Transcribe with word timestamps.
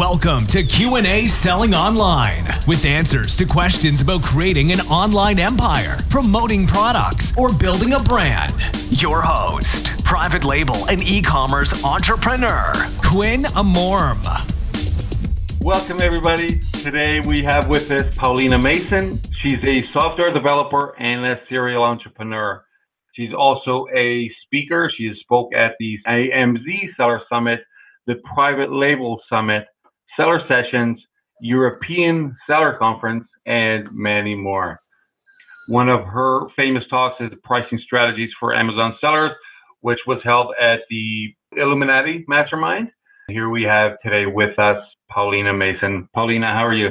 Welcome 0.00 0.46
to 0.46 0.62
Q&A 0.62 1.26
Selling 1.26 1.74
Online 1.74 2.46
with 2.66 2.86
answers 2.86 3.36
to 3.36 3.44
questions 3.44 4.00
about 4.00 4.22
creating 4.22 4.72
an 4.72 4.80
online 4.80 5.38
empire, 5.38 5.98
promoting 6.08 6.66
products, 6.66 7.36
or 7.36 7.52
building 7.52 7.92
a 7.92 7.98
brand. 7.98 8.54
Your 8.88 9.20
host, 9.20 10.02
private 10.02 10.42
label 10.42 10.88
and 10.88 11.02
e-commerce 11.02 11.84
entrepreneur, 11.84 12.72
Quinn 13.04 13.42
Amorim. 13.42 14.24
Welcome 15.60 16.00
everybody. 16.00 16.60
Today 16.82 17.20
we 17.28 17.42
have 17.42 17.68
with 17.68 17.90
us 17.90 18.16
Paulina 18.16 18.56
Mason. 18.56 19.20
She's 19.42 19.62
a 19.64 19.82
software 19.92 20.32
developer 20.32 20.98
and 20.98 21.26
a 21.26 21.42
serial 21.46 21.82
entrepreneur. 21.82 22.64
She's 23.12 23.34
also 23.34 23.84
a 23.94 24.32
speaker. 24.46 24.90
She 24.96 25.12
spoke 25.20 25.54
at 25.54 25.72
the 25.78 25.98
AMZ 26.08 26.96
Seller 26.96 27.20
Summit, 27.28 27.60
the 28.06 28.14
Private 28.34 28.72
Label 28.72 29.20
Summit, 29.28 29.66
Seller 30.16 30.40
Sessions, 30.48 31.00
European 31.40 32.36
Seller 32.46 32.76
Conference, 32.78 33.26
and 33.46 33.86
many 33.92 34.34
more. 34.34 34.78
One 35.68 35.88
of 35.88 36.02
her 36.04 36.48
famous 36.56 36.84
talks 36.88 37.20
is 37.20 37.30
Pricing 37.44 37.80
Strategies 37.84 38.30
for 38.38 38.54
Amazon 38.54 38.96
Sellers, 39.00 39.32
which 39.80 40.00
was 40.06 40.18
held 40.24 40.54
at 40.60 40.80
the 40.90 41.34
Illuminati 41.56 42.24
Mastermind. 42.28 42.90
Here 43.28 43.48
we 43.48 43.62
have 43.62 43.92
today 44.02 44.26
with 44.26 44.58
us 44.58 44.82
Paulina 45.10 45.52
Mason. 45.52 46.08
Paulina, 46.14 46.52
how 46.52 46.66
are 46.66 46.74
you? 46.74 46.90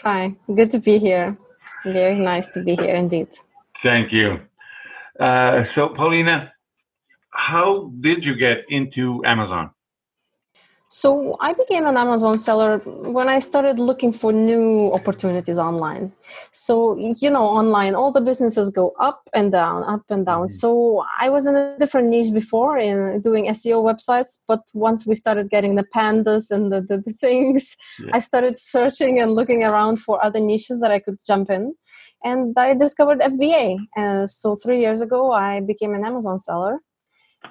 Hi, 0.00 0.34
good 0.54 0.70
to 0.72 0.78
be 0.78 0.98
here. 0.98 1.36
Very 1.84 2.18
nice 2.18 2.50
to 2.52 2.62
be 2.62 2.76
here 2.76 2.94
indeed. 2.94 3.28
Thank 3.82 4.12
you. 4.12 4.38
Uh, 5.18 5.64
so, 5.74 5.88
Paulina, 5.96 6.52
how 7.30 7.90
did 8.00 8.22
you 8.22 8.36
get 8.36 8.58
into 8.68 9.22
Amazon? 9.24 9.70
So 10.90 11.36
I 11.40 11.52
became 11.52 11.86
an 11.86 11.98
Amazon 11.98 12.38
seller 12.38 12.78
when 12.78 13.28
I 13.28 13.40
started 13.40 13.78
looking 13.78 14.10
for 14.10 14.32
new 14.32 14.90
opportunities 14.94 15.58
online. 15.58 16.12
So, 16.50 16.96
you 16.96 17.28
know, 17.30 17.44
online, 17.44 17.94
all 17.94 18.10
the 18.10 18.22
businesses 18.22 18.70
go 18.70 18.94
up 18.98 19.28
and 19.34 19.52
down, 19.52 19.84
up 19.84 20.04
and 20.08 20.24
down. 20.24 20.46
Mm-hmm. 20.46 20.56
So 20.62 21.04
I 21.20 21.28
was 21.28 21.46
in 21.46 21.54
a 21.54 21.76
different 21.78 22.08
niche 22.08 22.32
before 22.32 22.78
in 22.78 23.20
doing 23.20 23.48
SEO 23.48 23.84
websites. 23.84 24.42
But 24.48 24.60
once 24.72 25.06
we 25.06 25.14
started 25.14 25.50
getting 25.50 25.74
the 25.74 25.86
pandas 25.94 26.50
and 26.50 26.72
the, 26.72 26.80
the, 26.80 26.98
the 26.98 27.12
things, 27.12 27.76
yeah. 27.98 28.12
I 28.14 28.20
started 28.20 28.56
searching 28.56 29.20
and 29.20 29.32
looking 29.32 29.64
around 29.64 29.98
for 29.98 30.24
other 30.24 30.40
niches 30.40 30.80
that 30.80 30.90
I 30.90 31.00
could 31.00 31.18
jump 31.26 31.50
in. 31.50 31.74
And 32.24 32.54
I 32.58 32.74
discovered 32.74 33.20
FBA. 33.20 33.76
Uh, 33.94 34.26
so 34.26 34.56
three 34.56 34.80
years 34.80 35.02
ago, 35.02 35.32
I 35.32 35.60
became 35.60 35.94
an 35.94 36.06
Amazon 36.06 36.38
seller. 36.38 36.78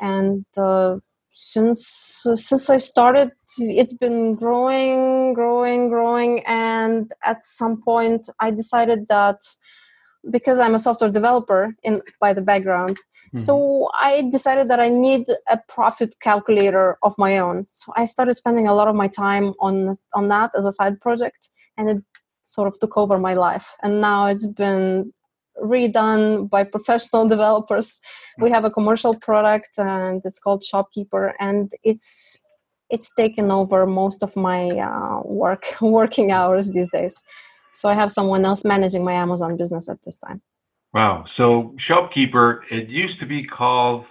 And 0.02 0.44
uh, 0.58 0.98
since 1.40 2.26
since 2.34 2.68
I 2.68 2.78
started, 2.78 3.32
it's 3.60 3.94
been 3.94 4.34
growing, 4.34 5.34
growing, 5.34 5.88
growing, 5.88 6.44
and 6.48 7.12
at 7.24 7.44
some 7.44 7.80
point, 7.80 8.28
I 8.40 8.50
decided 8.50 9.08
that 9.10 9.38
because 10.32 10.58
I'm 10.58 10.74
a 10.74 10.80
software 10.80 11.12
developer 11.12 11.76
in 11.84 12.02
by 12.20 12.34
the 12.34 12.42
background, 12.42 12.98
mm-hmm. 12.98 13.38
so 13.38 13.88
I 13.94 14.28
decided 14.32 14.68
that 14.72 14.80
I 14.80 14.90
need 14.90 15.28
a 15.48 15.60
profit 15.70 16.16
calculator 16.22 16.98
of 17.04 17.14
my 17.20 17.38
own. 17.38 17.68
So 17.68 17.94
I 17.96 18.06
started 18.06 18.34
spending 18.34 18.68
a 18.68 18.74
lot 18.74 18.88
of 18.88 18.96
my 18.96 19.08
time 19.08 19.54
on 19.60 19.94
on 20.16 20.30
that 20.30 20.52
as 20.58 20.66
a 20.66 20.72
side 20.72 21.00
project, 21.00 21.50
and 21.78 21.88
it 21.88 22.04
sort 22.42 22.68
of 22.68 22.80
took 22.80 22.98
over 22.98 23.20
my 23.20 23.36
life. 23.36 23.76
And 23.84 24.02
now 24.02 24.26
it's 24.26 24.48
been 24.48 25.14
redone 25.64 26.50
by 26.50 26.64
professional 26.64 27.28
developers. 27.36 28.00
We 28.40 28.50
have 28.52 28.66
a 28.66 28.72
commercial 28.72 29.16
product 29.16 29.78
and 29.78 30.22
it's 30.26 30.40
called 30.40 30.64
Shopkeeper 30.64 31.34
and 31.40 31.72
it's 31.84 32.44
it's 32.90 33.14
taken 33.14 33.52
over 33.52 33.86
most 33.86 34.24
of 34.24 34.34
my 34.36 34.70
uh, 34.70 35.22
work 35.26 35.66
working 35.82 36.32
hours 36.32 36.72
these 36.72 36.90
days. 36.92 37.22
So 37.74 37.90
I 37.90 37.94
have 37.94 38.12
someone 38.12 38.44
else 38.46 38.64
managing 38.66 39.04
my 39.04 39.14
Amazon 39.14 39.58
business 39.58 39.90
at 39.90 40.02
this 40.04 40.18
time. 40.18 40.42
Wow. 40.94 41.26
So 41.36 41.76
Shopkeeper, 41.86 42.64
it 42.72 42.90
used 42.90 43.20
to 43.20 43.26
be 43.26 43.44
called 43.46 44.06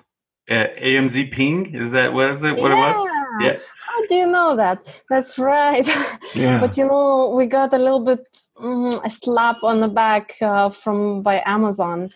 uh, 0.50 0.66
AMZ 0.82 1.32
Ping. 1.32 1.74
Is 1.74 1.92
that 1.92 2.12
what 2.12 2.30
is 2.32 2.42
it? 2.42 2.62
What 2.62 2.70
yeah. 2.70 2.90
it 2.90 2.96
was? 2.96 3.08
Yeah. 3.40 3.58
How 3.86 4.06
do 4.06 4.14
you 4.14 4.26
know 4.26 4.56
that? 4.56 5.02
That's 5.10 5.38
right. 5.38 5.86
Yeah. 6.34 6.60
but 6.60 6.76
you 6.76 6.86
know, 6.86 7.32
we 7.34 7.46
got 7.46 7.72
a 7.72 7.78
little 7.78 8.04
bit 8.04 8.26
mm, 8.58 9.00
a 9.04 9.10
slap 9.10 9.62
on 9.62 9.80
the 9.80 9.88
back 9.88 10.34
uh, 10.42 10.68
from 10.68 11.22
by 11.22 11.42
Amazon 11.46 12.10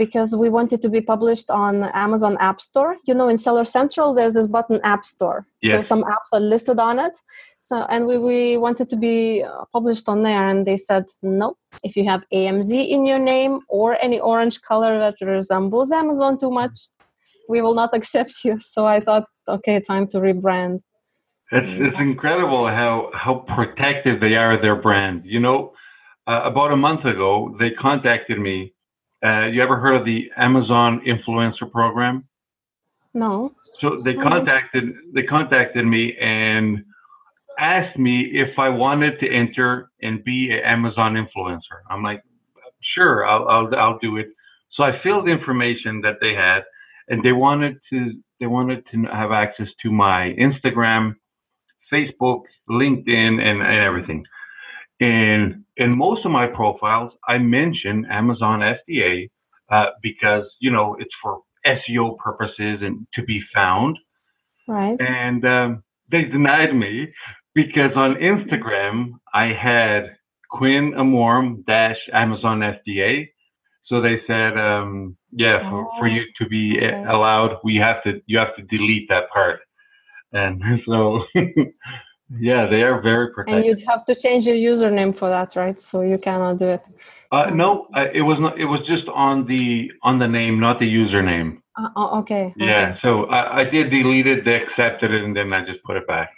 because 0.00 0.34
we 0.34 0.48
wanted 0.48 0.80
to 0.80 0.88
be 0.88 1.02
published 1.02 1.50
on 1.50 1.84
Amazon 2.06 2.38
App 2.40 2.58
Store. 2.58 2.96
You 3.06 3.12
know, 3.12 3.28
in 3.28 3.36
Seller 3.36 3.66
Central, 3.66 4.14
there's 4.14 4.32
this 4.32 4.48
button 4.48 4.80
App 4.82 5.04
Store. 5.04 5.46
Yes. 5.60 5.72
So 5.74 5.82
some 5.82 6.04
apps 6.04 6.32
are 6.32 6.40
listed 6.40 6.78
on 6.78 6.98
it. 6.98 7.18
So, 7.58 7.82
and 7.90 8.06
we, 8.06 8.16
we 8.16 8.56
wanted 8.56 8.88
to 8.88 8.96
be 8.96 9.42
uh, 9.42 9.64
published 9.74 10.08
on 10.08 10.22
there, 10.22 10.48
and 10.48 10.66
they 10.66 10.78
said 10.78 11.04
no. 11.22 11.58
If 11.84 11.96
you 11.96 12.08
have 12.08 12.22
AMZ 12.32 12.72
in 12.88 13.04
your 13.04 13.18
name 13.18 13.60
or 13.68 13.98
any 14.00 14.18
orange 14.18 14.62
color 14.62 14.98
that 14.98 15.16
resembles 15.20 15.92
Amazon 15.92 16.38
too 16.38 16.50
much, 16.50 16.76
we 17.50 17.60
will 17.60 17.74
not 17.74 17.90
accept 17.92 18.44
you. 18.44 18.58
So 18.74 18.86
I 18.86 19.00
thought, 19.00 19.24
okay, 19.48 19.80
time 19.80 20.06
to 20.12 20.18
rebrand. 20.18 20.76
It's 21.52 21.72
it's 21.86 22.00
incredible 22.10 22.66
how 22.66 23.10
how 23.12 23.44
protective 23.56 24.20
they 24.20 24.34
are 24.36 24.54
of 24.54 24.62
their 24.62 24.76
brand. 24.86 25.22
You 25.24 25.40
know, 25.40 25.72
uh, 26.28 26.42
about 26.44 26.70
a 26.70 26.76
month 26.76 27.04
ago, 27.04 27.56
they 27.58 27.70
contacted 27.72 28.38
me. 28.38 28.72
Uh, 29.26 29.46
you 29.52 29.60
ever 29.60 29.76
heard 29.80 29.96
of 29.96 30.04
the 30.04 30.30
Amazon 30.36 31.02
Influencer 31.12 31.70
Program? 31.70 32.24
No. 33.12 33.52
So 33.80 33.96
they 34.04 34.14
contacted 34.14 34.84
they 35.14 35.24
contacted 35.24 35.84
me 35.84 36.16
and 36.20 36.84
asked 37.58 37.98
me 37.98 38.30
if 38.44 38.56
I 38.58 38.68
wanted 38.68 39.18
to 39.20 39.26
enter 39.42 39.90
and 40.02 40.22
be 40.22 40.50
an 40.52 40.60
Amazon 40.64 41.14
influencer. 41.14 41.78
I'm 41.90 42.02
like, 42.02 42.22
sure, 42.94 43.26
I'll 43.26 43.48
I'll, 43.48 43.74
I'll 43.74 43.98
do 43.98 44.18
it. 44.18 44.28
So 44.74 44.84
I 44.84 44.92
filled 45.02 45.26
the 45.26 45.32
information 45.32 46.00
that 46.02 46.16
they 46.20 46.32
had, 46.34 46.60
and 47.10 47.22
they 47.22 47.32
wanted 47.32 47.78
to 47.90 48.12
they 48.38 48.46
wanted 48.46 48.84
to 48.90 49.02
have 49.12 49.32
access 49.32 49.68
to 49.82 49.90
my 49.90 50.34
Instagram, 50.38 51.16
Facebook, 51.92 52.44
LinkedIn, 52.70 53.38
and, 53.38 53.60
and 53.60 53.84
everything. 53.84 54.24
And 55.00 55.64
in 55.76 55.98
most 55.98 56.24
of 56.24 56.30
my 56.30 56.46
profiles, 56.46 57.12
I 57.28 57.36
mention 57.36 58.06
Amazon 58.10 58.60
FBA 58.60 59.28
uh, 59.70 59.86
because 60.02 60.44
you 60.60 60.70
know 60.70 60.96
it's 60.98 61.14
for 61.22 61.42
SEO 61.66 62.16
purposes 62.16 62.78
and 62.80 63.06
to 63.14 63.22
be 63.22 63.42
found. 63.54 63.98
Right. 64.66 64.98
And 65.00 65.44
um, 65.44 65.82
they 66.10 66.24
denied 66.24 66.74
me 66.74 67.12
because 67.54 67.90
on 67.96 68.14
Instagram 68.14 69.12
I 69.34 69.46
had 69.52 70.16
Quinn 70.50 70.92
Amorim 70.96 71.64
dash 71.66 71.98
Amazon 72.12 72.60
FBA 72.60 73.28
so 73.90 74.00
they 74.00 74.20
said, 74.28 74.56
um, 74.56 75.16
yeah, 75.32 75.68
for, 75.68 75.84
oh, 75.84 75.98
for 75.98 76.06
you 76.06 76.22
to 76.40 76.48
be 76.48 76.78
okay. 76.78 77.04
allowed, 77.08 77.58
we 77.64 77.74
have 77.76 78.02
to 78.04 78.22
you 78.26 78.38
have 78.38 78.54
to 78.54 78.62
delete 78.62 79.08
that 79.08 79.28
part. 79.30 79.58
And 80.32 80.62
so, 80.86 81.24
yeah, 82.38 82.66
they 82.66 82.82
are 82.82 83.02
very 83.02 83.32
protective. 83.34 83.56
And 83.56 83.64
you'd 83.66 83.88
have 83.88 84.04
to 84.04 84.14
change 84.14 84.46
your 84.46 84.54
username 84.54 85.14
for 85.14 85.28
that, 85.28 85.56
right? 85.56 85.80
So 85.80 86.02
you 86.02 86.18
cannot 86.18 86.58
do 86.58 86.68
it. 86.68 86.82
Uh, 87.32 87.50
no, 87.50 87.88
it 88.14 88.22
was 88.22 88.38
not. 88.40 88.58
It 88.58 88.64
was 88.64 88.80
just 88.86 89.08
on 89.08 89.46
the 89.46 89.90
on 90.02 90.18
the 90.18 90.26
name, 90.26 90.58
not 90.60 90.78
the 90.78 90.86
username. 90.86 91.58
Uh, 91.76 91.88
oh, 91.96 92.18
okay. 92.20 92.52
Yeah. 92.56 92.90
Okay. 92.90 92.98
So 93.02 93.24
I, 93.26 93.60
I 93.60 93.64
did 93.64 93.90
delete 93.90 94.26
it. 94.26 94.44
They 94.44 94.56
accepted 94.56 95.12
it, 95.12 95.22
and 95.24 95.36
then 95.36 95.52
I 95.52 95.64
just 95.64 95.82
put 95.84 95.96
it 95.96 96.06
back. 96.06 96.30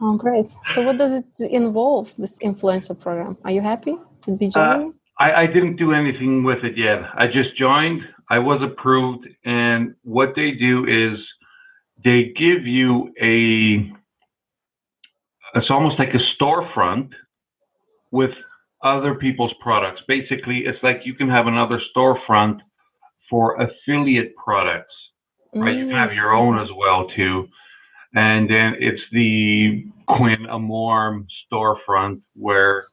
oh, 0.00 0.16
great. 0.16 0.46
So 0.66 0.82
what 0.82 0.98
does 0.98 1.12
it 1.12 1.50
involve? 1.50 2.14
This 2.16 2.38
influencer 2.40 2.98
program? 2.98 3.36
Are 3.44 3.50
you 3.50 3.62
happy 3.62 3.96
to 4.22 4.32
be 4.32 4.46
uh, 4.46 4.50
joining? 4.50 4.94
I, 5.18 5.42
I 5.42 5.46
didn't 5.46 5.76
do 5.76 5.92
anything 5.92 6.44
with 6.44 6.64
it 6.64 6.76
yet. 6.76 6.98
I 7.14 7.26
just 7.26 7.56
joined. 7.56 8.02
I 8.30 8.38
was 8.38 8.60
approved, 8.62 9.26
and 9.44 9.94
what 10.02 10.30
they 10.34 10.52
do 10.52 10.86
is 10.86 11.18
they 12.04 12.32
give 12.36 12.66
you 12.66 13.12
a. 13.20 13.92
It's 15.56 15.70
almost 15.70 15.98
like 15.98 16.08
a 16.14 16.42
storefront 16.42 17.10
with 18.10 18.30
other 18.82 19.14
people's 19.14 19.52
products. 19.62 20.00
Basically, 20.08 20.64
it's 20.66 20.82
like 20.82 21.00
you 21.04 21.14
can 21.14 21.28
have 21.28 21.46
another 21.46 21.80
storefront 21.96 22.58
for 23.30 23.60
affiliate 23.60 24.34
products, 24.36 24.94
right? 25.54 25.74
Mm. 25.74 25.78
You 25.78 25.86
can 25.86 25.96
have 25.96 26.12
your 26.12 26.32
own 26.32 26.58
as 26.58 26.68
well 26.76 27.08
too, 27.14 27.46
and 28.14 28.50
then 28.50 28.74
it's 28.80 29.02
the 29.12 29.84
Quinn 30.08 30.46
Amorim 30.50 31.26
storefront 31.52 32.20
where 32.34 32.88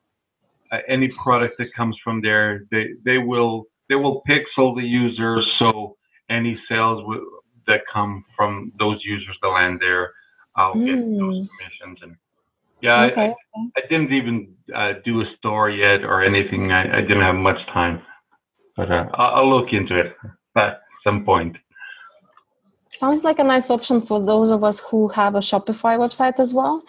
uh, 0.71 0.79
any 0.87 1.09
product 1.09 1.57
that 1.57 1.73
comes 1.73 1.97
from 2.03 2.21
there, 2.21 2.65
they 2.71 2.93
they 3.03 3.17
will 3.17 3.65
they 3.89 3.95
will 3.95 4.23
pixel 4.27 4.75
the 4.75 4.83
users 4.83 5.47
so 5.59 5.97
any 6.29 6.59
sales 6.69 7.01
w- 7.01 7.29
that 7.67 7.81
come 7.91 8.23
from 8.35 8.71
those 8.79 8.99
users 9.03 9.37
that 9.41 9.49
land 9.49 9.79
there, 9.79 10.13
I'll 10.55 10.73
mm. 10.73 10.85
get 10.85 10.95
those 10.95 11.39
hmm. 11.39 11.45
commissions 11.45 11.99
and. 12.03 12.15
Yeah, 12.83 13.03
okay. 13.03 13.35
I, 13.55 13.59
I, 13.77 13.81
didn't 13.91 14.11
even 14.11 14.55
uh, 14.75 14.93
do 15.05 15.21
a 15.21 15.25
store 15.37 15.69
yet 15.69 16.03
or 16.03 16.23
anything. 16.23 16.71
I, 16.71 16.97
I 16.97 17.01
didn't 17.01 17.21
have 17.21 17.35
much 17.35 17.63
time, 17.67 18.01
but 18.75 18.91
uh, 18.91 19.05
I'll, 19.13 19.35
I'll 19.35 19.55
look 19.55 19.71
into 19.71 19.99
it 19.99 20.15
at 20.57 20.81
some 21.03 21.23
point. 21.23 21.55
Sounds 22.91 23.23
like 23.23 23.39
a 23.39 23.43
nice 23.43 23.69
option 23.69 24.01
for 24.01 24.23
those 24.23 24.51
of 24.51 24.63
us 24.63 24.79
who 24.79 25.07
have 25.09 25.35
a 25.35 25.39
Shopify 25.39 25.97
website 25.97 26.39
as 26.39 26.53
well. 26.53 26.83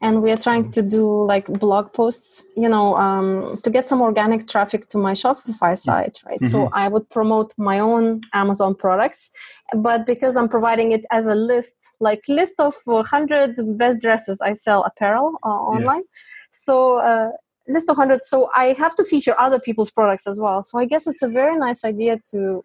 And 0.00 0.22
we 0.22 0.30
are 0.30 0.36
trying 0.36 0.70
to 0.72 0.82
do 0.82 1.24
like 1.24 1.46
blog 1.46 1.92
posts, 1.92 2.44
you 2.56 2.68
know, 2.68 2.96
um, 2.96 3.58
to 3.64 3.70
get 3.70 3.88
some 3.88 4.00
organic 4.00 4.46
traffic 4.46 4.88
to 4.90 4.98
my 4.98 5.12
Shopify 5.12 5.76
site, 5.76 6.20
right? 6.24 6.40
Mm-hmm. 6.40 6.52
So 6.52 6.68
I 6.72 6.86
would 6.88 7.10
promote 7.10 7.52
my 7.58 7.80
own 7.80 8.20
Amazon 8.32 8.76
products, 8.76 9.30
but 9.76 10.06
because 10.06 10.36
I'm 10.36 10.48
providing 10.48 10.92
it 10.92 11.04
as 11.10 11.26
a 11.26 11.34
list, 11.34 11.76
like 11.98 12.22
list 12.28 12.60
of 12.60 12.74
100 12.84 13.56
best 13.76 14.00
dresses 14.00 14.40
I 14.40 14.52
sell 14.52 14.84
apparel 14.84 15.38
uh, 15.42 15.48
online. 15.48 16.04
Yeah. 16.04 16.52
So 16.52 16.98
uh, 16.98 17.30
list 17.66 17.88
of 17.90 17.98
100 17.98 18.24
so 18.24 18.48
i 18.56 18.72
have 18.78 18.94
to 18.94 19.04
feature 19.04 19.38
other 19.38 19.60
people's 19.60 19.90
products 19.90 20.26
as 20.26 20.40
well 20.40 20.62
so 20.62 20.78
i 20.78 20.86
guess 20.86 21.06
it's 21.06 21.22
a 21.22 21.28
very 21.28 21.54
nice 21.54 21.84
idea 21.84 22.18
to 22.30 22.64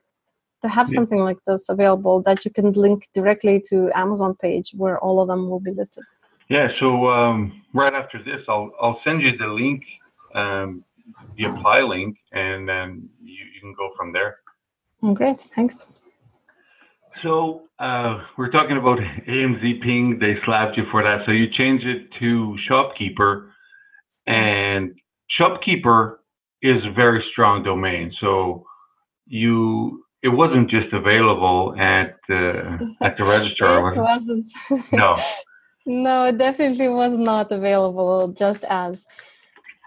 to 0.63 0.69
have 0.69 0.87
yeah. 0.89 0.95
something 0.95 1.19
like 1.19 1.37
this 1.45 1.69
available 1.69 2.21
that 2.23 2.43
you 2.45 2.51
can 2.51 2.71
link 2.71 3.09
directly 3.13 3.61
to 3.69 3.91
Amazon 3.93 4.33
page 4.35 4.71
where 4.75 4.97
all 4.99 5.21
of 5.21 5.27
them 5.27 5.49
will 5.49 5.59
be 5.59 5.71
listed. 5.71 6.05
Yeah, 6.49 6.67
so 6.79 7.07
um, 7.07 7.61
right 7.73 7.93
after 7.93 8.17
this, 8.23 8.41
I'll 8.47 8.71
I'll 8.81 8.99
send 9.03 9.21
you 9.21 9.37
the 9.37 9.47
link, 9.47 9.83
um, 10.33 10.83
the 11.37 11.45
apply 11.45 11.81
link, 11.81 12.17
and 12.31 12.67
then 12.67 13.09
you, 13.21 13.45
you 13.53 13.61
can 13.61 13.73
go 13.73 13.91
from 13.97 14.11
there. 14.11 14.37
Oh, 15.01 15.13
great, 15.13 15.41
thanks. 15.55 15.91
So 17.21 17.63
uh, 17.79 18.23
we're 18.37 18.51
talking 18.51 18.77
about 18.77 18.99
AMZ 19.27 19.81
Ping. 19.81 20.17
They 20.19 20.35
slapped 20.45 20.77
you 20.77 20.83
for 20.91 21.03
that. 21.03 21.25
So 21.25 21.31
you 21.31 21.47
change 21.49 21.83
it 21.83 22.07
to 22.19 22.57
Shopkeeper, 22.67 23.51
and 24.27 24.95
Shopkeeper 25.37 26.21
is 26.61 26.81
a 26.85 26.93
very 26.93 27.23
strong 27.31 27.63
domain. 27.63 28.13
So 28.21 28.65
you 29.27 30.02
it 30.23 30.29
wasn't 30.29 30.69
just 30.69 30.91
available 30.93 31.75
at 31.77 32.15
the 32.29 32.61
uh, 32.61 32.77
at 33.05 33.17
the 33.17 33.25
registrar. 33.25 33.93
it 33.93 33.99
wasn't. 33.99 34.51
No. 34.91 35.15
no, 35.85 36.25
it 36.25 36.37
definitely 36.37 36.87
was 36.87 37.17
not 37.17 37.51
available 37.51 38.29
just 38.29 38.63
as 38.69 39.05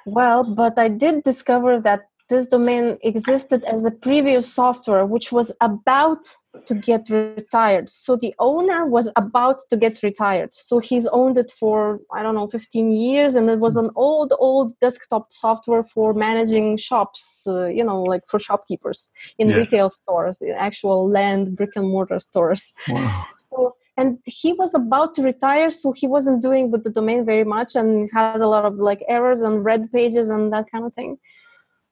well. 0.04 0.44
But 0.44 0.78
I 0.78 0.88
did 0.88 1.24
discover 1.24 1.80
that 1.80 2.08
this 2.28 2.48
domain 2.48 2.98
existed 3.02 3.62
as 3.64 3.84
a 3.84 3.90
previous 3.90 4.52
software 4.52 5.06
which 5.06 5.30
was 5.30 5.56
about 5.60 6.24
to 6.64 6.74
get 6.74 7.08
retired 7.10 7.90
so 7.92 8.16
the 8.16 8.34
owner 8.38 8.86
was 8.86 9.10
about 9.16 9.58
to 9.70 9.76
get 9.76 10.02
retired 10.02 10.50
so 10.52 10.78
he's 10.78 11.06
owned 11.08 11.36
it 11.36 11.50
for 11.50 12.00
i 12.12 12.22
don't 12.22 12.34
know 12.34 12.48
15 12.48 12.90
years 12.90 13.34
and 13.34 13.50
it 13.50 13.58
was 13.58 13.76
an 13.76 13.90
old 13.94 14.32
old 14.38 14.72
desktop 14.80 15.32
software 15.32 15.82
for 15.82 16.14
managing 16.14 16.76
shops 16.76 17.46
uh, 17.46 17.66
you 17.66 17.84
know 17.84 18.02
like 18.02 18.22
for 18.26 18.38
shopkeepers 18.38 19.12
in 19.38 19.50
yeah. 19.50 19.56
retail 19.56 19.90
stores 19.90 20.40
in 20.40 20.52
actual 20.52 21.08
land 21.08 21.56
brick 21.56 21.70
and 21.76 21.88
mortar 21.88 22.20
stores 22.20 22.72
wow. 22.88 23.24
so 23.38 23.76
and 23.98 24.18
he 24.26 24.52
was 24.52 24.74
about 24.74 25.14
to 25.14 25.22
retire 25.22 25.70
so 25.70 25.92
he 25.92 26.06
wasn't 26.06 26.42
doing 26.42 26.70
with 26.70 26.84
the 26.84 26.90
domain 26.90 27.24
very 27.24 27.44
much 27.44 27.74
and 27.74 28.08
had 28.12 28.40
a 28.40 28.48
lot 28.48 28.64
of 28.64 28.76
like 28.76 29.02
errors 29.08 29.40
and 29.42 29.64
red 29.64 29.90
pages 29.92 30.30
and 30.30 30.52
that 30.52 30.70
kind 30.70 30.84
of 30.84 30.94
thing 30.94 31.18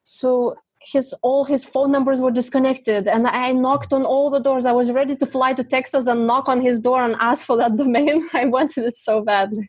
so 0.04 0.54
his 0.80 1.14
all 1.22 1.44
his 1.44 1.64
phone 1.64 1.90
numbers 1.90 2.20
were 2.20 2.30
disconnected 2.30 3.08
and 3.08 3.26
i 3.26 3.52
knocked 3.52 3.92
on 3.92 4.04
all 4.04 4.30
the 4.30 4.38
doors. 4.38 4.66
I 4.66 4.72
was 4.72 4.92
ready 4.92 5.16
to 5.16 5.26
fly 5.26 5.54
to 5.54 5.64
texas 5.64 6.06
and 6.06 6.26
knock 6.26 6.48
on 6.48 6.60
his 6.60 6.78
door 6.78 7.02
and 7.02 7.16
ask 7.20 7.46
for 7.46 7.56
that 7.56 7.76
domain. 7.82 8.28
I 8.34 8.44
wanted 8.44 8.84
it 8.84 8.94
so 8.94 9.22
badly. 9.22 9.68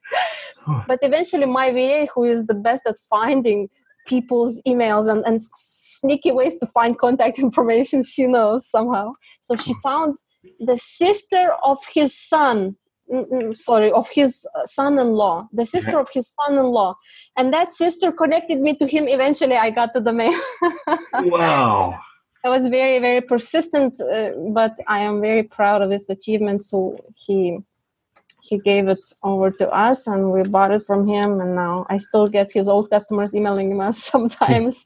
But 0.87 0.99
eventually 1.01 1.45
my 1.45 1.71
va 1.71 2.07
who 2.13 2.25
is 2.25 2.47
the 2.47 2.55
best 2.55 2.85
at 2.85 2.97
finding 3.09 3.69
people's 4.07 4.61
emails 4.67 5.09
and, 5.09 5.23
and 5.25 5.41
sneaky 5.41 6.31
ways 6.31 6.57
to 6.59 6.67
find 6.67 6.97
contact 6.97 7.39
information 7.47 8.03
she 8.03 8.27
knows 8.27 8.69
somehow. 8.69 9.13
So 9.41 9.55
she 9.55 9.73
found 9.81 10.17
the 10.59 10.77
sister 10.77 11.53
of 11.63 11.79
his 11.93 12.15
son 12.15 12.75
Mm, 13.11 13.29
mm, 13.29 13.55
sorry 13.55 13.91
of 13.91 14.09
his 14.09 14.47
uh, 14.55 14.65
son-in-law 14.65 15.49
the 15.53 15.61
uh-huh. 15.61 15.65
sister 15.65 15.99
of 15.99 16.09
his 16.11 16.35
son-in-law. 16.39 16.95
And 17.37 17.53
that 17.53 17.71
sister 17.71 18.11
connected 18.11 18.59
me 18.59 18.75
to 18.77 18.87
him 18.87 19.07
eventually 19.07 19.55
i 19.55 19.69
got 19.69 19.93
the 19.93 20.01
domain 20.01 20.33
wow. 21.13 21.99
I 22.43 22.49
was 22.49 22.67
very 22.67 22.97
very 22.97 23.21
persistent 23.21 24.01
uh, 24.01 24.31
but 24.53 24.73
i 24.87 24.99
am 24.99 25.21
very 25.21 25.43
proud 25.43 25.83
of 25.83 25.91
his 25.91 26.09
achievement 26.09 26.63
so 26.63 26.95
he 27.15 27.59
he 28.41 28.57
gave 28.57 28.87
it 28.87 29.05
over 29.21 29.51
to 29.51 29.69
us 29.69 30.07
and 30.07 30.31
we 30.31 30.41
bought 30.43 30.71
it 30.71 30.83
from 30.87 31.07
him 31.07 31.39
and 31.39 31.55
now 31.55 31.85
i 31.91 31.99
still 31.99 32.27
get 32.27 32.51
his 32.51 32.67
old 32.67 32.89
customers 32.89 33.35
emailing 33.35 33.79
us 33.81 34.03
sometimes 34.13 34.83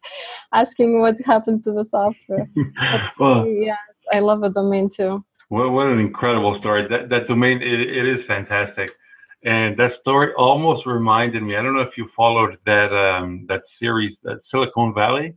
asking 0.52 1.00
what 1.00 1.16
happened 1.26 1.64
to 1.64 1.72
the 1.72 1.86
software. 1.86 2.50
Well, 3.20 3.48
yes 3.48 3.78
i 4.12 4.20
love 4.20 4.44
a 4.44 4.50
domain 4.50 4.90
too 4.90 5.24
what, 5.50 5.72
what 5.72 5.88
an 5.88 6.00
incredible 6.00 6.58
story. 6.60 6.88
That, 6.88 7.10
that 7.10 7.28
domain, 7.28 7.62
it, 7.62 7.80
it 7.82 8.08
is 8.08 8.26
fantastic. 8.28 8.92
And 9.44 9.78
that 9.78 9.92
story 10.02 10.34
almost 10.38 10.86
reminded 10.86 11.44
me, 11.44 11.56
I 11.56 11.62
don't 11.62 11.76
know 11.76 11.82
if 11.82 11.98
you 11.98 12.10
followed 12.16 12.58
that, 12.66 12.94
um, 12.94 13.46
that 13.48 13.62
series, 13.80 14.16
that 14.24 14.40
Silicon 14.52 14.94
Valley. 14.94 15.36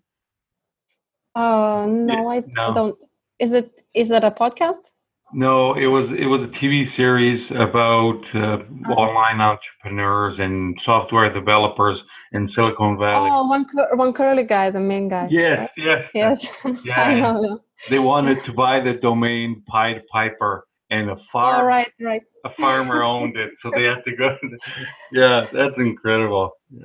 Uh, 1.35 1.87
no, 1.89 2.31
I, 2.31 2.43
no. 2.47 2.75
Don't. 2.75 2.99
Is 3.39 3.53
it, 3.53 3.83
is 3.95 4.11
it 4.11 4.25
a 4.25 4.31
podcast? 4.31 4.91
No, 5.35 5.75
it 5.75 5.87
was 5.87 6.11
it 6.19 6.27
was 6.27 6.43
a 6.43 6.53
TV 6.63 6.95
series 6.95 7.41
about 7.53 8.21
uh, 8.35 8.59
oh. 8.89 8.93
online 8.93 9.41
entrepreneurs 9.41 10.39
and 10.39 10.77
software 10.85 11.33
developers 11.33 11.99
in 12.33 12.49
Silicon 12.55 12.99
Valley. 12.99 13.31
Oh, 13.33 13.47
one 13.47 13.67
one 13.95 14.13
curly 14.13 14.45
guy, 14.45 14.71
the 14.71 14.81
main 14.81 15.09
guy. 15.09 15.29
Yes, 15.31 15.59
right? 15.59 15.71
yes, 15.77 16.09
yes. 16.15 16.67
Yeah. 16.85 17.03
I 17.03 17.21
know. 17.21 17.61
They 17.91 17.99
wanted 17.99 18.45
to 18.45 18.53
buy 18.53 18.81
the 18.81 18.95
domain 18.95 19.63
Pied 19.69 20.03
Piper, 20.13 20.67
and 20.93 21.11
a 21.11 21.17
farm. 21.33 21.63
Oh, 21.63 21.65
right, 21.65 21.91
right. 22.01 22.23
A 22.45 22.51
farmer 22.61 23.03
owned 23.03 23.37
it, 23.37 23.51
so 23.63 23.71
they 23.75 23.85
had 23.85 24.05
to 24.05 24.17
go. 24.17 24.37
yeah, 25.13 25.47
that's 25.53 25.75
incredible. 25.79 26.53
Yeah. 26.71 26.85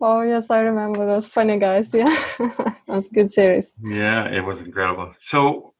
Oh 0.00 0.20
yes, 0.22 0.50
I 0.50 0.60
remember 0.60 1.06
those 1.06 1.26
funny 1.26 1.58
guys. 1.58 1.92
Yeah, 1.92 2.14
that's 2.86 3.10
a 3.10 3.14
good 3.14 3.30
series. 3.30 3.74
Yeah, 3.82 4.26
it 4.26 4.44
was 4.44 4.58
incredible. 4.64 5.14
So 5.30 5.74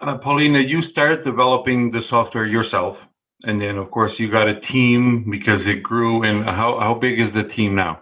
uh, 0.00 0.18
Paulina, 0.18 0.60
you 0.60 0.82
started 0.90 1.24
developing 1.24 1.90
the 1.90 2.00
software 2.08 2.46
yourself, 2.46 2.96
and 3.42 3.60
then 3.60 3.76
of 3.76 3.90
course 3.90 4.12
you 4.18 4.30
got 4.30 4.48
a 4.48 4.60
team 4.72 5.26
because 5.30 5.60
it 5.66 5.82
grew. 5.82 6.22
And 6.24 6.44
how 6.44 6.80
how 6.80 6.94
big 7.00 7.20
is 7.20 7.32
the 7.34 7.44
team 7.54 7.74
now? 7.74 8.00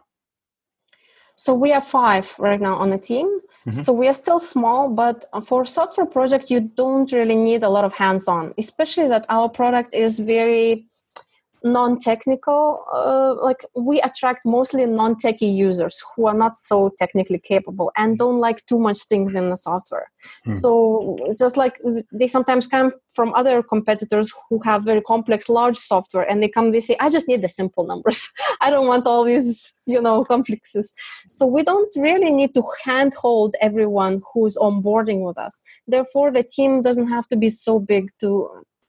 So 1.45 1.55
we 1.55 1.73
are 1.73 1.81
five 1.81 2.35
right 2.39 2.61
now 2.61 2.77
on 2.77 2.91
the 2.91 2.99
team. 2.99 3.27
Mm-hmm. 3.67 3.81
So 3.81 3.95
we 3.95 4.07
are 4.09 4.19
still 4.25 4.39
small, 4.39 4.91
but 4.91 5.25
for 5.47 5.65
software 5.65 6.07
project, 6.07 6.51
you 6.51 6.61
don't 6.61 7.11
really 7.13 7.37
need 7.37 7.63
a 7.63 7.69
lot 7.71 7.85
of 7.87 7.95
hands-on, 7.95 8.53
especially 8.59 9.09
that 9.09 9.25
our 9.31 9.49
product 9.49 9.95
is 9.95 10.21
very 10.21 10.87
non-technical 11.65 12.85
uh, 12.93 13.35
like 13.43 13.65
we 13.75 14.01
attract 14.01 14.45
mostly 14.45 14.87
non-techie 14.87 15.55
users 15.55 16.03
who 16.15 16.27
are 16.27 16.35
not 16.35 16.55
so 16.57 16.91
technically 16.99 17.39
capable 17.39 17.93
and 17.97 18.19
don't 18.19 18.39
like 18.39 18.65
too 18.67 18.79
much 18.79 18.99
things 19.05 19.35
in 19.35 19.51
the 19.51 19.57
software. 19.57 20.11
Hmm. 20.47 20.53
so 20.53 21.17
just 21.39 21.57
like 21.57 21.81
they 22.13 22.27
sometimes 22.27 22.67
come 22.67 22.93
from 23.11 23.35
other 23.35 23.63
competitors 23.63 24.33
who 24.49 24.61
have 24.63 24.85
very 24.85 25.03
complex 25.03 25.49
large 25.49 25.77
software 25.77 26.29
and 26.29 26.43
they 26.43 26.49
come 26.49 26.73
they 26.73 26.81
say 26.81 26.97
i 27.01 27.09
just 27.11 27.29
need 27.29 27.43
the 27.43 27.49
simple 27.49 27.85
numbers. 27.87 28.29
I 28.61 28.71
don't 28.71 28.87
want 28.87 29.07
all 29.07 29.25
these 29.25 29.73
you 29.87 30.01
know 30.01 30.25
complexes. 30.25 30.95
So 31.29 31.47
we 31.47 31.63
don't 31.63 31.93
really 31.97 32.31
need 32.31 32.55
to 32.55 32.63
handhold 32.85 33.57
everyone 33.61 34.23
who's 34.33 34.57
onboarding 34.57 35.21
with 35.27 35.39
us. 35.39 35.63
Therefore 35.87 36.31
the 36.31 36.43
team 36.43 36.83
doesn't 36.83 37.09
have 37.09 37.27
to 37.29 37.37
be 37.37 37.49
so 37.49 37.79
big 37.79 38.11
to 38.21 38.31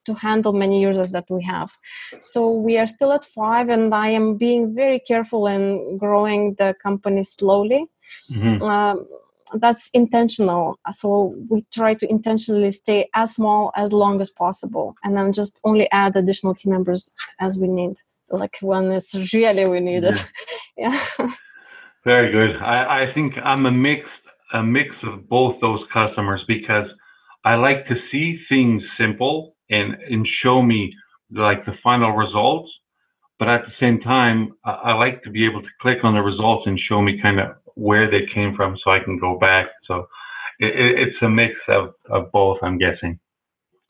to 0.05 0.13
handle 0.13 0.53
many 0.53 0.81
users 0.81 1.11
that 1.11 1.25
we 1.29 1.43
have. 1.43 1.71
So 2.19 2.49
we 2.51 2.77
are 2.77 2.87
still 2.87 3.11
at 3.11 3.23
five, 3.23 3.69
and 3.69 3.93
I 3.93 4.09
am 4.09 4.37
being 4.37 4.73
very 4.73 4.99
careful 4.99 5.47
in 5.47 5.97
growing 5.97 6.55
the 6.55 6.75
company 6.81 7.23
slowly. 7.23 7.85
Mm-hmm. 8.31 8.63
Um, 8.63 9.07
that's 9.55 9.89
intentional. 9.93 10.79
So 10.91 11.35
we 11.49 11.65
try 11.73 11.93
to 11.95 12.09
intentionally 12.09 12.71
stay 12.71 13.09
as 13.13 13.35
small 13.35 13.71
as 13.75 13.91
long 13.91 14.21
as 14.21 14.29
possible, 14.29 14.95
and 15.03 15.15
then 15.15 15.33
just 15.33 15.59
only 15.63 15.89
add 15.91 16.15
additional 16.15 16.55
team 16.55 16.71
members 16.71 17.11
as 17.39 17.57
we 17.57 17.67
need, 17.67 17.97
like 18.29 18.57
when 18.61 18.91
it's 18.91 19.13
really 19.33 19.67
we 19.67 19.79
need 19.79 20.03
it. 20.03 20.25
yeah. 20.77 20.99
Very 22.03 22.31
good. 22.31 22.55
I, 22.61 23.03
I 23.03 23.13
think 23.13 23.33
I'm 23.43 23.65
a 23.65 23.71
mix 23.71 24.07
a 24.53 24.63
mix 24.63 24.95
of 25.03 25.29
both 25.29 25.55
those 25.61 25.81
customers 25.93 26.43
because 26.47 26.87
I 27.45 27.55
like 27.55 27.87
to 27.87 27.95
see 28.11 28.39
things 28.49 28.83
simple 28.99 29.55
and 29.71 29.95
and 30.09 30.27
show 30.43 30.61
me 30.61 30.93
like 31.31 31.65
the 31.65 31.73
final 31.83 32.11
results. 32.11 32.69
But 33.39 33.47
at 33.49 33.61
the 33.65 33.71
same 33.79 33.99
time, 34.01 34.53
I, 34.65 34.71
I 34.71 34.93
like 34.93 35.23
to 35.23 35.31
be 35.31 35.45
able 35.45 35.61
to 35.61 35.67
click 35.81 35.99
on 36.03 36.13
the 36.13 36.21
results 36.21 36.67
and 36.67 36.79
show 36.79 37.01
me 37.01 37.19
kind 37.21 37.39
of 37.39 37.55
where 37.75 38.09
they 38.11 38.25
came 38.33 38.55
from, 38.55 38.77
so 38.83 38.91
I 38.91 38.99
can 38.99 39.17
go 39.17 39.39
back. 39.39 39.67
So 39.87 40.07
it, 40.59 40.73
it's 40.75 41.17
a 41.21 41.29
mix 41.29 41.55
of, 41.67 41.93
of 42.09 42.31
both, 42.31 42.59
I'm 42.61 42.77
guessing. 42.77 43.19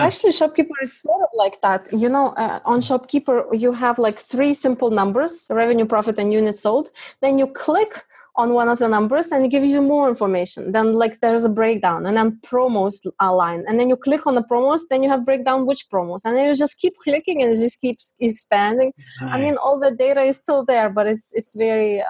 Actually, 0.02 0.32
Shopkeeper 0.32 0.74
is 0.82 1.00
sort 1.00 1.22
of 1.22 1.30
like 1.34 1.62
that. 1.62 1.88
You 1.92 2.10
know, 2.10 2.28
uh, 2.38 2.60
on 2.66 2.82
Shopkeeper, 2.82 3.46
you 3.54 3.72
have 3.74 4.00
like 4.00 4.20
three 4.20 4.54
simple 4.54 4.90
numbers 4.92 5.48
revenue, 5.50 5.86
profit, 5.86 6.20
and 6.20 6.32
units 6.34 6.62
sold. 6.62 6.90
Then 7.22 7.38
you 7.38 7.48
click 7.48 7.94
on 8.36 8.54
one 8.54 8.70
of 8.70 8.80
the 8.80 8.88
numbers 8.88 9.32
and 9.32 9.46
it 9.46 9.50
gives 9.50 9.68
you 9.68 9.82
more 9.82 10.08
information. 10.08 10.72
Then, 10.72 10.94
like, 10.94 11.20
there's 11.20 11.44
a 11.44 11.50
breakdown, 11.50 12.06
and 12.06 12.16
then 12.18 12.40
promos 12.46 13.06
line. 13.22 13.64
And 13.68 13.80
then 13.80 13.90
you 13.90 13.98
click 13.98 14.26
on 14.26 14.36
the 14.36 14.44
promos, 14.44 14.82
then 14.90 15.04
you 15.04 15.10
have 15.10 15.26
breakdown 15.26 15.66
which 15.66 15.90
promos. 15.90 16.26
And 16.26 16.36
then 16.36 16.48
you 16.48 16.56
just 16.56 16.80
keep 16.80 16.94
clicking 17.04 17.42
and 17.42 17.52
it 17.52 17.60
just 17.60 17.82
keeps 17.82 18.16
expanding. 18.20 18.94
I 19.22 19.38
mean, 19.38 19.58
all 19.58 19.80
the 19.80 19.92
data 19.92 20.22
is 20.22 20.38
still 20.38 20.66
there, 20.66 20.90
but 20.90 21.08
it's, 21.08 21.34
it's 21.36 21.56
very, 21.56 22.02
uh, 22.02 22.06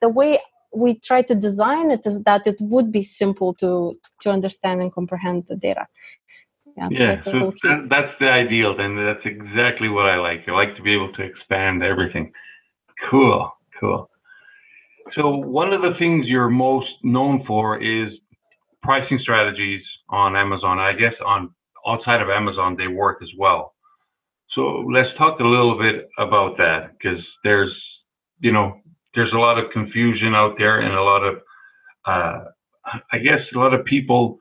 the 0.00 0.08
way 0.08 0.38
we 0.72 0.98
try 0.98 1.22
to 1.22 1.34
design 1.34 1.90
it 1.90 2.06
is 2.06 2.22
that 2.24 2.46
it 2.46 2.56
would 2.60 2.92
be 2.92 3.02
simple 3.02 3.52
to 3.54 3.98
to 4.20 4.30
understand 4.30 4.80
and 4.80 4.92
comprehend 4.92 5.44
the 5.48 5.56
data 5.56 5.86
yeah, 6.80 6.88
so 6.88 7.02
yeah 7.02 7.08
that's, 7.08 7.24
so 7.24 7.52
that, 7.62 7.88
that's 7.90 8.12
the 8.20 8.28
ideal 8.28 8.78
and 8.78 8.96
that's 8.98 9.24
exactly 9.24 9.88
what 9.88 10.06
i 10.06 10.16
like. 10.16 10.40
I 10.48 10.52
like 10.52 10.76
to 10.76 10.82
be 10.82 10.94
able 10.94 11.12
to 11.12 11.22
expand 11.22 11.82
everything. 11.82 12.32
Cool 13.10 13.52
cool. 13.80 14.10
So 15.14 15.30
one 15.30 15.72
of 15.72 15.82
the 15.82 15.94
things 15.98 16.26
you're 16.26 16.50
most 16.50 16.90
known 17.02 17.44
for 17.46 17.82
is 17.82 18.12
pricing 18.82 19.18
strategies 19.22 19.82
on 20.08 20.36
amazon 20.36 20.78
i 20.78 20.92
guess 20.92 21.12
on 21.26 21.50
outside 21.86 22.20
of 22.22 22.28
amazon 22.28 22.76
they 22.76 22.88
work 22.88 23.22
as 23.22 23.28
well. 23.38 23.74
So 24.54 24.84
let's 24.92 25.08
talk 25.16 25.38
a 25.40 25.44
little 25.44 25.78
bit 25.78 26.08
about 26.18 26.56
that 26.58 26.92
because 26.98 27.22
there's 27.44 27.72
you 28.40 28.52
know 28.52 28.80
there's 29.14 29.32
a 29.32 29.38
lot 29.38 29.58
of 29.58 29.70
confusion 29.72 30.34
out 30.34 30.54
there 30.58 30.80
and 30.80 30.94
a 30.94 31.02
lot 31.02 31.24
of, 31.24 31.40
uh, 32.06 32.44
I 33.12 33.18
guess, 33.18 33.40
a 33.54 33.58
lot 33.58 33.74
of 33.74 33.84
people 33.84 34.38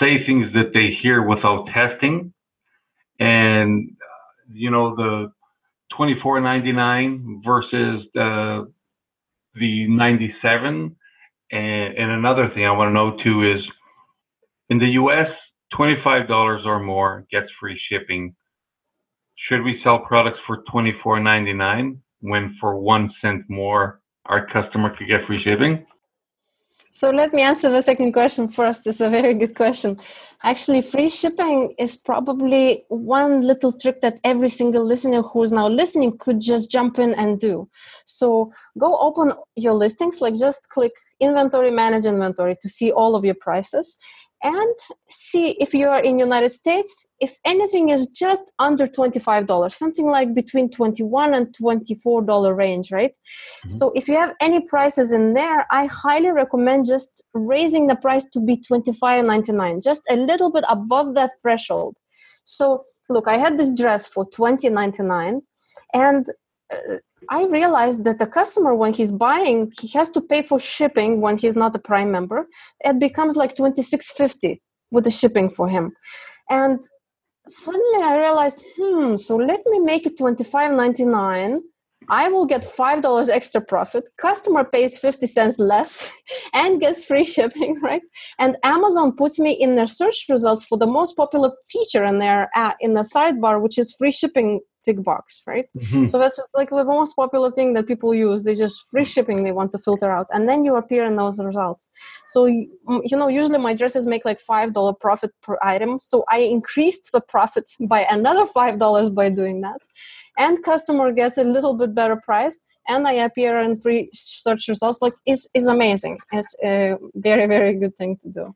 say 0.00 0.24
things 0.26 0.52
that 0.54 0.72
they 0.74 0.96
hear 1.02 1.22
without 1.26 1.66
testing. 1.74 2.32
And, 3.20 3.90
you 4.52 4.70
know, 4.70 4.94
the 4.94 5.32
24.99 5.98 7.44
versus 7.44 8.06
the, 8.14 8.72
the 9.54 9.88
97. 9.88 10.96
And, 11.50 11.98
and 11.98 12.10
another 12.12 12.50
thing 12.54 12.64
I 12.66 12.72
want 12.72 12.88
to 12.88 12.94
know 12.94 13.16
too 13.22 13.54
is 13.54 13.64
in 14.70 14.78
the 14.78 14.86
US, 15.02 15.28
$25 15.78 16.66
or 16.66 16.80
more 16.80 17.26
gets 17.30 17.46
free 17.60 17.80
shipping. 17.90 18.34
Should 19.48 19.62
we 19.62 19.80
sell 19.82 20.00
products 20.00 20.38
for 20.46 20.62
$24.99? 20.72 21.98
when 22.20 22.56
for 22.60 22.78
one 22.78 23.10
cent 23.22 23.44
more 23.48 24.00
our 24.26 24.46
customer 24.46 24.94
could 24.96 25.08
get 25.08 25.26
free 25.26 25.42
shipping? 25.42 25.86
So 26.98 27.10
let 27.10 27.32
me 27.32 27.42
answer 27.42 27.70
the 27.70 27.80
second 27.80 28.10
question 28.10 28.48
first. 28.48 28.84
It's 28.84 29.00
a 29.00 29.08
very 29.08 29.32
good 29.32 29.54
question. 29.54 29.98
Actually, 30.42 30.82
free 30.82 31.08
shipping 31.08 31.72
is 31.78 31.94
probably 31.96 32.86
one 32.88 33.42
little 33.42 33.70
trick 33.70 34.00
that 34.00 34.18
every 34.24 34.48
single 34.48 34.84
listener 34.84 35.22
who's 35.22 35.52
now 35.52 35.68
listening 35.68 36.18
could 36.18 36.40
just 36.40 36.72
jump 36.72 36.98
in 36.98 37.14
and 37.14 37.38
do. 37.38 37.68
So 38.04 38.52
go 38.80 38.98
open 38.98 39.32
your 39.54 39.74
listings, 39.74 40.20
like 40.20 40.34
just 40.34 40.70
click 40.70 40.90
inventory, 41.20 41.70
manage 41.70 42.04
inventory 42.04 42.56
to 42.62 42.68
see 42.68 42.90
all 42.90 43.14
of 43.14 43.24
your 43.24 43.36
prices 43.36 43.96
and 44.42 44.74
see 45.08 45.50
if 45.52 45.74
you 45.74 45.88
are 45.88 46.00
in 46.00 46.18
united 46.18 46.48
states 46.48 47.06
if 47.20 47.38
anything 47.44 47.88
is 47.88 48.10
just 48.10 48.52
under 48.60 48.86
$25 48.86 49.72
something 49.72 50.06
like 50.06 50.32
between 50.32 50.70
21 50.70 51.34
and 51.34 51.48
$24 51.60 52.56
range 52.56 52.92
right 52.92 53.10
mm-hmm. 53.10 53.68
so 53.68 53.90
if 53.96 54.06
you 54.06 54.14
have 54.14 54.34
any 54.40 54.60
prices 54.60 55.12
in 55.12 55.34
there 55.34 55.66
i 55.70 55.86
highly 55.86 56.30
recommend 56.30 56.86
just 56.86 57.22
raising 57.34 57.88
the 57.88 57.96
price 57.96 58.28
to 58.30 58.40
be 58.40 58.56
$25.99 58.56 59.82
just 59.82 60.02
a 60.08 60.16
little 60.16 60.52
bit 60.52 60.64
above 60.68 61.14
that 61.14 61.30
threshold 61.42 61.96
so 62.44 62.84
look 63.08 63.26
i 63.26 63.36
had 63.36 63.58
this 63.58 63.74
dress 63.74 64.06
for 64.06 64.24
$20.99 64.30 65.40
and 65.94 66.26
uh, 66.72 66.98
I 67.30 67.44
realized 67.46 68.04
that 68.04 68.18
the 68.18 68.26
customer, 68.26 68.74
when 68.74 68.92
he's 68.92 69.12
buying, 69.12 69.72
he 69.80 69.88
has 69.98 70.10
to 70.10 70.20
pay 70.20 70.42
for 70.42 70.58
shipping 70.58 71.20
when 71.20 71.36
he's 71.38 71.56
not 71.56 71.76
a 71.76 71.78
Prime 71.78 72.10
member. 72.10 72.46
It 72.80 72.98
becomes 72.98 73.36
like 73.36 73.56
twenty 73.56 73.82
six 73.82 74.10
fifty 74.10 74.62
with 74.90 75.04
the 75.04 75.10
shipping 75.10 75.50
for 75.50 75.68
him, 75.68 75.92
and 76.48 76.80
suddenly 77.46 78.02
I 78.02 78.18
realized, 78.18 78.64
hmm, 78.76 79.16
so 79.16 79.36
let 79.36 79.60
me 79.66 79.80
make 79.80 80.06
it 80.06 80.18
twenty 80.18 80.44
five 80.44 80.72
ninety 80.72 81.04
nine. 81.04 81.60
I 82.10 82.28
will 82.28 82.46
get 82.46 82.64
five 82.64 83.02
dollars 83.02 83.28
extra 83.28 83.60
profit. 83.60 84.08
Customer 84.16 84.64
pays 84.64 84.98
fifty 84.98 85.26
cents 85.26 85.58
less 85.58 86.10
and 86.54 86.80
gets 86.80 87.04
free 87.04 87.24
shipping, 87.24 87.80
right? 87.82 88.02
And 88.38 88.56
Amazon 88.62 89.14
puts 89.16 89.38
me 89.38 89.52
in 89.52 89.76
their 89.76 89.86
search 89.86 90.24
results 90.28 90.64
for 90.64 90.78
the 90.78 90.86
most 90.86 91.16
popular 91.16 91.52
feature 91.70 92.04
in 92.04 92.18
their 92.18 92.48
in 92.80 92.94
the 92.94 93.02
sidebar, 93.02 93.60
which 93.60 93.76
is 93.78 93.94
free 93.98 94.12
shipping 94.12 94.60
tick 94.88 95.02
box, 95.02 95.42
right? 95.46 95.66
Mm-hmm. 95.76 96.06
So 96.06 96.18
that's 96.18 96.38
like 96.54 96.70
the 96.70 96.84
most 96.84 97.14
popular 97.14 97.50
thing 97.50 97.74
that 97.74 97.86
people 97.86 98.14
use. 98.14 98.44
They 98.44 98.54
just 98.54 98.86
free 98.90 99.04
shipping 99.04 99.42
they 99.42 99.52
want 99.52 99.72
to 99.72 99.78
filter 99.78 100.10
out, 100.10 100.26
and 100.32 100.48
then 100.48 100.64
you 100.64 100.76
appear 100.76 101.04
in 101.04 101.16
those 101.16 101.38
results. 101.50 101.90
So 102.26 102.46
you 102.46 103.16
know, 103.20 103.28
usually 103.28 103.58
my 103.58 103.74
dresses 103.74 104.06
make 104.06 104.24
like 104.24 104.40
five 104.40 104.72
dollar 104.72 104.94
profit 104.94 105.32
per 105.42 105.56
item. 105.62 106.00
So 106.00 106.24
I 106.36 106.38
increased 106.56 107.12
the 107.12 107.20
profit 107.20 107.66
by 107.94 108.00
another 108.18 108.46
five 108.46 108.78
dollars 108.78 109.10
by 109.10 109.30
doing 109.30 109.60
that, 109.66 109.80
and 110.38 110.62
customer 110.72 111.12
gets 111.12 111.36
a 111.38 111.44
little 111.44 111.74
bit 111.74 111.94
better 111.94 112.16
price. 112.16 112.64
And 112.90 113.06
I 113.06 113.12
appear 113.28 113.58
in 113.60 113.76
free 113.76 114.08
search 114.14 114.66
results. 114.66 115.02
Like 115.02 115.12
it's, 115.26 115.50
it's 115.52 115.66
amazing. 115.66 116.16
It's 116.32 116.56
a 116.64 116.96
very 117.14 117.46
very 117.46 117.74
good 117.82 117.94
thing 117.96 118.16
to 118.22 118.28
do. 118.30 118.54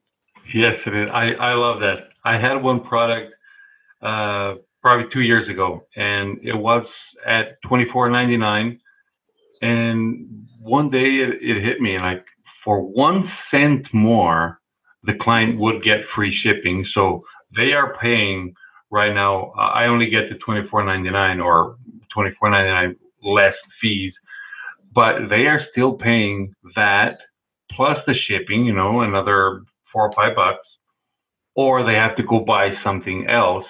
Yes, 0.53 0.75
it 0.87 0.95
is. 1.01 1.07
I, 1.13 1.25
I 1.49 1.53
love 1.53 1.79
that. 1.81 1.99
I 2.25 2.39
had 2.45 2.55
one 2.61 2.79
product 2.81 3.33
uh, 4.01 4.55
probably 4.83 5.07
two 5.13 5.21
years 5.21 5.49
ago, 5.49 5.87
and 5.95 6.37
it 6.43 6.55
was 6.55 6.85
at 7.25 7.61
twenty 7.67 7.87
four 7.91 8.09
ninety 8.09 8.37
nine. 8.37 8.79
And 9.61 10.45
one 10.59 10.89
day 10.89 11.19
it, 11.23 11.41
it 11.41 11.63
hit 11.63 11.79
me 11.79 11.95
and 11.95 12.03
like 12.03 12.25
for 12.63 12.81
one 12.81 13.29
cent 13.49 13.87
more, 13.93 14.59
the 15.03 15.13
client 15.21 15.57
would 15.57 15.83
get 15.83 16.01
free 16.13 16.37
shipping. 16.43 16.85
So 16.93 17.23
they 17.55 17.71
are 17.71 17.97
paying 18.01 18.53
right 18.91 19.13
now. 19.13 19.51
I 19.57 19.85
only 19.85 20.09
get 20.09 20.29
the 20.29 20.37
twenty 20.45 20.67
four 20.69 20.83
ninety 20.83 21.09
nine 21.09 21.39
or 21.39 21.77
twenty 22.13 22.31
four 22.39 22.49
ninety 22.49 22.69
nine 22.69 22.95
less 23.23 23.55
fees, 23.81 24.13
but 24.93 25.29
they 25.29 25.47
are 25.47 25.65
still 25.71 25.93
paying 25.93 26.53
that 26.75 27.19
plus 27.71 27.97
the 28.05 28.15
shipping. 28.27 28.65
You 28.65 28.73
know, 28.73 29.01
another 29.01 29.61
four 29.91 30.07
or 30.07 30.11
five 30.11 30.35
bucks, 30.35 30.67
or 31.55 31.85
they 31.85 31.93
have 31.93 32.17
to 32.17 32.23
go 32.23 32.41
buy 32.41 32.73
something 32.83 33.27
else 33.29 33.65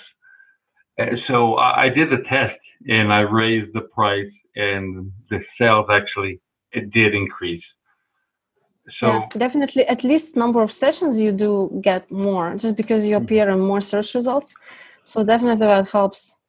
so 1.28 1.56
I, 1.56 1.86
I 1.86 1.90
did 1.90 2.10
the 2.10 2.24
test 2.30 2.60
and 2.88 3.12
I 3.12 3.22
raised 3.22 3.74
the 3.74 3.82
price, 3.82 4.32
and 4.56 5.12
the 5.30 5.40
sales 5.58 5.88
actually 5.90 6.40
it 6.72 6.92
did 6.92 7.14
increase. 7.16 7.64
So 9.00 9.08
yeah, 9.08 9.28
definitely, 9.30 9.86
at 9.88 10.04
least 10.04 10.36
number 10.36 10.62
of 10.62 10.72
sessions 10.72 11.20
you 11.20 11.32
do 11.32 11.80
get 11.82 12.12
more 12.12 12.56
just 12.56 12.76
because 12.76 13.08
you 13.08 13.16
appear 13.16 13.50
in 13.50 13.60
more 13.60 13.82
search 13.82 14.14
results. 14.14 14.56
So 15.04 15.24
definitely 15.24 15.66
that 15.66 15.90
helps. 15.90 16.40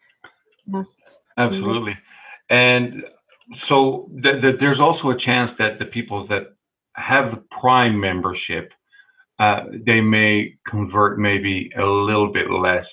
Yeah. 0.67 0.83
Absolutely, 1.37 1.97
and 2.51 3.03
so 3.69 4.09
th- 4.23 4.41
th- 4.41 4.57
there's 4.61 4.81
also 4.81 5.11
a 5.11 5.19
chance 5.19 5.51
that 5.59 5.79
the 5.79 5.87
people 5.87 6.27
that 6.29 6.55
have 6.95 7.33
the 7.33 7.43
Prime 7.61 7.99
membership, 8.01 8.71
uh, 9.39 9.65
they 9.85 10.01
may 10.01 10.55
convert 10.69 11.19
maybe 11.19 11.71
a 11.77 11.85
little 11.85 12.33
bit 12.33 12.51
less 12.51 12.87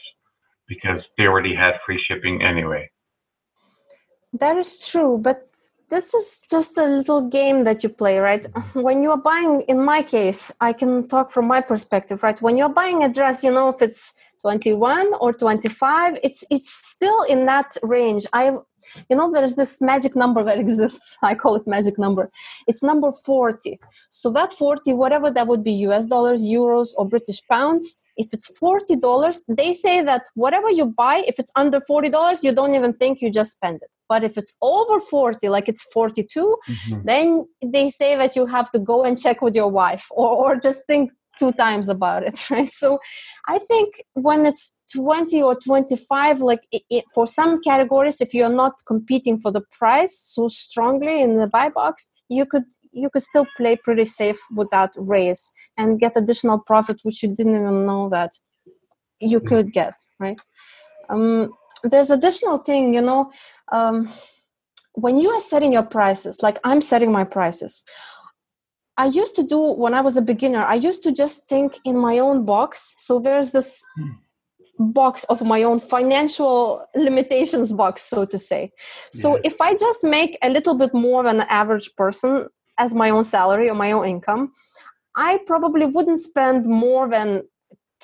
because 0.74 1.02
they 1.18 1.26
already 1.26 1.56
had 1.64 1.74
free 1.86 2.02
shipping 2.08 2.42
anyway. 2.42 2.84
That 4.42 4.56
is 4.58 4.72
true, 4.92 5.18
but 5.18 5.40
this 5.90 6.14
is 6.14 6.28
just 6.50 6.78
a 6.78 6.86
little 6.86 7.24
game 7.40 7.66
that 7.66 7.84
you 7.84 7.90
play, 7.90 8.18
right? 8.20 8.44
Mm-hmm. 8.44 8.82
When 8.82 9.04
you 9.04 9.12
are 9.12 9.24
buying, 9.32 9.62
in 9.74 9.84
my 9.84 10.02
case, 10.02 10.56
I 10.62 10.72
can 10.72 11.10
talk 11.10 11.30
from 11.32 11.46
my 11.48 11.60
perspective, 11.60 12.24
right? 12.24 12.42
When 12.42 12.56
you're 12.58 12.76
buying 12.82 13.04
a 13.04 13.10
dress, 13.18 13.44
you 13.44 13.52
know, 13.52 13.68
if 13.70 13.82
it's 13.82 14.16
21 14.42 15.14
or 15.20 15.34
25, 15.34 16.18
it's 16.24 16.46
it's 16.50 16.72
still 16.94 17.22
in 17.24 17.46
that 17.52 17.76
range. 17.84 18.26
I 18.32 18.44
you 19.10 19.16
know 19.16 19.32
there's 19.32 19.56
this 19.56 19.82
magic 19.82 20.16
number 20.16 20.44
that 20.50 20.60
exists. 20.60 21.18
I 21.24 21.36
call 21.36 21.56
it 21.56 21.68
magic 21.68 21.98
number. 21.98 22.30
It's 22.68 22.84
number 22.84 23.12
40 23.12 23.80
so 24.10 24.32
that 24.32 24.54
40 24.54 24.94
whatever 24.94 25.32
that 25.32 25.48
would 25.48 25.64
be 25.64 25.74
us 25.86 26.08
dollars 26.08 26.44
euros 26.44 26.90
or 26.98 27.08
british 27.08 27.40
pounds 27.50 28.02
if 28.18 28.28
it's 28.34 28.52
$40 28.60 29.42
they 29.48 29.74
say 29.74 30.04
that 30.04 30.24
whatever 30.36 30.70
you 30.70 30.86
buy 30.86 31.24
if 31.28 31.40
it's 31.40 31.52
under 31.56 31.80
$40 31.80 32.44
you 32.44 32.54
don't 32.54 32.76
even 32.76 32.94
think 32.94 33.22
you 33.22 33.32
just 33.32 33.54
spend 33.54 33.78
it. 33.82 33.90
But 34.10 34.26
if 34.26 34.38
it's 34.38 34.56
over 34.62 35.00
40 35.00 35.50
like 35.50 35.70
it's 35.70 35.84
42 35.94 36.58
mm-hmm. 36.70 37.02
then 37.06 37.46
they 37.64 37.90
say 37.90 38.16
that 38.16 38.36
you 38.36 38.46
have 38.46 38.70
to 38.72 38.80
go 38.80 39.04
and 39.04 39.18
check 39.18 39.42
with 39.42 39.56
your 39.56 39.70
wife 39.70 40.08
or, 40.12 40.30
or 40.30 40.56
just 40.60 40.86
think 40.86 41.12
two 41.38 41.52
times 41.54 41.90
about 41.90 42.24
it 42.24 42.38
right? 42.52 42.68
So 42.68 43.00
i 43.48 43.58
think 43.58 44.04
when 44.14 44.46
it's 44.46 44.78
20 44.94 45.42
or 45.42 45.56
25 45.56 46.40
like 46.42 46.62
it, 46.72 46.84
it, 46.90 47.06
for 47.14 47.26
some 47.26 47.62
categories 47.62 48.22
if 48.22 48.34
you're 48.34 48.50
not 48.50 48.74
competing 48.86 49.40
for 49.40 49.52
the 49.52 49.64
price 49.72 50.18
so 50.20 50.48
strongly 50.48 51.22
in 51.22 51.40
the 51.40 51.48
buy 51.48 51.70
box 51.70 52.12
you 52.30 52.46
could 52.46 52.64
you 52.92 53.10
could 53.10 53.22
still 53.22 53.48
play 53.58 53.76
pretty 53.76 54.06
safe 54.06 54.40
without 54.56 54.92
raise 54.98 55.54
and 55.78 56.00
get 56.00 56.18
additional 56.18 56.60
profit 56.60 57.00
which 57.04 57.24
you 57.24 57.34
didn't 57.36 57.56
even 57.56 57.86
know 57.86 58.10
that 58.10 58.32
you 59.20 59.40
could 59.40 59.72
get 59.72 59.94
right? 60.22 60.40
Um, 61.10 61.54
there's 61.84 62.12
additional 62.12 62.60
thing, 62.60 62.94
you 62.94 63.02
know, 63.02 63.32
um, 63.72 64.10
when 64.94 65.18
you 65.18 65.30
are 65.30 65.40
setting 65.40 65.74
your 65.74 65.84
prices, 65.84 66.42
like 66.44 66.60
I'm 66.64 66.82
setting 66.82 67.12
my 67.12 67.24
prices, 67.24 67.84
I 69.02 69.06
used 69.06 69.36
to 69.38 69.44
do 69.44 69.60
when 69.84 69.96
I 69.96 70.02
was 70.02 70.16
a 70.16 70.22
beginner, 70.22 70.64
I 70.64 70.76
used 70.76 71.02
to 71.06 71.12
just 71.12 71.50
think 71.50 71.80
in 71.84 71.98
my 71.98 72.20
own 72.20 72.46
box. 72.46 72.94
So 73.00 73.20
there's 73.20 73.50
this 73.50 73.84
box 74.78 75.24
of 75.24 75.42
my 75.42 75.64
own 75.64 75.80
financial 75.80 76.86
limitations 76.94 77.74
box, 77.74 78.04
so 78.04 78.26
to 78.26 78.38
say. 78.38 78.72
So 79.12 79.28
yeah. 79.36 79.42
if 79.46 79.60
I 79.60 79.74
just 79.74 80.04
make 80.04 80.38
a 80.44 80.50
little 80.50 80.76
bit 80.76 80.94
more 80.94 81.24
than 81.24 81.42
an 81.42 81.48
average 81.50 81.96
person 81.96 82.48
as 82.78 82.94
my 82.94 83.10
own 83.10 83.24
salary 83.24 83.70
or 83.72 83.74
my 83.74 83.92
own 83.92 84.08
income, 84.08 84.52
I 85.16 85.40
probably 85.48 85.88
wouldn't 85.88 86.20
spend 86.20 86.68
more 86.68 87.10
than 87.10 87.42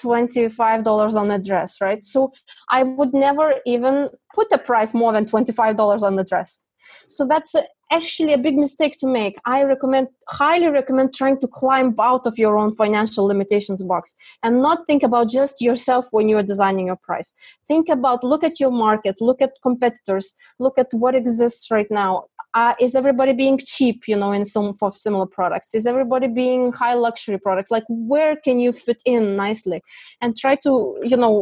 $25 0.01 1.15
on 1.15 1.31
a 1.31 1.39
dress, 1.39 1.81
right? 1.81 2.03
So 2.03 2.31
I 2.69 2.83
would 2.83 3.13
never 3.13 3.55
even 3.65 4.09
put 4.33 4.47
a 4.51 4.57
price 4.57 4.93
more 4.93 5.13
than 5.13 5.25
$25 5.25 6.03
on 6.03 6.15
the 6.15 6.23
dress. 6.23 6.65
So 7.09 7.25
that's 7.27 7.55
actually 7.91 8.33
a 8.33 8.37
big 8.37 8.57
mistake 8.57 8.97
to 8.99 9.07
make. 9.07 9.37
I 9.45 9.63
recommend, 9.63 10.07
highly 10.29 10.67
recommend 10.67 11.13
trying 11.13 11.39
to 11.39 11.47
climb 11.47 11.95
out 11.99 12.25
of 12.25 12.37
your 12.37 12.57
own 12.57 12.75
financial 12.75 13.25
limitations 13.25 13.83
box 13.83 14.15
and 14.43 14.61
not 14.61 14.85
think 14.87 15.03
about 15.03 15.29
just 15.29 15.61
yourself 15.61 16.07
when 16.11 16.29
you 16.29 16.37
are 16.37 16.43
designing 16.43 16.87
your 16.87 16.97
price. 16.97 17.33
Think 17.67 17.89
about, 17.89 18.23
look 18.23 18.43
at 18.43 18.59
your 18.59 18.71
market, 18.71 19.15
look 19.21 19.41
at 19.41 19.53
competitors, 19.63 20.35
look 20.59 20.77
at 20.77 20.87
what 20.91 21.15
exists 21.15 21.71
right 21.71 21.87
now 21.89 22.25
uh, 22.57 22.73
is 22.79 22.95
everybody 22.95 23.33
being 23.33 23.59
cheap 23.59 24.07
you 24.07 24.15
know 24.15 24.31
in 24.31 24.43
some 24.43 24.73
for 24.73 24.91
similar 24.91 25.27
products? 25.27 25.75
Is 25.75 25.85
everybody 25.85 26.27
being 26.27 26.73
high 26.73 26.95
luxury 26.95 27.39
products? 27.39 27.69
Like 27.69 27.83
where 27.87 28.35
can 28.35 28.59
you 28.59 28.71
fit 28.73 29.01
in 29.05 29.35
nicely? 29.35 29.83
And 30.21 30.35
try 30.35 30.55
to 30.63 30.97
you 31.03 31.17
know 31.17 31.33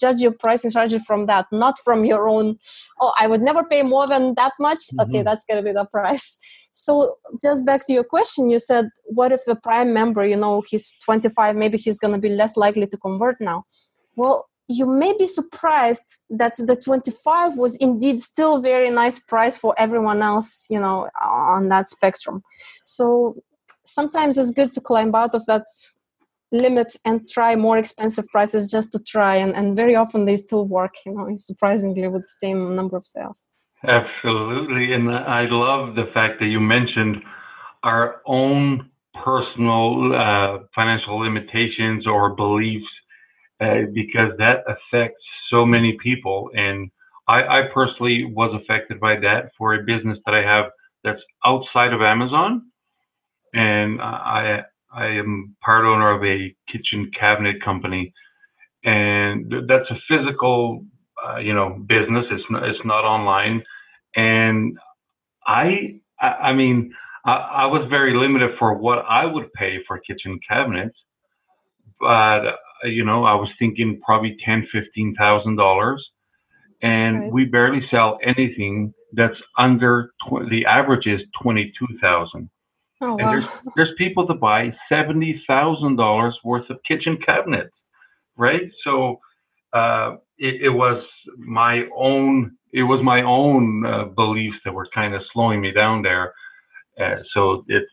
judge 0.00 0.20
your 0.20 0.32
pricing 0.32 0.70
strategy 0.70 1.00
from 1.06 1.26
that 1.26 1.46
not 1.52 1.78
from 1.84 2.06
your 2.06 2.28
own 2.28 2.58
oh 3.00 3.12
i 3.20 3.26
would 3.26 3.42
never 3.42 3.62
pay 3.64 3.82
more 3.82 4.06
than 4.06 4.34
that 4.36 4.52
much. 4.58 4.78
Mm-hmm. 4.78 5.00
okay 5.02 5.22
that's 5.22 5.44
gonna 5.44 5.62
be 5.62 5.72
the 5.72 5.84
price. 5.96 6.38
So 6.72 7.18
just 7.42 7.66
back 7.66 7.86
to 7.86 7.92
your 7.92 8.04
question 8.14 8.48
you 8.48 8.58
said 8.58 8.88
what 9.04 9.32
if 9.32 9.42
a 9.46 9.56
prime 9.56 9.92
member 9.92 10.24
you 10.24 10.38
know 10.44 10.62
he's 10.70 10.96
25 11.04 11.56
maybe 11.56 11.76
he's 11.76 11.98
gonna 11.98 12.22
be 12.26 12.30
less 12.30 12.56
likely 12.56 12.86
to 12.86 12.96
convert 12.96 13.38
now? 13.38 13.64
Well 14.16 14.48
you 14.68 14.86
may 14.86 15.14
be 15.16 15.26
surprised 15.26 16.18
that 16.30 16.56
the 16.56 16.76
25 16.76 17.56
was 17.56 17.76
indeed 17.76 18.20
still 18.20 18.60
very 18.60 18.90
nice 18.90 19.18
price 19.18 19.56
for 19.56 19.74
everyone 19.76 20.22
else 20.22 20.66
you 20.70 20.80
know 20.80 21.08
on 21.22 21.68
that 21.68 21.88
spectrum. 21.88 22.42
So 22.86 23.36
sometimes 23.84 24.38
it's 24.38 24.50
good 24.50 24.72
to 24.72 24.80
climb 24.80 25.14
out 25.14 25.34
of 25.34 25.44
that 25.46 25.66
limit 26.52 26.96
and 27.04 27.28
try 27.28 27.56
more 27.56 27.78
expensive 27.78 28.26
prices 28.28 28.70
just 28.70 28.92
to 28.92 28.98
try 29.02 29.36
and, 29.36 29.54
and 29.54 29.74
very 29.74 29.96
often 29.96 30.24
they 30.24 30.36
still 30.36 30.66
work 30.66 30.94
you 31.04 31.12
know 31.12 31.36
surprisingly 31.38 32.08
with 32.08 32.22
the 32.22 32.28
same 32.28 32.74
number 32.74 32.96
of 32.96 33.06
sales. 33.06 33.48
Absolutely 33.86 34.94
and 34.94 35.10
i 35.10 35.42
love 35.50 35.94
the 35.94 36.06
fact 36.14 36.40
that 36.40 36.46
you 36.46 36.60
mentioned 36.60 37.16
our 37.82 38.22
own 38.24 38.88
personal 39.22 40.14
uh, 40.14 40.58
financial 40.74 41.18
limitations 41.18 42.06
or 42.06 42.34
beliefs 42.34 42.88
uh, 43.64 43.86
because 43.92 44.32
that 44.38 44.58
affects 44.66 45.22
so 45.50 45.64
many 45.64 45.96
people. 46.02 46.50
And 46.54 46.90
I, 47.28 47.42
I, 47.42 47.62
personally 47.72 48.24
was 48.24 48.54
affected 48.60 49.00
by 49.00 49.16
that 49.20 49.50
for 49.56 49.74
a 49.74 49.82
business 49.82 50.18
that 50.26 50.34
I 50.34 50.42
have 50.42 50.66
that's 51.02 51.20
outside 51.44 51.92
of 51.92 52.02
Amazon, 52.02 52.62
and 53.54 54.00
I 54.00 54.62
I 54.92 55.06
am 55.06 55.56
part 55.64 55.84
owner 55.84 56.10
of 56.10 56.22
a 56.24 56.54
kitchen 56.70 57.10
cabinet 57.18 57.62
company, 57.62 58.12
and 58.84 59.52
that's 59.68 59.90
a 59.90 59.98
physical 60.08 60.84
uh, 61.26 61.38
you 61.38 61.54
know 61.54 61.82
business. 61.86 62.26
It's 62.30 62.44
not 62.50 62.64
it's 62.64 62.84
not 62.84 63.04
online, 63.04 63.62
and 64.16 64.76
I 65.46 66.00
I, 66.20 66.28
I 66.28 66.52
mean. 66.52 66.92
I, 67.26 67.32
I 67.32 67.66
was 67.66 67.86
very 67.88 68.14
limited 68.14 68.50
for 68.58 68.74
what 68.74 68.98
I 69.08 69.24
would 69.24 69.50
pay 69.54 69.78
for 69.86 69.98
kitchen 70.00 70.38
cabinets, 70.46 70.94
but 71.98 72.58
you 72.84 73.04
know, 73.04 73.24
I 73.24 73.34
was 73.34 73.48
thinking 73.58 74.00
probably 74.04 74.36
ten, 74.44 74.66
fifteen 74.72 75.14
thousand 75.16 75.56
dollars, 75.56 76.04
and 76.82 77.20
right. 77.20 77.32
we 77.32 77.44
barely 77.44 77.86
sell 77.90 78.18
anything 78.22 78.92
that's 79.12 79.40
under 79.58 80.10
tw- 80.26 80.48
the 80.50 80.64
average 80.66 81.06
is 81.06 81.20
twenty 81.42 81.72
two 81.78 81.98
thousand. 82.00 82.50
Oh, 83.00 83.16
and 83.18 83.26
wow. 83.26 83.30
there's 83.32 83.48
there's 83.76 83.94
people 83.98 84.26
that 84.26 84.40
buy 84.40 84.74
seventy 84.88 85.42
thousand 85.46 85.96
dollars 85.96 86.36
worth 86.44 86.68
of 86.70 86.78
kitchen 86.86 87.18
cabinets, 87.24 87.74
right? 88.36 88.70
So 88.84 89.20
uh, 89.72 90.16
it, 90.38 90.62
it, 90.62 90.70
was 90.70 91.04
my 91.36 91.84
own 91.96 92.56
it 92.72 92.82
was 92.82 93.02
my 93.02 93.22
own 93.22 93.84
uh, 93.86 94.04
beliefs 94.04 94.56
that 94.64 94.72
were 94.72 94.88
kind 94.94 95.14
of 95.14 95.22
slowing 95.32 95.60
me 95.60 95.72
down 95.72 96.02
there. 96.02 96.32
Uh, 97.00 97.16
so 97.34 97.64
it's 97.68 97.90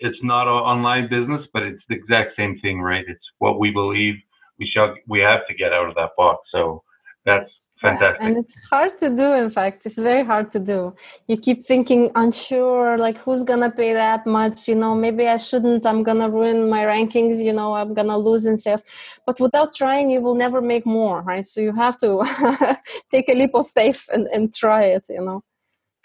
it's 0.00 0.18
not 0.22 0.42
an 0.42 0.62
online 0.72 1.08
business, 1.08 1.46
but 1.52 1.62
it's 1.62 1.82
the 1.88 1.96
exact 1.96 2.36
same 2.36 2.58
thing, 2.60 2.80
right? 2.80 3.04
It's 3.06 3.24
what 3.38 3.58
we 3.58 3.70
believe 3.70 4.14
we 4.58 4.66
shall 4.66 4.94
we 5.06 5.20
have 5.20 5.46
to 5.48 5.54
get 5.54 5.72
out 5.72 5.88
of 5.88 5.94
that 5.94 6.10
box. 6.16 6.40
So 6.52 6.82
that's 7.24 7.50
fantastic. 7.80 8.22
And 8.22 8.36
it's 8.36 8.54
hard 8.68 8.98
to 8.98 9.08
do. 9.10 9.32
In 9.34 9.50
fact, 9.50 9.86
it's 9.86 9.98
very 9.98 10.24
hard 10.24 10.50
to 10.52 10.58
do. 10.58 10.94
You 11.28 11.36
keep 11.36 11.64
thinking 11.64 12.10
unsure, 12.14 12.98
like 12.98 13.18
who's 13.18 13.42
gonna 13.42 13.70
pay 13.70 13.92
that 13.92 14.26
much? 14.26 14.68
You 14.68 14.74
know, 14.74 14.94
maybe 14.94 15.28
I 15.28 15.36
shouldn't. 15.36 15.86
I'm 15.86 16.02
gonna 16.02 16.28
ruin 16.28 16.68
my 16.68 16.84
rankings. 16.84 17.42
You 17.42 17.52
know, 17.52 17.74
I'm 17.74 17.94
gonna 17.94 18.18
lose 18.18 18.46
in 18.46 18.56
sales. 18.56 18.84
But 19.26 19.40
without 19.40 19.74
trying, 19.74 20.10
you 20.10 20.20
will 20.20 20.34
never 20.34 20.60
make 20.60 20.86
more, 20.86 21.22
right? 21.22 21.46
So 21.46 21.60
you 21.60 21.72
have 21.72 21.98
to 21.98 22.78
take 23.10 23.28
a 23.28 23.34
leap 23.34 23.54
of 23.54 23.68
faith 23.68 24.08
and, 24.12 24.26
and 24.28 24.54
try 24.54 24.84
it. 24.84 25.06
You 25.08 25.24
know 25.24 25.42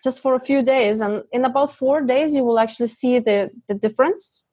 just 0.03 0.21
for 0.21 0.35
a 0.35 0.39
few 0.39 0.61
days 0.63 0.99
and 0.99 1.23
in 1.31 1.45
about 1.45 1.71
four 1.71 2.01
days 2.01 2.35
you 2.35 2.43
will 2.43 2.59
actually 2.59 2.87
see 2.87 3.19
the, 3.19 3.49
the 3.67 3.75
difference. 3.75 4.49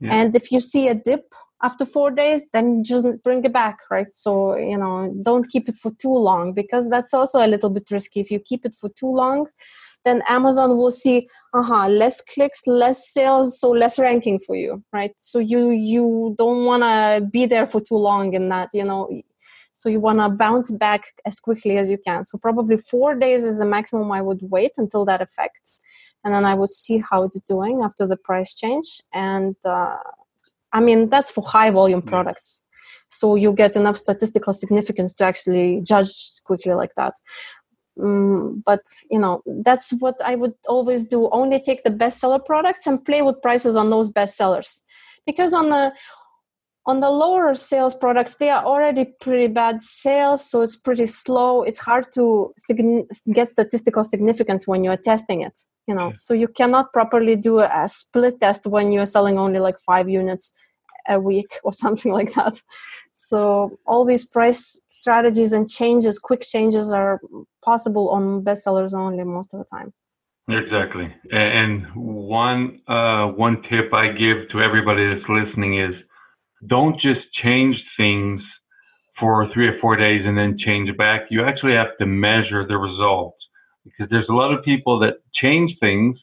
Yeah. 0.00 0.14
and 0.14 0.36
if 0.36 0.52
you 0.52 0.60
see 0.60 0.88
a 0.88 0.94
dip 0.94 1.24
after 1.62 1.86
four 1.86 2.10
days 2.10 2.48
then 2.52 2.84
just 2.84 3.06
bring 3.24 3.44
it 3.44 3.52
back 3.52 3.78
right? 3.90 4.12
So 4.12 4.56
you 4.56 4.78
know 4.78 5.14
don't 5.22 5.48
keep 5.50 5.68
it 5.68 5.76
for 5.76 5.90
too 5.98 6.16
long 6.30 6.52
because 6.52 6.90
that's 6.90 7.14
also 7.14 7.44
a 7.44 7.48
little 7.54 7.70
bit 7.70 7.90
risky. 7.90 8.20
If 8.20 8.30
you 8.30 8.40
keep 8.40 8.66
it 8.66 8.74
for 8.80 8.90
too 8.90 9.12
long 9.22 9.46
then 10.06 10.22
amazon 10.28 10.78
will 10.78 10.92
see 10.92 11.28
uh-huh 11.52 11.88
less 11.88 12.22
clicks 12.32 12.66
less 12.66 13.12
sales 13.12 13.58
so 13.60 13.70
less 13.70 13.98
ranking 13.98 14.38
for 14.38 14.56
you 14.56 14.82
right? 14.92 15.14
So 15.18 15.38
you 15.38 15.70
you 15.70 16.34
don't 16.38 16.64
want 16.64 16.82
to 16.82 17.26
be 17.36 17.44
there 17.44 17.66
for 17.66 17.80
too 17.80 17.96
long 17.96 18.32
in 18.34 18.48
that 18.48 18.70
you 18.72 18.84
know 18.84 19.02
so 19.76 19.90
you 19.90 20.00
want 20.00 20.20
to 20.20 20.30
bounce 20.30 20.70
back 20.70 21.02
as 21.26 21.38
quickly 21.38 21.76
as 21.76 21.90
you 21.90 21.98
can. 21.98 22.24
So 22.24 22.38
probably 22.38 22.78
four 22.78 23.14
days 23.14 23.44
is 23.44 23.58
the 23.58 23.66
maximum 23.66 24.10
i 24.10 24.22
would 24.22 24.40
wait 24.40 24.72
until 24.78 25.04
that 25.04 25.20
effect. 25.20 25.60
And 26.24 26.32
then 26.32 26.46
i 26.46 26.54
would 26.54 26.70
see 26.70 26.98
how 27.08 27.24
it's 27.24 27.40
doing 27.42 27.82
after 27.84 28.06
the 28.06 28.16
price 28.16 28.54
change. 28.54 28.88
And 29.12 29.54
uh, 29.66 29.98
i 30.72 30.80
mean 30.80 31.10
that's 31.10 31.30
for 31.30 31.44
high 31.46 31.70
volume 31.70 32.00
products. 32.00 32.66
So 33.10 33.34
you 33.34 33.52
get 33.52 33.76
enough 33.76 33.98
statistical 33.98 34.54
significance 34.54 35.14
to 35.16 35.24
actually 35.24 35.82
judge 35.82 36.12
quickly 36.44 36.72
like 36.72 36.94
that. 36.96 37.12
Um, 38.02 38.62
but 38.64 38.84
you 39.10 39.18
know 39.18 39.42
that's 39.66 39.90
what 39.98 40.16
i 40.24 40.36
would 40.36 40.54
always 40.68 41.06
do. 41.06 41.28
Only 41.40 41.60
take 41.60 41.84
the 41.84 41.96
bestseller 42.02 42.42
products 42.42 42.86
and 42.86 43.04
play 43.04 43.20
with 43.20 43.42
prices 43.42 43.76
on 43.76 43.90
those 43.90 44.10
bestsellers 44.10 44.70
because 45.26 45.52
on 45.52 45.68
the 45.68 45.92
on 46.86 47.00
the 47.00 47.10
lower 47.10 47.54
sales 47.54 47.94
products 47.94 48.36
they 48.36 48.48
are 48.48 48.64
already 48.64 49.04
pretty 49.20 49.48
bad 49.48 49.80
sales 49.80 50.48
so 50.48 50.62
it's 50.62 50.76
pretty 50.76 51.06
slow. 51.06 51.62
It's 51.62 51.80
hard 51.80 52.12
to 52.14 52.52
get 53.32 53.48
statistical 53.48 54.04
significance 54.04 54.68
when 54.68 54.84
you're 54.84 54.96
testing 54.96 55.42
it 55.42 55.58
you 55.86 55.94
know? 55.94 56.12
So 56.16 56.34
you 56.34 56.48
cannot 56.48 56.92
properly 56.92 57.36
do 57.36 57.60
a 57.60 57.84
split 57.86 58.40
test 58.40 58.66
when 58.66 58.92
you're 58.92 59.06
selling 59.06 59.38
only 59.38 59.58
like 59.58 59.78
five 59.80 60.08
units 60.08 60.56
a 61.08 61.20
week 61.20 61.54
or 61.64 61.72
something 61.84 62.12
like 62.12 62.34
that. 62.34 62.60
So 63.12 63.78
all 63.86 64.04
these 64.04 64.24
price 64.24 64.82
strategies 64.90 65.52
and 65.52 65.68
changes 65.68 66.18
quick 66.18 66.42
changes 66.42 66.92
are 66.92 67.20
possible 67.64 68.10
on 68.10 68.42
bestsellers 68.42 68.94
only 68.94 69.24
most 69.24 69.52
of 69.52 69.58
the 69.58 69.64
time. 69.64 69.92
Exactly. 70.48 71.12
And 71.32 71.86
one 71.96 72.80
uh, 72.86 73.26
one 73.32 73.62
tip 73.68 73.92
i 73.92 74.12
give 74.12 74.48
to 74.50 74.60
everybody 74.60 75.04
that's 75.08 75.28
listening 75.28 75.80
is 75.80 75.92
don't 76.66 77.00
just 77.00 77.20
change 77.42 77.76
things 77.96 78.40
for 79.18 79.48
three 79.52 79.68
or 79.68 79.78
four 79.80 79.96
days 79.96 80.22
and 80.24 80.36
then 80.36 80.58
change 80.58 80.94
back. 80.96 81.22
You 81.30 81.44
actually 81.44 81.74
have 81.74 81.96
to 82.00 82.06
measure 82.06 82.66
the 82.66 82.76
results 82.78 83.38
because 83.84 84.08
there's 84.10 84.28
a 84.28 84.34
lot 84.34 84.52
of 84.52 84.64
people 84.64 84.98
that 85.00 85.14
change 85.34 85.72
things 85.80 86.18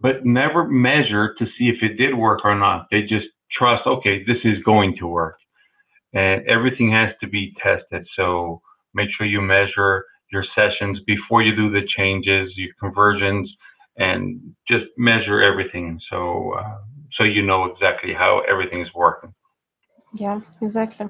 but 0.00 0.24
never 0.24 0.64
measure 0.66 1.34
to 1.38 1.46
see 1.58 1.68
if 1.68 1.82
it 1.82 1.96
did 1.96 2.14
work 2.14 2.40
or 2.44 2.54
not. 2.56 2.86
They 2.90 3.02
just 3.02 3.26
trust, 3.52 3.86
okay, 3.86 4.24
this 4.24 4.38
is 4.44 4.62
going 4.64 4.96
to 4.98 5.06
work. 5.06 5.36
And 6.14 6.46
everything 6.48 6.92
has 6.92 7.10
to 7.20 7.28
be 7.28 7.54
tested. 7.62 8.06
So 8.16 8.60
make 8.94 9.08
sure 9.16 9.26
you 9.26 9.40
measure 9.40 10.04
your 10.32 10.44
sessions 10.54 11.00
before 11.06 11.42
you 11.42 11.56
do 11.56 11.70
the 11.70 11.86
changes, 11.96 12.52
your 12.56 12.72
conversions, 12.80 13.50
and 13.96 14.40
just 14.68 14.84
measure 14.96 15.42
everything 15.42 16.00
so 16.10 16.54
uh, 16.58 16.78
so 17.18 17.24
you 17.24 17.42
know 17.42 17.64
exactly 17.64 18.14
how 18.14 18.42
everything's 18.48 18.88
working. 18.94 19.34
Yeah, 20.14 20.40
exactly. 20.62 21.08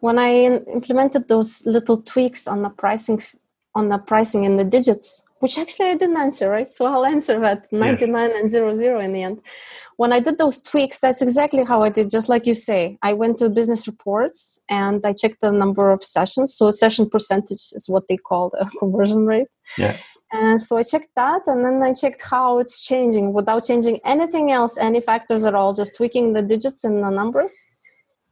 When 0.00 0.18
I 0.18 0.44
implemented 0.44 1.28
those 1.28 1.64
little 1.66 2.02
tweaks 2.02 2.46
on 2.46 2.62
the 2.62 2.70
pricing 2.70 3.20
on 3.74 3.88
the 3.88 3.98
pricing 3.98 4.44
in 4.44 4.56
the 4.56 4.64
digits, 4.64 5.24
which 5.38 5.56
actually 5.56 5.86
I 5.90 5.94
didn't 5.94 6.16
answer, 6.16 6.50
right? 6.50 6.70
So 6.70 6.86
I'll 6.86 7.06
answer 7.06 7.38
that 7.40 7.72
99 7.72 8.30
and 8.34 8.50
00 8.50 9.00
in 9.00 9.12
the 9.12 9.22
end. 9.22 9.40
When 9.96 10.12
I 10.12 10.18
did 10.18 10.38
those 10.38 10.60
tweaks, 10.60 10.98
that's 10.98 11.22
exactly 11.22 11.64
how 11.64 11.82
I 11.82 11.88
did, 11.88 12.10
just 12.10 12.28
like 12.28 12.46
you 12.46 12.54
say. 12.54 12.98
I 13.02 13.12
went 13.12 13.38
to 13.38 13.48
business 13.48 13.86
reports 13.86 14.60
and 14.68 15.04
I 15.06 15.12
checked 15.12 15.40
the 15.40 15.52
number 15.52 15.92
of 15.92 16.02
sessions. 16.02 16.54
So 16.54 16.70
session 16.70 17.08
percentage 17.08 17.72
is 17.72 17.86
what 17.88 18.08
they 18.08 18.16
call 18.16 18.50
the 18.50 18.68
conversion 18.80 19.24
rate. 19.24 19.48
Yeah. 19.78 19.96
And 20.32 20.62
so 20.62 20.76
I 20.76 20.82
checked 20.82 21.10
that 21.16 21.42
and 21.46 21.64
then 21.64 21.82
I 21.82 21.92
checked 21.92 22.22
how 22.22 22.58
it's 22.58 22.84
changing 22.84 23.32
without 23.32 23.64
changing 23.64 24.00
anything 24.04 24.52
else, 24.52 24.78
any 24.78 25.00
factors 25.00 25.44
at 25.44 25.54
all, 25.54 25.74
just 25.74 25.96
tweaking 25.96 26.32
the 26.32 26.42
digits 26.42 26.84
and 26.84 27.02
the 27.02 27.10
numbers 27.10 27.68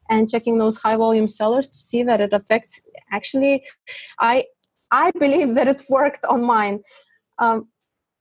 and 0.08 0.28
checking 0.28 0.58
those 0.58 0.78
high 0.78 0.96
volume 0.96 1.28
sellers 1.28 1.68
to 1.68 1.78
see 1.78 2.02
that 2.02 2.20
it 2.20 2.32
affects 2.32 2.88
actually 3.12 3.64
i 4.18 4.44
i 4.92 5.10
believe 5.18 5.54
that 5.54 5.68
it 5.68 5.82
worked 5.88 6.24
on 6.26 6.42
mine. 6.42 6.80
Um, 7.38 7.68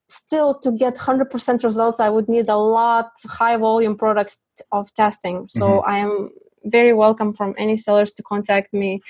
still 0.10 0.58
to 0.60 0.72
get 0.72 0.96
100% 0.96 1.64
results 1.64 2.00
i 2.00 2.10
would 2.10 2.30
need 2.30 2.48
a 2.48 2.56
lot 2.56 3.12
high 3.26 3.58
volume 3.58 3.98
products 3.98 4.46
of 4.72 4.94
testing. 4.94 5.48
So 5.50 5.66
mm-hmm. 5.66 5.90
i 5.90 5.98
am 5.98 6.30
very 6.66 6.94
welcome 6.94 7.34
from 7.34 7.56
any 7.58 7.78
sellers 7.78 8.14
to 8.14 8.24
contact 8.24 8.74
me. 8.74 9.02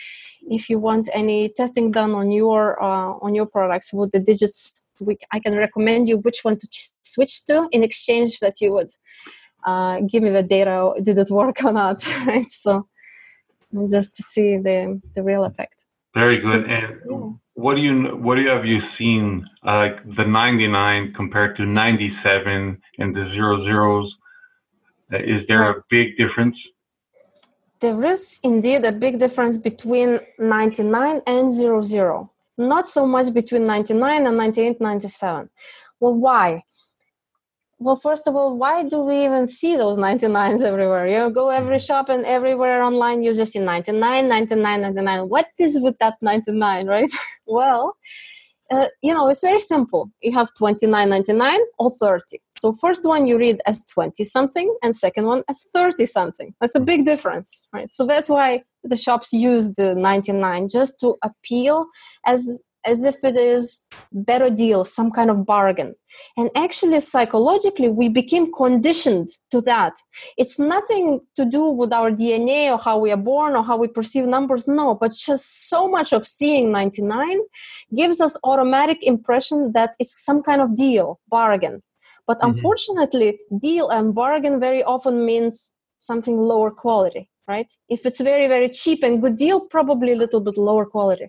If 0.50 0.70
you 0.70 0.78
want 0.80 1.10
any 1.14 1.50
testing 1.50 1.92
done 1.92 2.14
on 2.14 2.32
your 2.32 2.82
uh, 2.82 3.14
on 3.26 3.36
your 3.36 3.46
products 3.46 3.94
with 3.94 4.12
the 4.12 4.20
digits 4.20 4.88
we, 5.00 5.18
i 5.32 5.40
can 5.40 5.56
recommend 5.56 6.08
you 6.08 6.18
which 6.18 6.40
one 6.44 6.58
to 6.58 6.68
switch 7.02 7.46
to 7.46 7.68
in 7.72 7.84
exchange 7.84 8.40
that 8.40 8.60
you 8.62 8.72
would 8.72 8.90
uh, 9.68 10.02
give 10.12 10.24
me 10.24 10.32
the 10.32 10.44
data 10.56 10.94
did 11.08 11.18
it 11.24 11.30
work 11.30 11.58
or 11.64 11.74
not 11.74 12.00
right? 12.26 12.50
So 12.50 12.88
just 13.96 14.16
to 14.18 14.24
see 14.24 14.50
the 14.68 14.78
the 15.16 15.22
real 15.30 15.44
effect. 15.44 15.78
Very 16.16 16.38
good. 16.40 16.52
So, 16.52 16.60
and 16.76 16.88
yeah. 17.10 17.30
what 17.64 17.76
do 17.76 17.82
you 17.82 17.94
what 18.26 18.36
do 18.36 18.42
you 18.42 18.50
have 18.50 18.66
you 18.66 18.80
seen 18.98 19.46
uh, 19.68 19.78
like 19.84 19.98
the 20.16 20.26
99 20.26 21.14
compared 21.16 21.58
to 21.58 21.66
97 21.66 22.82
and 23.00 23.16
the 23.16 23.26
zero 23.36 23.64
zeros? 23.66 24.08
Uh, 25.14 25.18
is 25.18 25.42
there 25.48 25.64
a 25.70 25.76
big 25.90 26.18
difference? 26.18 26.58
there 27.80 28.06
is 28.06 28.40
indeed 28.44 28.84
a 28.86 28.92
big 28.92 29.20
difference 29.20 29.58
between 29.58 30.20
99 30.40 31.22
and 31.28 31.52
00 31.52 32.32
not 32.58 32.88
so 32.88 33.06
much 33.06 33.34
between 33.34 33.66
99 33.68 34.28
and 34.28 34.38
98 34.38 34.82
97 34.82 35.50
well 36.00 36.14
why 36.14 36.64
well 37.80 37.96
first 37.96 38.28
of 38.28 38.36
all 38.36 38.58
why 38.58 38.84
do 38.84 39.00
we 39.00 39.26
even 39.26 39.48
see 39.48 39.76
those 39.76 39.98
99s 39.98 40.64
everywhere? 40.64 41.08
You 41.08 41.30
go 41.30 41.50
every 41.50 41.80
shop 41.80 42.10
and 42.10 42.26
everywhere 42.26 42.82
online 42.84 43.24
you 43.24 43.34
just 43.34 43.54
see 43.54 43.60
99 43.60 44.28
99 44.28 44.82
99 44.82 45.30
what 45.30 45.48
is 45.60 45.80
with 45.80 45.98
that 46.00 46.16
99 46.22 46.88
right? 46.88 47.10
Well 47.46 47.96
uh, 48.70 48.88
you 49.02 49.14
know 49.14 49.30
it's 49.30 49.42
very 49.42 49.60
simple. 49.60 50.12
You 50.22 50.34
have 50.34 50.50
29.99 50.60 51.60
or 51.80 51.92
30 51.92 52.40
so 52.52 52.74
first 52.74 53.08
one 53.08 53.26
you 53.28 53.38
read 53.38 53.62
as 53.66 53.86
20 53.86 54.24
something 54.24 54.76
and 54.84 54.96
second 54.96 55.26
one 55.26 55.44
as 55.48 55.64
30 55.74 56.06
something 56.06 56.54
that's 56.60 56.76
a 56.76 56.80
big 56.80 57.06
difference 57.06 57.68
right? 57.74 57.90
So 57.90 58.06
that's 58.06 58.30
why 58.30 58.64
the 58.84 58.96
shops 58.96 59.34
use 59.34 59.74
the 59.76 59.96
99 59.96 60.68
just 60.70 61.00
to 61.02 61.16
appeal 61.24 61.86
as 62.26 62.64
as 62.88 63.04
if 63.04 63.16
it 63.24 63.36
is 63.36 63.86
better 64.12 64.50
deal 64.50 64.86
some 64.86 65.12
kind 65.12 65.30
of 65.30 65.46
bargain. 65.46 65.94
And 66.38 66.50
actually 66.56 67.00
psychologically 67.02 67.90
we 67.90 68.08
became 68.10 68.52
conditioned 68.54 69.30
to 69.52 69.62
that. 69.62 69.94
It's 70.38 70.58
nothing 70.58 71.20
to 71.36 71.46
do 71.46 71.70
with 71.70 71.92
our 71.92 72.12
dna 72.12 72.72
or 72.72 72.80
how 72.80 72.98
we 72.98 73.12
are 73.12 73.24
born 73.32 73.56
or 73.56 73.64
how 73.64 73.78
we 73.78 73.88
perceive 73.88 74.26
numbers 74.26 74.68
no 74.68 74.96
but 74.96 75.12
just 75.12 75.70
so 75.70 75.88
much 75.88 76.14
of 76.14 76.26
seeing 76.26 76.72
99 76.72 77.40
gives 77.96 78.22
us 78.22 78.38
automatic 78.44 79.00
impression 79.02 79.72
that 79.74 79.92
it's 80.00 80.24
some 80.24 80.42
kind 80.42 80.62
of 80.62 80.76
deal 80.76 81.20
bargain. 81.28 81.84
But 82.26 82.40
mm-hmm. 82.40 82.52
unfortunately 82.52 83.40
deal 83.60 83.90
and 83.90 84.16
bargain 84.16 84.60
very 84.60 84.84
often 84.84 85.26
means 85.26 85.74
something 86.00 86.38
lower 86.38 86.72
quality 86.72 87.30
right? 87.48 87.72
If 87.90 88.06
it's 88.06 88.22
very 88.22 88.48
very 88.48 88.70
cheap 88.70 89.04
and 89.04 89.22
good 89.22 89.38
deal 89.38 89.62
probably 89.68 90.12
a 90.14 90.16
little 90.16 90.42
bit 90.42 90.58
lower 90.58 90.86
quality 90.86 91.28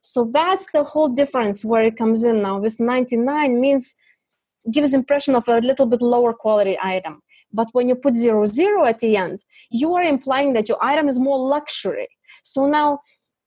so 0.00 0.30
that's 0.32 0.70
the 0.72 0.82
whole 0.82 1.08
difference 1.08 1.64
where 1.64 1.82
it 1.82 1.96
comes 1.96 2.24
in 2.24 2.42
now. 2.42 2.58
This 2.58 2.80
99 2.80 3.60
means 3.60 3.96
gives 4.70 4.94
impression 4.94 5.34
of 5.34 5.48
a 5.48 5.58
little 5.58 5.86
bit 5.86 6.02
lower 6.02 6.32
quality 6.32 6.76
item. 6.82 7.22
But 7.52 7.68
when 7.72 7.88
you 7.88 7.94
put 7.94 8.14
zero 8.14 8.46
zero 8.46 8.84
at 8.84 9.00
the 9.00 9.16
end 9.16 9.40
you 9.70 9.94
are 9.94 10.02
implying 10.02 10.52
that 10.52 10.68
your 10.68 10.78
item 10.82 11.08
is 11.08 11.18
more 11.18 11.38
luxury. 11.38 12.08
So 12.44 12.66
now 12.66 13.00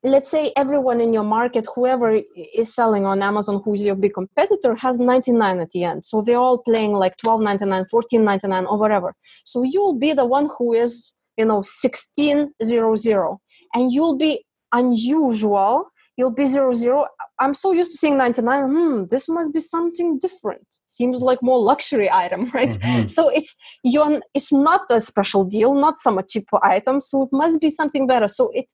let's 0.03 0.29
say 0.29 0.51
everyone 0.57 0.99
in 0.99 1.13
your 1.13 1.23
market 1.23 1.65
whoever 1.73 2.19
is 2.53 2.75
selling 2.75 3.05
on 3.05 3.21
amazon 3.21 3.61
who's 3.63 3.81
your 3.81 3.95
big 3.95 4.13
competitor 4.13 4.75
has 4.75 4.99
99 4.99 5.59
at 5.59 5.69
the 5.69 5.83
end. 5.85 6.05
So 6.05 6.21
they're 6.21 6.37
all 6.37 6.57
playing 6.57 6.93
like 6.93 7.15
12.99 7.17 7.85
14.99 7.93 8.69
or 8.69 8.77
whatever. 8.77 9.15
So 9.45 9.63
you'll 9.63 9.97
be 9.97 10.13
the 10.13 10.25
one 10.25 10.49
who 10.57 10.73
is 10.73 11.15
you 11.37 11.45
know 11.45 11.61
16.00 11.61 13.37
and 13.73 13.91
you'll 13.91 14.17
be 14.17 14.45
unusual 14.73 15.92
you'll 16.17 16.32
be 16.32 16.45
zero 16.45 16.73
zero. 16.73 17.08
I'm 17.39 17.54
so 17.54 17.71
used 17.71 17.91
to 17.91 17.97
seeing 17.97 18.17
99 18.17 18.63
hmm 18.69 19.04
this 19.10 19.28
must 19.28 19.54
be 19.54 19.60
something 19.60 20.19
different. 20.19 20.65
Seems 20.88 21.21
like 21.21 21.41
more 21.41 21.60
luxury 21.60 22.10
item 22.12 22.45
right? 22.54 22.69
Mm-hmm. 22.69 23.08
so 23.08 23.30
it's 23.30 23.56
you're 23.84 24.21
it's 24.34 24.52
not 24.52 24.82
a 24.89 25.02
special 25.02 25.43
deal 25.43 25.73
not 25.73 25.97
some 25.97 26.19
cheaper 26.30 26.63
item 26.63 27.02
so 27.02 27.23
it 27.23 27.30
must 27.32 27.60
be 27.62 27.69
something 27.69 28.08
better. 28.08 28.28
So 28.28 28.49
it 28.54 28.67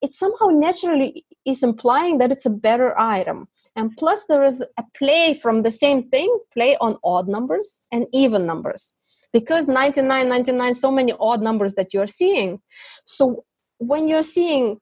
it 0.00 0.12
somehow 0.12 0.46
naturally 0.46 1.24
is 1.44 1.62
implying 1.62 2.18
that 2.18 2.30
it's 2.30 2.46
a 2.46 2.50
better 2.50 2.98
item. 2.98 3.48
And 3.74 3.96
plus 3.96 4.24
there 4.28 4.44
is 4.44 4.64
a 4.78 4.84
play 4.96 5.34
from 5.34 5.62
the 5.62 5.70
same 5.70 6.08
thing 6.08 6.28
play 6.52 6.76
on 6.80 6.98
odd 7.02 7.28
numbers 7.28 7.84
and 7.92 8.06
even 8.12 8.46
numbers. 8.46 8.96
Because 9.32 9.68
99 9.68 10.28
99 10.28 10.74
so 10.74 10.90
many 10.90 11.12
odd 11.18 11.42
numbers 11.42 11.74
that 11.74 11.92
you're 11.92 12.06
seeing. 12.06 12.60
So 13.06 13.44
when 13.78 14.08
you're 14.08 14.22
seeing 14.22 14.80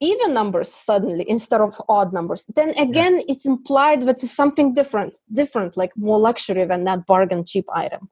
even 0.00 0.34
numbers 0.34 0.68
suddenly 0.68 1.24
instead 1.28 1.60
of 1.60 1.80
odd 1.88 2.12
numbers 2.12 2.46
then 2.56 2.70
again 2.78 3.16
yeah. 3.16 3.24
it's 3.28 3.46
implied 3.46 4.02
that 4.02 4.16
it's 4.16 4.30
something 4.30 4.74
different 4.74 5.18
different 5.32 5.76
like 5.76 5.92
more 5.96 6.18
luxury 6.18 6.64
than 6.64 6.84
that 6.84 7.06
bargain 7.06 7.44
cheap 7.44 7.64
item 7.72 8.08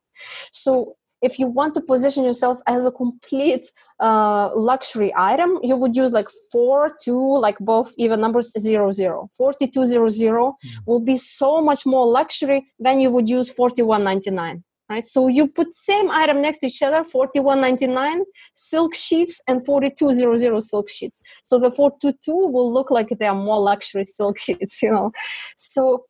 so 0.51 0.97
if 1.23 1.39
you 1.39 1.47
want 1.47 1.73
to 1.75 1.81
position 1.81 2.25
yourself 2.25 2.59
as 2.67 2.85
a 2.85 2.91
complete 2.91 3.71
uh, 4.01 4.51
luxury 4.55 5.13
item 5.17 5.59
you 5.63 5.77
would 5.77 5.97
use 5.97 6.13
like 6.13 6.29
4 6.51 6.97
2 7.03 7.39
like 7.39 7.59
both 7.59 7.93
even 7.97 8.21
numbers 8.21 8.53
0 8.59 8.91
0 8.91 9.29
4200 9.37 10.11
mm-hmm. 10.11 10.79
will 10.87 11.01
be 11.01 11.17
so 11.17 11.63
much 11.63 11.87
more 11.87 12.07
luxury 12.07 12.67
than 12.79 13.01
you 13.01 13.11
would 13.11 13.29
use 13.29 13.49
4199 13.51 14.65
right? 14.93 15.07
So 15.07 15.29
you 15.29 15.49
put 15.49 15.75
same 15.75 16.11
item 16.11 16.43
next 16.43 16.59
to 16.59 16.67
each 16.67 16.83
other 16.83 17.03
41.99 17.03 18.21
silk 18.55 18.95
sheets 18.95 19.43
and 19.49 19.65
4200 19.65 20.61
silk 20.61 20.89
sheets. 20.89 21.23
So 21.43 21.59
the 21.59 21.71
422 21.71 22.33
will 22.55 22.73
look 22.73 22.91
like 22.91 23.09
they 23.09 23.27
are 23.27 23.35
more 23.35 23.61
luxury 23.61 24.05
silk 24.05 24.39
sheets 24.45 24.83
you 24.83 24.91
know. 24.91 25.13
So 25.59 26.05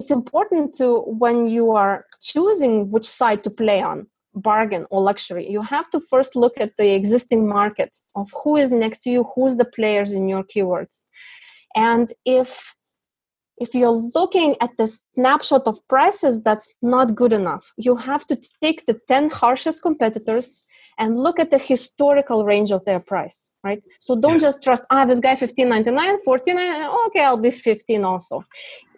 it's 0.00 0.10
important 0.10 0.74
to 0.76 1.00
when 1.24 1.46
you 1.46 1.72
are 1.72 2.04
choosing 2.20 2.90
which 2.90 3.08
side 3.20 3.42
to 3.44 3.50
play 3.50 3.80
on 3.82 4.06
bargain 4.34 4.86
or 4.90 5.00
luxury 5.02 5.50
you 5.50 5.62
have 5.62 5.90
to 5.90 5.98
first 6.12 6.36
look 6.36 6.52
at 6.64 6.76
the 6.76 6.94
existing 6.94 7.48
market 7.48 7.90
of 8.14 8.28
who 8.38 8.56
is 8.56 8.70
next 8.70 8.98
to 9.02 9.10
you 9.10 9.24
who's 9.34 9.56
the 9.56 9.64
players 9.64 10.12
in 10.12 10.28
your 10.28 10.44
keywords. 10.44 11.04
And 11.74 12.12
if 12.24 12.74
if 13.60 13.74
you're 13.74 14.00
looking 14.14 14.56
at 14.60 14.70
the 14.78 14.86
snapshot 15.14 15.66
of 15.66 15.76
prices 15.88 16.42
that's 16.42 16.72
not 16.82 17.14
good 17.14 17.32
enough. 17.32 17.72
You 17.76 17.96
have 17.96 18.26
to 18.26 18.38
take 18.62 18.86
the 18.86 19.00
10 19.08 19.30
harshest 19.30 19.82
competitors 19.82 20.62
and 20.98 21.18
look 21.18 21.38
at 21.38 21.50
the 21.50 21.58
historical 21.58 22.44
range 22.44 22.72
of 22.72 22.84
their 22.84 23.00
price 23.00 23.52
right? 23.64 23.82
So 24.00 24.18
don't 24.20 24.34
yeah. 24.34 24.48
just 24.48 24.62
trust 24.62 24.84
ah 24.90 25.04
this 25.04 25.20
guy 25.20 25.34
15.99 25.34 26.18
14 26.24 26.56
okay 27.06 27.24
i'll 27.24 27.36
be 27.36 27.50
15 27.50 28.04
also. 28.04 28.44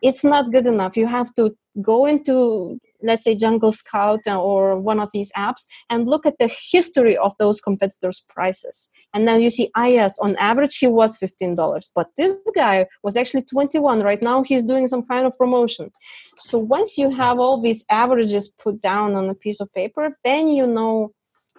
It's 0.03 0.25
not 0.25 0.51
good 0.51 0.66
enough. 0.66 0.96
You 0.96 1.07
have 1.07 1.35
to 1.35 1.55
go 1.83 2.07
into 2.07 2.79
let's 3.02 3.24
say 3.24 3.34
jungle 3.34 3.72
scout 3.72 4.20
or 4.26 4.78
one 4.78 5.00
of 5.00 5.10
these 5.12 5.32
apps 5.36 5.66
and 5.88 6.08
look 6.08 6.26
at 6.26 6.38
the 6.38 6.50
history 6.72 7.16
of 7.16 7.32
those 7.38 7.60
competitors 7.60 8.24
prices. 8.28 8.90
And 9.14 9.26
then 9.26 9.40
you 9.40 9.50
see 9.50 9.70
ah 9.76 9.86
yes 9.86 10.18
on 10.18 10.36
average 10.36 10.78
he 10.78 10.86
was 10.86 11.18
$15 11.18 11.90
but 11.94 12.08
this 12.16 12.38
guy 12.54 12.86
was 13.02 13.16
actually 13.16 13.42
21 13.42 14.02
right 14.02 14.22
now 14.22 14.42
he's 14.42 14.64
doing 14.64 14.86
some 14.86 15.04
kind 15.06 15.26
of 15.26 15.36
promotion. 15.36 15.90
So 16.38 16.58
once 16.58 16.98
you 16.98 17.10
have 17.10 17.38
all 17.38 17.60
these 17.60 17.84
averages 17.90 18.48
put 18.48 18.80
down 18.80 19.14
on 19.14 19.28
a 19.28 19.34
piece 19.34 19.60
of 19.60 19.72
paper 19.72 20.16
then 20.24 20.48
you 20.48 20.66
know 20.66 21.12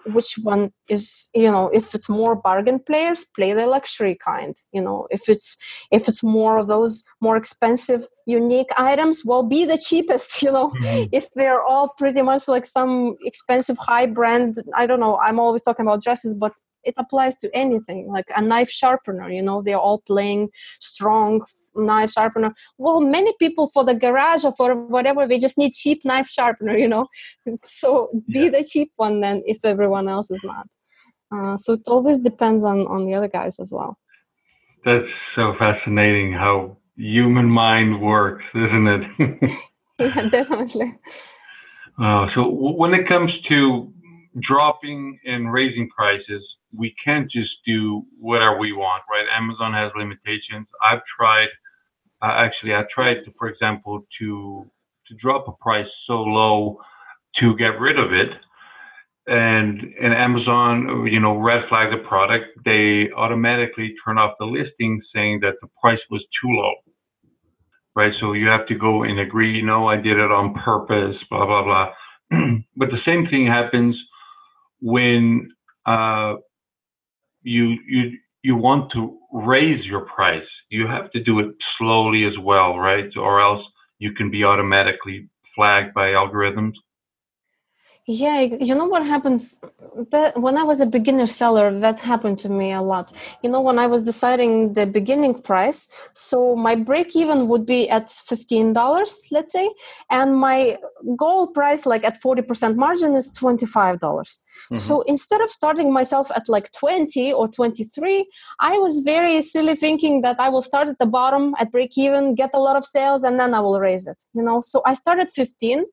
which 0.06 0.34
one 0.42 0.72
is 0.88 1.30
you 1.34 1.50
know 1.50 1.68
if 1.72 1.94
it's 1.94 2.08
more 2.08 2.34
bargain 2.34 2.78
players 2.78 3.26
play 3.36 3.52
the 3.52 3.66
luxury 3.66 4.16
kind 4.24 4.56
you 4.72 4.80
know 4.80 5.06
if 5.10 5.28
it's 5.28 5.56
if 5.90 6.08
it's 6.08 6.22
more 6.22 6.58
of 6.58 6.66
those 6.66 7.04
more 7.20 7.36
expensive 7.36 8.02
unique 8.26 8.70
items 8.76 9.22
well 9.24 9.42
be 9.42 9.64
the 9.64 9.78
cheapest 9.78 10.42
you 10.42 10.52
know 10.52 10.70
mm-hmm. 10.70 11.08
if 11.12 11.28
they're 11.34 11.62
all 11.62 11.94
pretty 11.98 12.22
much 12.22 12.48
like 12.48 12.66
some 12.66 13.16
expensive 13.24 13.78
high 13.78 14.06
brand 14.06 14.56
i 14.76 14.86
don't 14.86 15.00
know 15.00 15.18
i'm 15.18 15.38
always 15.38 15.62
talking 15.62 15.86
about 15.86 16.02
dresses 16.02 16.34
but 16.34 16.52
it 16.84 16.94
applies 16.98 17.36
to 17.36 17.50
anything 17.54 18.08
like 18.08 18.26
a 18.36 18.42
knife 18.42 18.70
sharpener 18.70 19.30
you 19.30 19.42
know 19.42 19.62
they're 19.62 19.78
all 19.78 20.00
playing 20.06 20.50
strong 20.80 21.42
knife 21.74 22.12
sharpener. 22.12 22.54
Well 22.78 23.00
many 23.00 23.32
people 23.38 23.68
for 23.68 23.84
the 23.84 23.94
garage 23.94 24.44
or 24.44 24.52
for 24.52 24.74
whatever 24.74 25.26
they 25.26 25.38
just 25.38 25.58
need 25.58 25.72
cheap 25.72 26.04
knife 26.04 26.28
sharpener 26.28 26.76
you 26.76 26.88
know? 26.88 27.06
So 27.64 28.10
be 28.30 28.44
yeah. 28.44 28.50
the 28.50 28.64
cheap 28.64 28.92
one 28.96 29.20
then 29.20 29.42
if 29.46 29.64
everyone 29.64 30.08
else 30.08 30.30
is 30.30 30.42
not. 30.44 30.66
Uh, 31.34 31.56
so 31.56 31.74
it 31.74 31.80
always 31.86 32.20
depends 32.20 32.64
on 32.64 32.86
on 32.86 33.06
the 33.06 33.14
other 33.14 33.28
guys 33.28 33.58
as 33.58 33.72
well. 33.72 33.96
That's 34.84 35.08
so 35.34 35.54
fascinating 35.58 36.32
how 36.32 36.76
human 36.96 37.48
mind 37.48 38.00
works 38.02 38.44
isn't 38.54 38.86
it? 38.86 39.50
Yeah 39.98 40.22
definitely. 40.30 40.98
Uh, 41.98 42.26
so 42.34 42.42
w- 42.44 42.76
when 42.76 42.94
it 42.94 43.06
comes 43.06 43.30
to 43.48 43.92
dropping 44.40 45.18
and 45.24 45.52
raising 45.52 45.88
prices, 45.90 46.42
we 46.76 46.94
can't 47.04 47.30
just 47.30 47.50
do 47.66 48.02
whatever 48.18 48.58
we 48.58 48.72
want, 48.72 49.02
right? 49.10 49.26
Amazon 49.36 49.72
has 49.74 49.92
limitations. 49.96 50.66
I've 50.82 51.02
tried, 51.18 51.48
uh, 52.22 52.32
actually, 52.34 52.74
I 52.74 52.84
tried, 52.94 53.24
to, 53.24 53.32
for 53.38 53.48
example, 53.48 54.06
to 54.20 54.70
to 55.08 55.14
drop 55.20 55.48
a 55.48 55.52
price 55.62 55.88
so 56.06 56.14
low 56.22 56.78
to 57.40 57.56
get 57.56 57.80
rid 57.80 57.98
of 57.98 58.12
it, 58.12 58.30
and 59.26 59.82
and 60.02 60.14
Amazon, 60.14 61.06
you 61.10 61.20
know, 61.20 61.36
red 61.38 61.64
flag 61.68 61.90
the 61.92 62.06
product. 62.08 62.46
They 62.64 63.10
automatically 63.16 63.94
turn 64.04 64.18
off 64.18 64.34
the 64.38 64.46
listing, 64.46 65.00
saying 65.14 65.40
that 65.42 65.54
the 65.62 65.68
price 65.80 66.00
was 66.10 66.22
too 66.42 66.50
low. 66.50 66.74
Right, 67.96 68.12
so 68.20 68.32
you 68.32 68.48
have 68.48 68.66
to 68.68 68.74
go 68.74 69.02
and 69.02 69.20
agree. 69.20 69.62
No, 69.62 69.88
I 69.88 69.96
did 69.96 70.18
it 70.18 70.32
on 70.32 70.54
purpose. 70.54 71.16
Blah 71.30 71.46
blah 71.46 71.64
blah. 71.64 71.92
but 72.76 72.90
the 72.90 73.00
same 73.06 73.26
thing 73.28 73.46
happens 73.46 73.96
when 74.80 75.50
uh, 75.86 76.34
you 77.42 77.76
you 77.86 78.18
you 78.42 78.56
want 78.56 78.90
to 78.92 79.18
raise 79.32 79.84
your 79.86 80.00
price, 80.02 80.46
you 80.68 80.86
have 80.86 81.10
to 81.12 81.22
do 81.22 81.38
it 81.38 81.54
slowly 81.78 82.24
as 82.24 82.36
well, 82.42 82.78
right? 82.78 83.10
Or 83.16 83.40
else 83.40 83.64
you 83.98 84.12
can 84.12 84.30
be 84.30 84.44
automatically 84.44 85.28
flagged 85.54 85.94
by 85.94 86.08
algorithms 86.08 86.72
yeah 88.06 88.40
you 88.40 88.74
know 88.74 88.86
what 88.86 89.06
happens? 89.06 89.60
That 90.10 90.40
when 90.40 90.56
i 90.56 90.62
was 90.62 90.80
a 90.80 90.86
beginner 90.86 91.26
seller 91.26 91.78
that 91.80 92.00
happened 92.00 92.38
to 92.40 92.48
me 92.48 92.72
a 92.72 92.82
lot. 92.82 93.12
You 93.42 93.50
know 93.50 93.60
when 93.60 93.78
i 93.78 93.86
was 93.86 94.02
deciding 94.02 94.72
the 94.72 94.86
beginning 94.86 95.34
price 95.40 95.88
so 96.14 96.56
my 96.56 96.74
break 96.74 97.14
even 97.14 97.48
would 97.48 97.64
be 97.66 97.88
at 97.88 98.06
$15 98.06 98.74
let's 99.30 99.52
say 99.52 99.70
and 100.10 100.36
my 100.36 100.78
goal 101.16 101.46
price 101.48 101.86
like 101.86 102.04
at 102.04 102.20
40% 102.20 102.76
margin 102.76 103.14
is 103.14 103.30
$25. 103.32 103.98
Mm-hmm. 103.98 104.76
so 104.76 105.02
instead 105.02 105.40
of 105.40 105.50
starting 105.50 105.92
myself 105.92 106.30
at 106.34 106.48
like 106.48 106.70
20 106.72 107.32
or 107.32 107.48
23 107.48 108.28
i 108.60 108.78
was 108.78 109.00
very 109.00 109.42
silly 109.42 109.76
thinking 109.76 110.22
that 110.22 110.38
i 110.40 110.48
will 110.48 110.62
start 110.62 110.88
at 110.88 110.98
the 110.98 111.06
bottom 111.06 111.54
at 111.58 111.70
break 111.70 111.98
even 111.98 112.34
get 112.34 112.50
a 112.54 112.58
lot 112.58 112.76
of 112.76 112.84
sales 112.84 113.24
and 113.24 113.38
then 113.40 113.54
i 113.54 113.60
will 113.60 113.78
raise 113.80 114.06
it 114.06 114.22
you 114.34 114.42
know? 114.42 114.60
So 114.60 114.80
i 114.86 114.94
started 114.94 115.30
15 115.30 115.84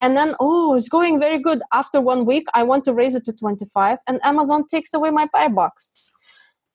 and 0.00 0.16
then 0.16 0.34
oh 0.40 0.74
it's 0.74 0.88
going 0.88 1.18
very 1.20 1.38
good. 1.38 1.60
After 1.72 2.00
one 2.00 2.24
week 2.26 2.46
i 2.54 2.62
want 2.62 2.84
to 2.86 2.92
raise 2.92 3.14
it 3.14 3.24
to 3.26 3.32
25 3.32 3.98
and 4.06 4.20
amazon 4.24 4.66
takes 4.66 4.94
away 4.94 5.10
my 5.10 5.26
buy 5.32 5.48
box. 5.48 5.96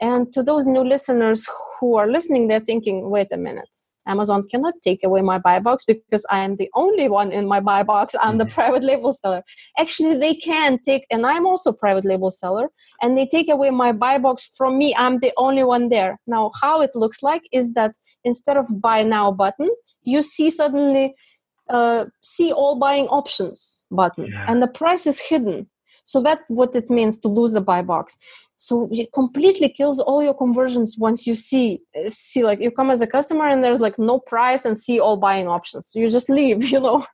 And 0.01 0.31
to 0.33 0.43
those 0.43 0.65
new 0.65 0.83
listeners 0.83 1.49
who 1.79 1.95
are 1.95 2.07
listening 2.07 2.47
they're 2.47 2.59
thinking 2.59 3.09
wait 3.09 3.27
a 3.31 3.37
minute. 3.37 3.69
Amazon 4.07 4.47
cannot 4.47 4.75
take 4.83 5.03
away 5.03 5.21
my 5.21 5.39
buy 5.39 5.59
box 5.59 5.83
because 5.85 6.25
i 6.29 6.39
am 6.39 6.57
the 6.57 6.69
only 6.75 7.09
one 7.09 7.31
in 7.31 7.47
my 7.47 7.59
buy 7.59 7.81
box. 7.81 8.15
I'm 8.21 8.37
the 8.37 8.43
mm-hmm. 8.43 8.53
private 8.53 8.83
label 8.83 9.13
seller. 9.13 9.43
Actually 9.79 10.17
they 10.17 10.35
can 10.35 10.79
take 10.79 11.05
and 11.09 11.25
i'm 11.25 11.45
also 11.45 11.71
private 11.71 12.05
label 12.05 12.31
seller 12.31 12.69
and 13.01 13.17
they 13.17 13.25
take 13.25 13.49
away 13.49 13.71
my 13.71 13.91
buy 13.91 14.17
box 14.17 14.51
from 14.57 14.77
me. 14.77 14.93
I'm 14.95 15.19
the 15.19 15.33
only 15.37 15.63
one 15.63 15.89
there. 15.89 16.19
Now 16.27 16.51
how 16.61 16.81
it 16.81 16.91
looks 16.93 17.23
like 17.23 17.43
is 17.51 17.73
that 17.73 17.93
instead 18.23 18.57
of 18.57 18.65
buy 18.79 19.01
now 19.03 19.31
button 19.31 19.69
you 20.05 20.21
see 20.21 20.49
suddenly 20.49 21.15
uh, 21.69 22.05
see 22.21 22.51
all 22.51 22.77
buying 22.77 23.07
options 23.07 23.85
button 23.91 24.27
yeah. 24.27 24.45
and 24.47 24.61
the 24.61 24.67
price 24.67 25.07
is 25.07 25.19
hidden. 25.19 25.67
So 26.03 26.21
that's 26.21 26.43
what 26.49 26.75
it 26.75 26.89
means 26.89 27.19
to 27.21 27.27
lose 27.27 27.55
a 27.55 27.61
buy 27.61 27.81
box. 27.81 28.19
So 28.57 28.87
it 28.91 29.11
completely 29.11 29.69
kills 29.69 29.99
all 29.99 30.23
your 30.23 30.33
conversions 30.33 30.97
once 30.97 31.27
you 31.27 31.35
see 31.35 31.81
see 32.07 32.43
like 32.43 32.61
you 32.61 32.71
come 32.71 32.89
as 32.89 33.01
a 33.01 33.07
customer 33.07 33.47
and 33.47 33.63
there's 33.63 33.81
like 33.81 33.99
no 33.99 34.19
price 34.19 34.63
and 34.65 34.77
see 34.77 34.99
all 34.99 35.17
buying 35.17 35.47
options. 35.47 35.91
You 35.93 36.09
just 36.09 36.29
leave 36.29 36.63
you 36.71 36.79
know? 36.79 37.05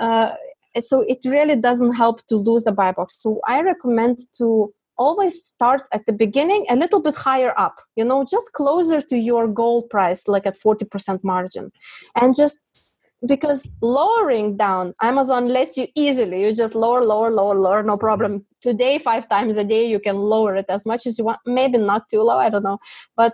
Uh, 0.00 0.34
so 0.80 1.02
it 1.02 1.18
really 1.24 1.56
doesn't 1.56 1.94
help 1.94 2.26
to 2.28 2.36
lose 2.36 2.64
the 2.64 2.72
buy 2.72 2.92
box. 2.92 3.20
So 3.20 3.40
i 3.46 3.60
recommend 3.60 4.18
to 4.38 4.72
always 4.98 5.42
start 5.44 5.82
at 5.92 6.06
the 6.06 6.12
beginning 6.12 6.64
a 6.68 6.76
little 6.76 7.00
bit 7.00 7.14
higher 7.14 7.54
up 7.58 7.80
you 7.96 8.04
know 8.04 8.24
just 8.24 8.52
closer 8.52 9.00
to 9.00 9.16
your 9.16 9.48
goal 9.48 9.82
price 9.94 10.28
like 10.28 10.46
at 10.46 10.56
40% 10.56 11.24
margin 11.24 11.72
and 12.20 12.36
just 12.36 12.91
because 13.26 13.68
lowering 13.80 14.56
down 14.56 14.94
amazon 15.00 15.48
lets 15.48 15.76
you 15.76 15.86
easily 15.94 16.42
you 16.42 16.54
just 16.54 16.74
lower 16.74 17.02
lower 17.02 17.30
lower 17.30 17.54
lower 17.54 17.82
no 17.82 17.96
problem. 17.96 18.44
Today 18.60 18.98
five 18.98 19.28
times 19.28 19.56
a 19.56 19.64
day 19.64 19.88
you 19.88 20.00
can 20.00 20.16
lower 20.16 20.56
it 20.56 20.66
as 20.68 20.86
much 20.86 21.06
as 21.06 21.18
you 21.18 21.24
want. 21.24 21.40
Maybe 21.46 21.78
not 21.78 22.08
too 22.08 22.22
low 22.22 22.38
i 22.38 22.48
don't 22.48 22.62
know 22.64 22.78
but 23.16 23.32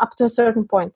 up 0.00 0.16
to 0.16 0.24
a 0.24 0.28
certain 0.28 0.66
point. 0.66 0.92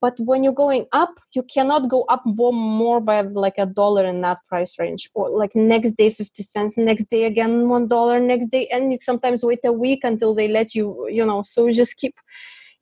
But 0.00 0.14
when 0.18 0.44
you're 0.44 0.52
going 0.52 0.86
up 0.92 1.14
you 1.34 1.42
cannot 1.42 1.88
go 1.88 2.04
up 2.08 2.22
more 2.26 3.00
by 3.00 3.22
like 3.22 3.58
a 3.58 3.66
dollar 3.66 4.04
in 4.04 4.20
that 4.22 4.38
price 4.48 4.78
range. 4.78 5.08
Or 5.14 5.30
like 5.30 5.54
next 5.54 5.92
day 5.92 6.10
50 6.10 6.42
cents 6.42 6.76
next 6.76 7.04
day 7.04 7.24
again 7.24 7.68
one 7.68 7.88
dollar 7.88 8.20
next 8.20 8.48
day 8.48 8.68
and 8.72 8.92
you 8.92 8.98
sometimes 9.00 9.42
wait 9.42 9.60
a 9.64 9.72
week 9.72 10.04
until 10.04 10.34
they 10.34 10.48
let 10.48 10.74
you 10.74 11.08
you 11.10 11.24
know. 11.24 11.42
So 11.42 11.66
you 11.66 11.72
just 11.72 11.96
keep 11.96 12.14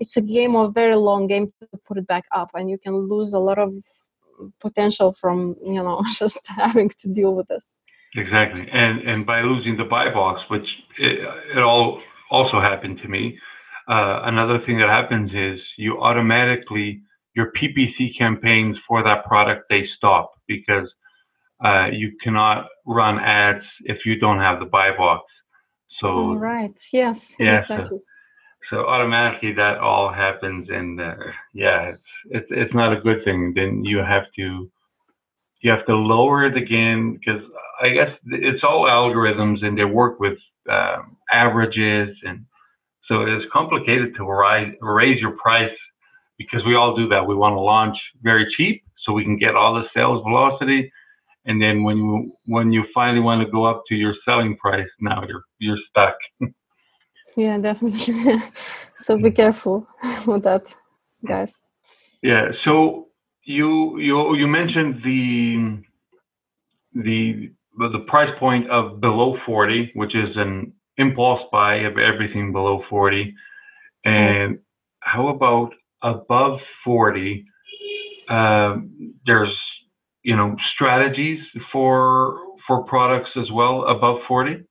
it's 0.01 0.17
a 0.17 0.23
game 0.23 0.57
of 0.57 0.75
very 0.75 0.97
long 0.97 1.29
game 1.29 1.53
to 1.61 1.79
put 1.87 1.99
it 1.99 2.07
back 2.07 2.25
up 2.33 2.51
and 2.55 2.69
you 2.69 2.79
can 2.79 2.95
lose 3.09 3.33
a 3.33 3.39
lot 3.39 3.59
of 3.59 3.73
potential 4.61 5.13
from 5.13 5.57
you 5.63 5.83
know 5.83 6.03
just 6.19 6.47
having 6.49 6.89
to 7.01 7.09
deal 7.09 7.35
with 7.35 7.49
this. 7.49 7.79
Exactly. 8.17 8.69
And 8.73 9.01
and 9.01 9.27
by 9.27 9.43
losing 9.43 9.77
the 9.77 9.85
buy 9.85 10.13
box 10.13 10.41
which 10.49 10.67
it, 10.99 11.19
it 11.57 11.63
all 11.63 12.01
also 12.31 12.61
happened 12.61 13.01
to 13.03 13.09
me 13.09 13.39
uh, 13.89 14.23
another 14.25 14.59
thing 14.65 14.79
that 14.79 14.89
happens 14.89 15.31
is 15.35 15.61
you 15.77 16.01
automatically 16.01 17.03
your 17.37 17.53
ppc 17.61 18.17
campaigns 18.17 18.77
for 18.89 19.03
that 19.03 19.25
product 19.27 19.65
they 19.69 19.85
stop 19.97 20.33
because 20.47 20.89
uh, 21.65 21.87
you 21.93 22.13
cannot 22.23 22.67
run 22.87 23.19
ads 23.19 23.65
if 23.85 23.99
you 24.05 24.19
don't 24.19 24.39
have 24.39 24.59
the 24.59 24.67
buy 24.67 24.95
box. 24.97 25.25
So 26.01 26.09
oh, 26.09 26.35
right. 26.35 26.79
Yes 26.93 27.37
yeah, 27.39 27.59
exactly. 27.59 27.99
so, 27.99 28.05
so 28.71 28.87
automatically 28.87 29.53
that 29.53 29.79
all 29.79 30.13
happens 30.13 30.69
and 30.71 31.01
uh, 31.01 31.15
yeah 31.53 31.91
it's, 31.91 32.03
it's 32.31 32.47
it's 32.51 32.75
not 32.75 32.93
a 32.93 33.01
good 33.01 33.25
thing. 33.25 33.53
Then 33.55 33.85
you 33.85 33.99
have 33.99 34.25
to 34.37 34.71
you 35.61 35.71
have 35.71 35.87
to 35.87 35.95
lower 35.95 36.45
it 36.45 36.57
again 36.59 37.15
because 37.15 37.41
i 37.81 37.89
guess 37.89 38.11
it's 38.27 38.63
all 38.63 38.85
algorithms 38.85 39.65
and 39.65 39.79
they 39.79 39.85
work 39.85 40.21
with 40.21 40.37
um, 40.71 41.17
averages 41.33 42.15
and 42.25 42.45
so 43.09 43.23
it's 43.23 43.45
complicated 43.53 44.15
to 44.17 44.25
rise, 44.25 44.73
raise 44.81 45.21
your 45.21 45.33
price 45.33 45.75
because 46.39 46.65
we 46.65 46.75
all 46.75 46.97
do 46.97 47.09
that. 47.09 47.27
We 47.27 47.35
want 47.35 47.55
to 47.55 47.61
launch 47.61 47.97
very 48.23 48.47
cheap 48.57 48.83
so 49.05 49.13
we 49.13 49.25
can 49.25 49.39
get 49.39 49.55
all 49.55 49.75
the 49.75 49.85
sales 49.95 50.23
velocity. 50.25 50.91
And 51.47 51.61
then 51.61 51.85
when 51.85 51.99
you 51.99 52.33
when 52.47 52.73
you 52.73 52.85
finally 52.95 53.21
want 53.21 53.45
to 53.45 53.51
go 53.51 53.65
up 53.65 53.83
to 53.89 53.95
your 53.95 54.15
selling 54.25 54.57
price 54.57 54.89
now 54.99 55.25
you're 55.29 55.45
you're 55.59 55.77
stuck 55.91 56.17
yeah 57.37 57.59
definitely. 57.59 58.41
So 58.97 59.19
be 59.19 59.33
careful 59.33 59.85
with 60.27 60.45
that 60.45 60.63
guys. 61.27 61.65
Yeah 62.23 62.53
so 62.65 63.09
you 63.45 63.99
you 63.99 64.37
you 64.37 64.47
mentioned 64.47 65.03
the 65.05 65.83
the 66.95 67.51
the 67.77 68.05
price 68.07 68.31
point 68.39 68.71
of 68.71 69.01
below 69.01 69.37
40 69.45 69.93
which 69.95 70.15
is 70.15 70.37
an 70.37 70.73
impulse 70.97 71.43
buy 71.51 71.77
of 71.77 71.99
everything 71.99 72.53
below 72.53 72.83
40 72.89 73.35
and 74.05 74.59
how 75.01 75.29
about 75.29 75.73
above 76.03 76.61
40 76.85 77.45
um, 78.29 79.15
there's 79.27 79.55
you 80.23 80.37
know 80.37 80.57
strategies 80.75 81.41
for 81.73 82.39
for 82.67 82.85
products 82.85 83.31
as 83.37 83.51
well 83.53 83.85
above 83.85 84.21
40 84.27 84.65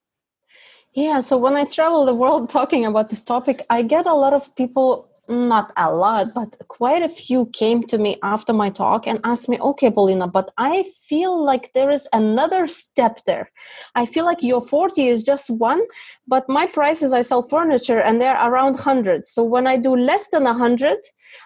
yeah, 0.93 1.19
so 1.19 1.38
when 1.38 1.56
I 1.56 1.65
travel 1.65 2.06
the 2.06 2.13
world 2.13 2.49
talking 2.58 2.86
about 2.86 3.10
this 3.10 3.23
topic, 3.23 3.65
I 3.69 3.82
get 3.82 4.06
a 4.06 4.13
lot 4.13 4.34
of 4.34 4.53
people 4.56 5.10
not 5.30 5.72
a 5.78 5.94
lot, 5.94 6.28
but 6.36 6.56
quite 6.68 7.02
a 7.02 7.08
few 7.08 7.46
came 7.48 7.84
to 7.84 7.98
me 7.98 8.18
after 8.24 8.52
my 8.52 8.70
talk 8.70 9.08
and 9.08 9.20
asked 9.24 9.48
me, 9.48 9.58
okay, 9.60 9.90
Paulina, 9.90 10.28
but 10.28 10.52
I 10.58 10.86
feel 11.08 11.44
like 11.44 11.72
there 11.74 11.92
is 11.92 12.08
another 12.12 12.68
step 12.68 13.20
there. 13.26 13.50
I 13.96 14.06
feel 14.06 14.26
like 14.26 14.44
your 14.44 14.60
40 14.62 15.08
is 15.08 15.24
just 15.24 15.50
one, 15.50 15.82
but 16.28 16.50
my 16.50 16.68
prices, 16.68 17.14
I 17.14 17.22
sell 17.22 17.42
furniture 17.42 18.00
and 18.00 18.20
they're 18.20 18.36
around 18.36 18.74
100. 18.74 19.26
So 19.26 19.44
when 19.44 19.66
I 19.66 19.78
do 19.78 19.96
less 19.96 20.28
than 20.30 20.44
100, 20.44 20.98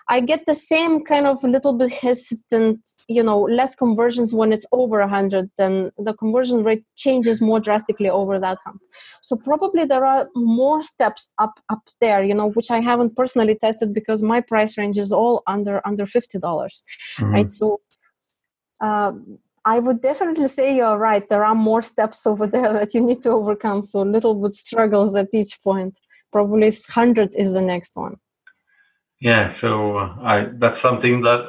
I 0.10 0.22
get 0.22 0.46
the 0.48 0.56
same 0.56 1.04
kind 1.04 1.28
of 1.28 1.44
little 1.44 1.74
bit 1.74 1.94
hesitant, 1.94 2.80
you 3.08 3.22
know, 3.22 3.42
less 3.42 3.76
conversions 3.76 4.34
when 4.34 4.54
it's 4.54 4.66
over 4.72 5.00
100, 5.02 5.52
then 5.58 5.92
the 5.98 6.14
conversion 6.14 6.64
rate 6.64 6.84
changes 6.96 7.42
more 7.42 7.60
drastically 7.60 8.10
over 8.10 8.40
that 8.40 8.58
hump. 8.66 8.82
So 9.22 9.38
probably 9.38 9.86
there 9.86 10.06
are 10.06 10.30
more 10.36 10.82
steps 10.82 11.32
up 11.38 11.60
up 11.70 11.84
there, 12.02 12.24
you 12.24 12.34
know, 12.34 12.50
which 12.50 12.72
I 12.72 12.80
haven't 12.80 13.16
personally 13.16 13.56
tested 13.56 13.67
tested 13.68 13.90
because 14.00 14.20
my 14.34 14.40
price 14.52 14.74
range 14.80 14.98
is 15.06 15.12
all 15.20 15.36
under 15.56 15.76
under 15.90 16.06
fifty 16.06 16.40
dollars, 16.40 16.76
mm-hmm. 17.18 17.34
right? 17.34 17.52
So. 17.52 17.82
Uh, 18.80 19.14
I 19.76 19.80
would 19.80 20.02
definitely 20.02 20.48
say 20.48 20.78
you're 20.78 20.98
right. 20.98 21.28
There 21.28 21.44
are 21.44 21.54
more 21.54 21.82
steps 21.82 22.26
over 22.26 22.48
there 22.48 22.72
that 22.78 22.94
you 22.94 23.02
need 23.02 23.22
to 23.24 23.32
overcome. 23.32 23.82
So 23.82 24.02
little 24.02 24.36
bit 24.42 24.54
struggles 24.54 25.14
at 25.22 25.28
each 25.34 25.54
point. 25.62 26.00
Probably 26.32 26.72
hundred 26.90 27.36
is 27.36 27.54
the 27.54 27.62
next 27.74 27.98
one. 27.98 28.16
Yeah, 29.20 29.54
so 29.62 29.98
uh, 29.98 30.16
I 30.22 30.36
that's 30.62 30.82
something 30.82 31.22
that 31.22 31.42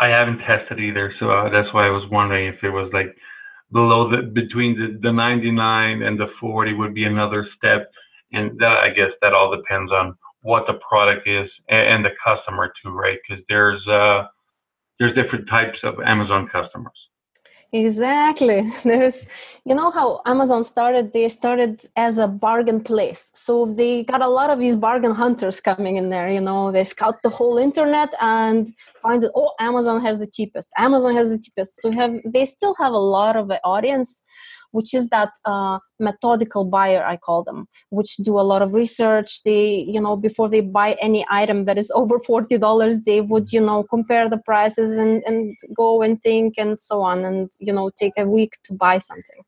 I 0.00 0.08
haven't 0.08 0.38
tested 0.38 0.78
either. 0.78 1.12
So 1.18 1.30
uh, 1.30 1.50
that's 1.50 1.72
why 1.74 1.86
I 1.86 1.90
was 1.90 2.08
wondering 2.10 2.46
if 2.46 2.62
it 2.62 2.70
was 2.70 2.88
like 2.92 3.14
below 3.72 4.08
the 4.10 4.22
between 4.40 4.78
the, 4.78 4.98
the 5.02 5.12
99 5.12 6.02
and 6.02 6.18
the 6.18 6.28
40 6.40 6.74
would 6.74 6.94
be 6.94 7.04
another 7.04 7.46
step, 7.56 7.90
and 8.32 8.58
that 8.60 8.76
I 8.86 8.90
guess 8.90 9.12
that 9.20 9.34
all 9.34 9.54
depends 9.54 9.92
on 9.92 10.16
what 10.42 10.66
the 10.66 10.74
product 10.88 11.28
is 11.28 11.48
and, 11.68 12.04
the 12.04 12.10
customer 12.24 12.72
too, 12.82 12.90
right? 12.90 13.18
Because 13.28 13.44
there's 13.48 13.86
uh, 13.88 14.26
there's 14.98 15.14
different 15.14 15.48
types 15.48 15.78
of 15.82 16.00
Amazon 16.00 16.48
customers. 16.48 16.92
Exactly. 17.72 18.68
There's, 18.82 19.28
you 19.64 19.76
know, 19.76 19.92
how 19.92 20.22
Amazon 20.26 20.64
started, 20.64 21.12
they 21.12 21.28
started 21.28 21.80
as 21.94 22.18
a 22.18 22.26
bargain 22.26 22.82
place. 22.82 23.30
So 23.36 23.64
they 23.64 24.02
got 24.02 24.22
a 24.22 24.28
lot 24.28 24.50
of 24.50 24.58
these 24.58 24.74
bargain 24.74 25.12
hunters 25.12 25.60
coming 25.60 25.96
in 25.96 26.10
there. 26.10 26.28
You 26.28 26.40
know, 26.40 26.72
they 26.72 26.82
scout 26.82 27.22
the 27.22 27.28
whole 27.28 27.58
internet 27.58 28.08
and 28.20 28.68
find 29.00 29.22
that, 29.22 29.30
oh, 29.36 29.52
Amazon 29.60 30.00
has 30.00 30.18
the 30.18 30.26
cheapest. 30.26 30.70
Amazon 30.78 31.14
has 31.14 31.30
the 31.30 31.38
cheapest. 31.38 31.80
So 31.80 31.92
have 31.92 32.16
they 32.24 32.44
still 32.44 32.74
have 32.80 32.92
a 32.92 32.98
lot 32.98 33.36
of 33.36 33.50
an 33.50 33.60
audience 33.62 34.24
which 34.72 34.94
is 34.94 35.08
that 35.10 35.30
uh, 35.44 35.78
methodical 35.98 36.64
buyer 36.64 37.04
i 37.04 37.16
call 37.16 37.42
them 37.42 37.66
which 37.90 38.16
do 38.18 38.38
a 38.38 38.46
lot 38.50 38.62
of 38.62 38.74
research 38.74 39.42
they 39.44 39.64
you 39.94 40.00
know 40.00 40.16
before 40.16 40.48
they 40.48 40.60
buy 40.60 40.96
any 41.00 41.24
item 41.30 41.64
that 41.64 41.78
is 41.78 41.90
over 41.94 42.18
$40 42.18 43.04
they 43.04 43.20
would 43.20 43.52
you 43.52 43.60
know 43.60 43.82
compare 43.82 44.28
the 44.28 44.38
prices 44.38 44.98
and, 44.98 45.22
and 45.24 45.56
go 45.76 46.02
and 46.02 46.22
think 46.22 46.54
and 46.56 46.80
so 46.80 47.02
on 47.02 47.24
and 47.24 47.50
you 47.58 47.72
know 47.72 47.90
take 47.98 48.12
a 48.16 48.26
week 48.26 48.54
to 48.64 48.72
buy 48.72 48.98
something 48.98 49.42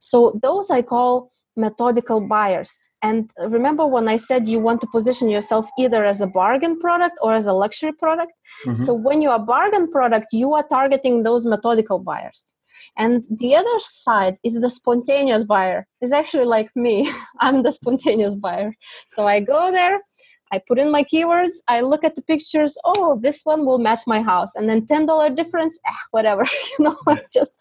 so 0.00 0.38
those 0.42 0.70
i 0.70 0.82
call 0.82 1.30
methodical 1.56 2.20
buyers. 2.20 2.90
And 3.02 3.30
remember 3.38 3.86
when 3.86 4.08
I 4.08 4.16
said 4.16 4.46
you 4.46 4.58
want 4.58 4.80
to 4.80 4.86
position 4.86 5.28
yourself 5.28 5.68
either 5.78 6.04
as 6.04 6.20
a 6.20 6.26
bargain 6.26 6.78
product 6.78 7.16
or 7.22 7.34
as 7.34 7.46
a 7.46 7.52
luxury 7.52 7.92
product? 7.92 8.32
Mm-hmm. 8.64 8.74
So 8.74 8.94
when 8.94 9.22
you're 9.22 9.34
a 9.34 9.38
bargain 9.38 9.90
product, 9.90 10.26
you 10.32 10.54
are 10.54 10.66
targeting 10.66 11.22
those 11.22 11.44
methodical 11.44 11.98
buyers. 11.98 12.54
And 12.96 13.24
the 13.30 13.54
other 13.56 13.78
side 13.78 14.38
is 14.42 14.60
the 14.60 14.70
spontaneous 14.70 15.44
buyer. 15.44 15.86
It's 16.00 16.12
actually 16.12 16.44
like 16.44 16.70
me. 16.74 17.10
I'm 17.40 17.62
the 17.62 17.72
spontaneous 17.72 18.36
buyer. 18.36 18.74
So 19.10 19.26
I 19.26 19.40
go 19.40 19.70
there, 19.70 20.00
I 20.52 20.60
put 20.66 20.78
in 20.78 20.90
my 20.90 21.02
keywords, 21.02 21.52
I 21.68 21.80
look 21.80 22.04
at 22.04 22.14
the 22.14 22.22
pictures, 22.22 22.76
oh, 22.84 23.18
this 23.22 23.42
one 23.44 23.64
will 23.64 23.78
match 23.78 24.00
my 24.06 24.20
house. 24.20 24.54
And 24.54 24.68
then 24.68 24.86
$10 24.86 25.36
difference, 25.36 25.78
eh, 25.86 25.92
whatever. 26.10 26.44
you 26.78 26.84
know, 26.84 26.96
I 27.06 27.22
just 27.32 27.54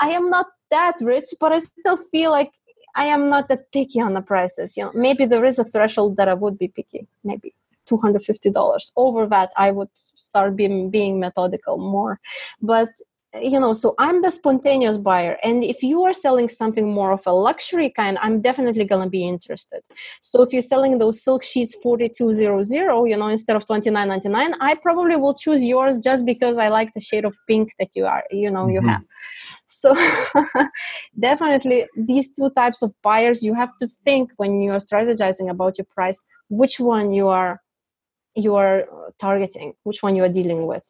I 0.00 0.10
am 0.10 0.30
not 0.30 0.46
that 0.70 0.96
rich, 1.00 1.28
but 1.40 1.52
I 1.52 1.58
still 1.60 1.96
feel 1.96 2.30
like 2.30 2.50
I 2.94 3.06
am 3.06 3.28
not 3.28 3.48
that 3.48 3.72
picky 3.72 4.00
on 4.00 4.14
the 4.14 4.20
prices. 4.20 4.76
You 4.76 4.84
know, 4.84 4.92
maybe 4.94 5.24
there 5.24 5.44
is 5.44 5.58
a 5.58 5.64
threshold 5.64 6.16
that 6.16 6.28
I 6.28 6.34
would 6.34 6.58
be 6.58 6.68
picky. 6.68 7.06
Maybe 7.24 7.54
$250 7.88 8.92
over 8.96 9.26
that 9.26 9.50
i 9.56 9.70
would 9.70 9.88
start 9.94 10.56
being 10.56 10.90
being 10.90 11.18
methodical 11.18 11.78
more 11.78 12.20
but 12.60 12.88
you 13.34 13.60
know 13.60 13.74
so 13.74 13.94
i'm 13.98 14.22
the 14.22 14.30
spontaneous 14.30 14.96
buyer. 14.96 15.36
And 15.44 15.62
if 15.62 15.82
you 15.82 16.02
are 16.04 16.14
selling 16.14 16.48
something 16.48 16.90
more 16.90 17.12
of 17.12 17.22
a 17.26 17.32
luxury 17.32 17.90
kind 17.90 18.18
i'm 18.22 18.40
definitely 18.40 18.84
going 18.86 19.04
to 19.04 19.10
be 19.10 19.26
interested. 19.26 19.82
So 20.22 20.42
if 20.42 20.52
you're 20.52 20.62
selling 20.62 20.98
those 20.98 21.22
silk 21.22 21.42
sheets 21.44 21.74
4200 21.82 23.06
you 23.06 23.16
know 23.16 23.28
instead 23.28 23.56
of 23.56 23.66
29.99 23.66 24.54
i 24.60 24.74
probably 24.76 25.16
will 25.16 25.34
choose 25.34 25.64
yours 25.64 25.98
just 25.98 26.24
because 26.24 26.56
i 26.58 26.68
like 26.68 26.94
the 26.94 27.00
shade 27.00 27.24
of 27.24 27.36
pink 27.46 27.72
that 27.78 27.90
you 27.94 28.06
are 28.06 28.24
you 28.30 28.50
know 28.50 28.68
you 28.68 28.80
mm-hmm. 28.80 28.88
have. 28.88 29.04
So 29.66 29.94
definitely 31.18 31.86
these 31.96 32.32
two 32.32 32.50
types 32.50 32.82
of 32.82 32.94
buyers 33.02 33.42
you 33.42 33.54
have 33.54 33.76
to 33.78 33.86
think 33.86 34.30
when 34.38 34.62
you 34.62 34.72
are 34.72 34.78
strategizing 34.78 35.50
about 35.50 35.76
your 35.76 35.86
price 35.90 36.24
which 36.48 36.80
one 36.80 37.12
you 37.12 37.28
are 37.28 37.60
you 38.34 38.54
are 38.54 38.84
targeting 39.18 39.74
which 39.82 40.02
one 40.02 40.16
you 40.16 40.24
are 40.24 40.28
dealing 40.28 40.66
with 40.66 40.84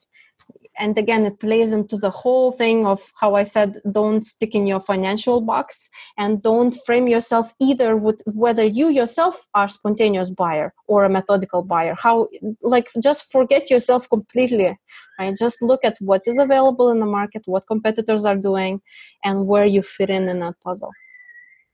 and 0.78 0.96
again 0.98 1.24
it 1.24 1.38
plays 1.40 1.72
into 1.72 1.96
the 1.96 2.10
whole 2.10 2.52
thing 2.52 2.86
of 2.86 3.12
how 3.20 3.34
i 3.34 3.42
said 3.42 3.76
don't 3.90 4.22
stick 4.22 4.54
in 4.54 4.66
your 4.66 4.80
financial 4.80 5.40
box 5.40 5.88
and 6.16 6.42
don't 6.42 6.76
frame 6.86 7.08
yourself 7.08 7.52
either 7.60 7.96
with 7.96 8.22
whether 8.34 8.64
you 8.64 8.88
yourself 8.88 9.46
are 9.54 9.68
spontaneous 9.68 10.30
buyer 10.30 10.72
or 10.86 11.04
a 11.04 11.08
methodical 11.08 11.62
buyer. 11.62 11.94
How 11.98 12.28
like 12.62 12.88
just 13.02 13.30
forget 13.30 13.70
yourself 13.70 14.08
completely 14.08 14.76
right? 15.18 15.36
Just 15.36 15.62
look 15.62 15.84
at 15.84 15.96
what 16.00 16.22
is 16.26 16.38
available 16.38 16.90
in 16.90 17.00
the 17.00 17.06
market 17.06 17.42
what 17.46 17.66
competitors 17.66 18.24
are 18.24 18.36
doing 18.36 18.80
and 19.24 19.46
where 19.46 19.66
you 19.66 19.82
fit 19.82 20.10
in 20.10 20.28
in 20.28 20.38
that 20.40 20.54
puzzle. 20.60 20.92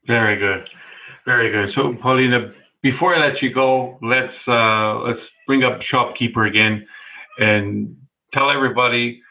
Very 0.07 0.37
good. 0.39 0.69
Very 1.25 1.51
good. 1.51 1.75
So 1.75 1.95
paulina 2.03 2.53
before 2.83 3.15
i 3.17 3.19
let 3.27 3.41
you 3.41 3.51
go 3.53 3.99
let's 4.03 4.39
uh 4.47 5.01
let's 5.07 5.25
bring 5.47 5.63
up 5.65 5.81
shopkeeper 5.91 6.45
again 6.45 6.87
and 7.39 7.97
tell 8.35 8.51
everybody 8.51 9.23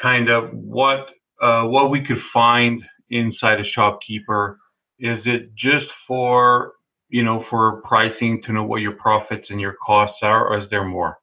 kind 0.00 0.28
of 0.28 0.50
what 0.52 1.06
uh, 1.40 1.62
what 1.64 1.90
we 1.90 2.04
could 2.04 2.18
find 2.32 2.82
inside 3.10 3.60
a 3.60 3.64
shopkeeper. 3.74 4.58
Is 4.98 5.20
it 5.24 5.54
just 5.54 5.86
for 6.06 6.72
you 7.08 7.24
know 7.24 7.44
for 7.48 7.80
pricing 7.82 8.42
to 8.46 8.52
know 8.52 8.64
what 8.64 8.82
your 8.82 8.92
profits 8.92 9.46
and 9.50 9.60
your 9.60 9.76
costs 9.84 10.18
are, 10.22 10.48
or 10.48 10.60
is 10.62 10.70
there 10.70 10.84
more? 10.84 11.18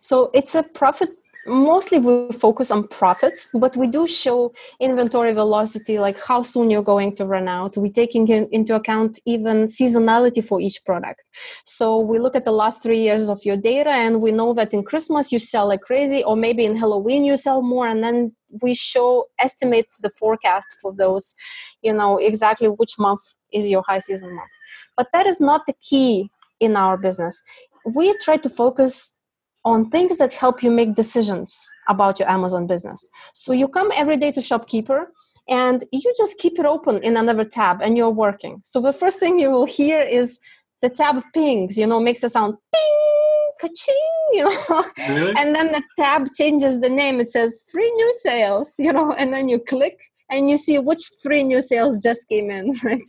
So 0.00 0.30
it's 0.32 0.54
a 0.54 0.62
profit 0.62 1.10
mostly 1.46 1.98
we 1.98 2.30
focus 2.32 2.70
on 2.70 2.86
profits 2.88 3.50
but 3.54 3.74
we 3.76 3.86
do 3.86 4.06
show 4.06 4.52
inventory 4.78 5.32
velocity 5.32 5.98
like 5.98 6.18
how 6.22 6.42
soon 6.42 6.70
you're 6.70 6.82
going 6.82 7.14
to 7.16 7.24
run 7.24 7.48
out. 7.48 7.76
We're 7.76 7.92
taking 7.92 8.28
in, 8.28 8.48
into 8.52 8.74
account 8.74 9.18
even 9.24 9.66
seasonality 9.66 10.44
for 10.44 10.60
each 10.60 10.84
product. 10.84 11.24
So 11.64 11.98
we 11.98 12.18
look 12.18 12.36
at 12.36 12.44
the 12.44 12.52
last 12.52 12.82
three 12.82 13.00
years 13.00 13.28
of 13.28 13.44
your 13.44 13.56
data 13.56 13.90
and 13.90 14.20
we 14.20 14.32
know 14.32 14.52
that 14.54 14.74
in 14.74 14.82
christmas 14.82 15.32
you 15.32 15.38
sell 15.38 15.68
like 15.68 15.80
crazy 15.80 16.22
or 16.24 16.36
maybe 16.36 16.64
in 16.64 16.76
halloween 16.76 17.24
you 17.24 17.36
sell 17.36 17.62
more 17.62 17.86
and 17.86 18.02
then 18.02 18.34
we 18.62 18.74
show 18.74 19.26
estimate 19.38 19.86
the 20.02 20.10
forecast 20.10 20.76
for 20.82 20.92
those 20.92 21.34
you 21.82 21.92
know 21.92 22.18
exactly 22.18 22.68
which 22.68 22.98
month 22.98 23.22
is 23.52 23.68
your 23.68 23.82
high 23.86 23.98
season 23.98 24.34
month. 24.34 24.50
But 24.96 25.08
that 25.12 25.26
is 25.26 25.40
not 25.40 25.66
the 25.66 25.74
key 25.82 26.30
in 26.60 26.76
our 26.76 26.96
business. 26.96 27.42
We 27.84 28.16
try 28.18 28.36
to 28.38 28.48
focus 28.48 29.16
on 29.64 29.90
things 29.90 30.18
that 30.18 30.32
help 30.32 30.62
you 30.62 30.70
make 30.70 30.94
decisions 30.94 31.68
about 31.88 32.18
your 32.18 32.28
Amazon 32.28 32.66
business. 32.66 33.06
So 33.34 33.52
you 33.52 33.68
come 33.68 33.90
every 33.94 34.16
day 34.16 34.32
to 34.32 34.40
Shopkeeper 34.40 35.12
and 35.48 35.84
you 35.92 36.14
just 36.16 36.38
keep 36.38 36.58
it 36.58 36.64
open 36.64 37.02
in 37.02 37.16
another 37.16 37.44
tab 37.44 37.80
and 37.82 37.96
you're 37.96 38.10
working. 38.10 38.62
So 38.64 38.80
the 38.80 38.92
first 38.92 39.18
thing 39.18 39.38
you 39.38 39.50
will 39.50 39.66
hear 39.66 40.00
is 40.00 40.40
the 40.80 40.88
tab 40.88 41.22
pings, 41.34 41.76
you 41.76 41.86
know, 41.86 42.00
makes 42.00 42.22
a 42.22 42.28
sound 42.28 42.56
ping, 42.72 43.50
ka-ching, 43.60 43.96
you 44.32 44.44
know. 44.44 44.84
Really? 45.08 45.34
And 45.36 45.54
then 45.54 45.72
the 45.72 45.82
tab 45.98 46.28
changes 46.32 46.80
the 46.80 46.88
name. 46.88 47.20
It 47.20 47.28
says 47.28 47.64
free 47.70 47.90
new 47.90 48.14
sales, 48.14 48.74
you 48.78 48.92
know, 48.92 49.12
and 49.12 49.32
then 49.32 49.48
you 49.48 49.58
click 49.58 50.09
and 50.30 50.48
you 50.48 50.56
see 50.56 50.78
which 50.78 51.02
three 51.22 51.42
new 51.42 51.60
sales 51.60 51.98
just 51.98 52.28
came 52.28 52.50
in 52.50 52.72
right? 52.84 53.02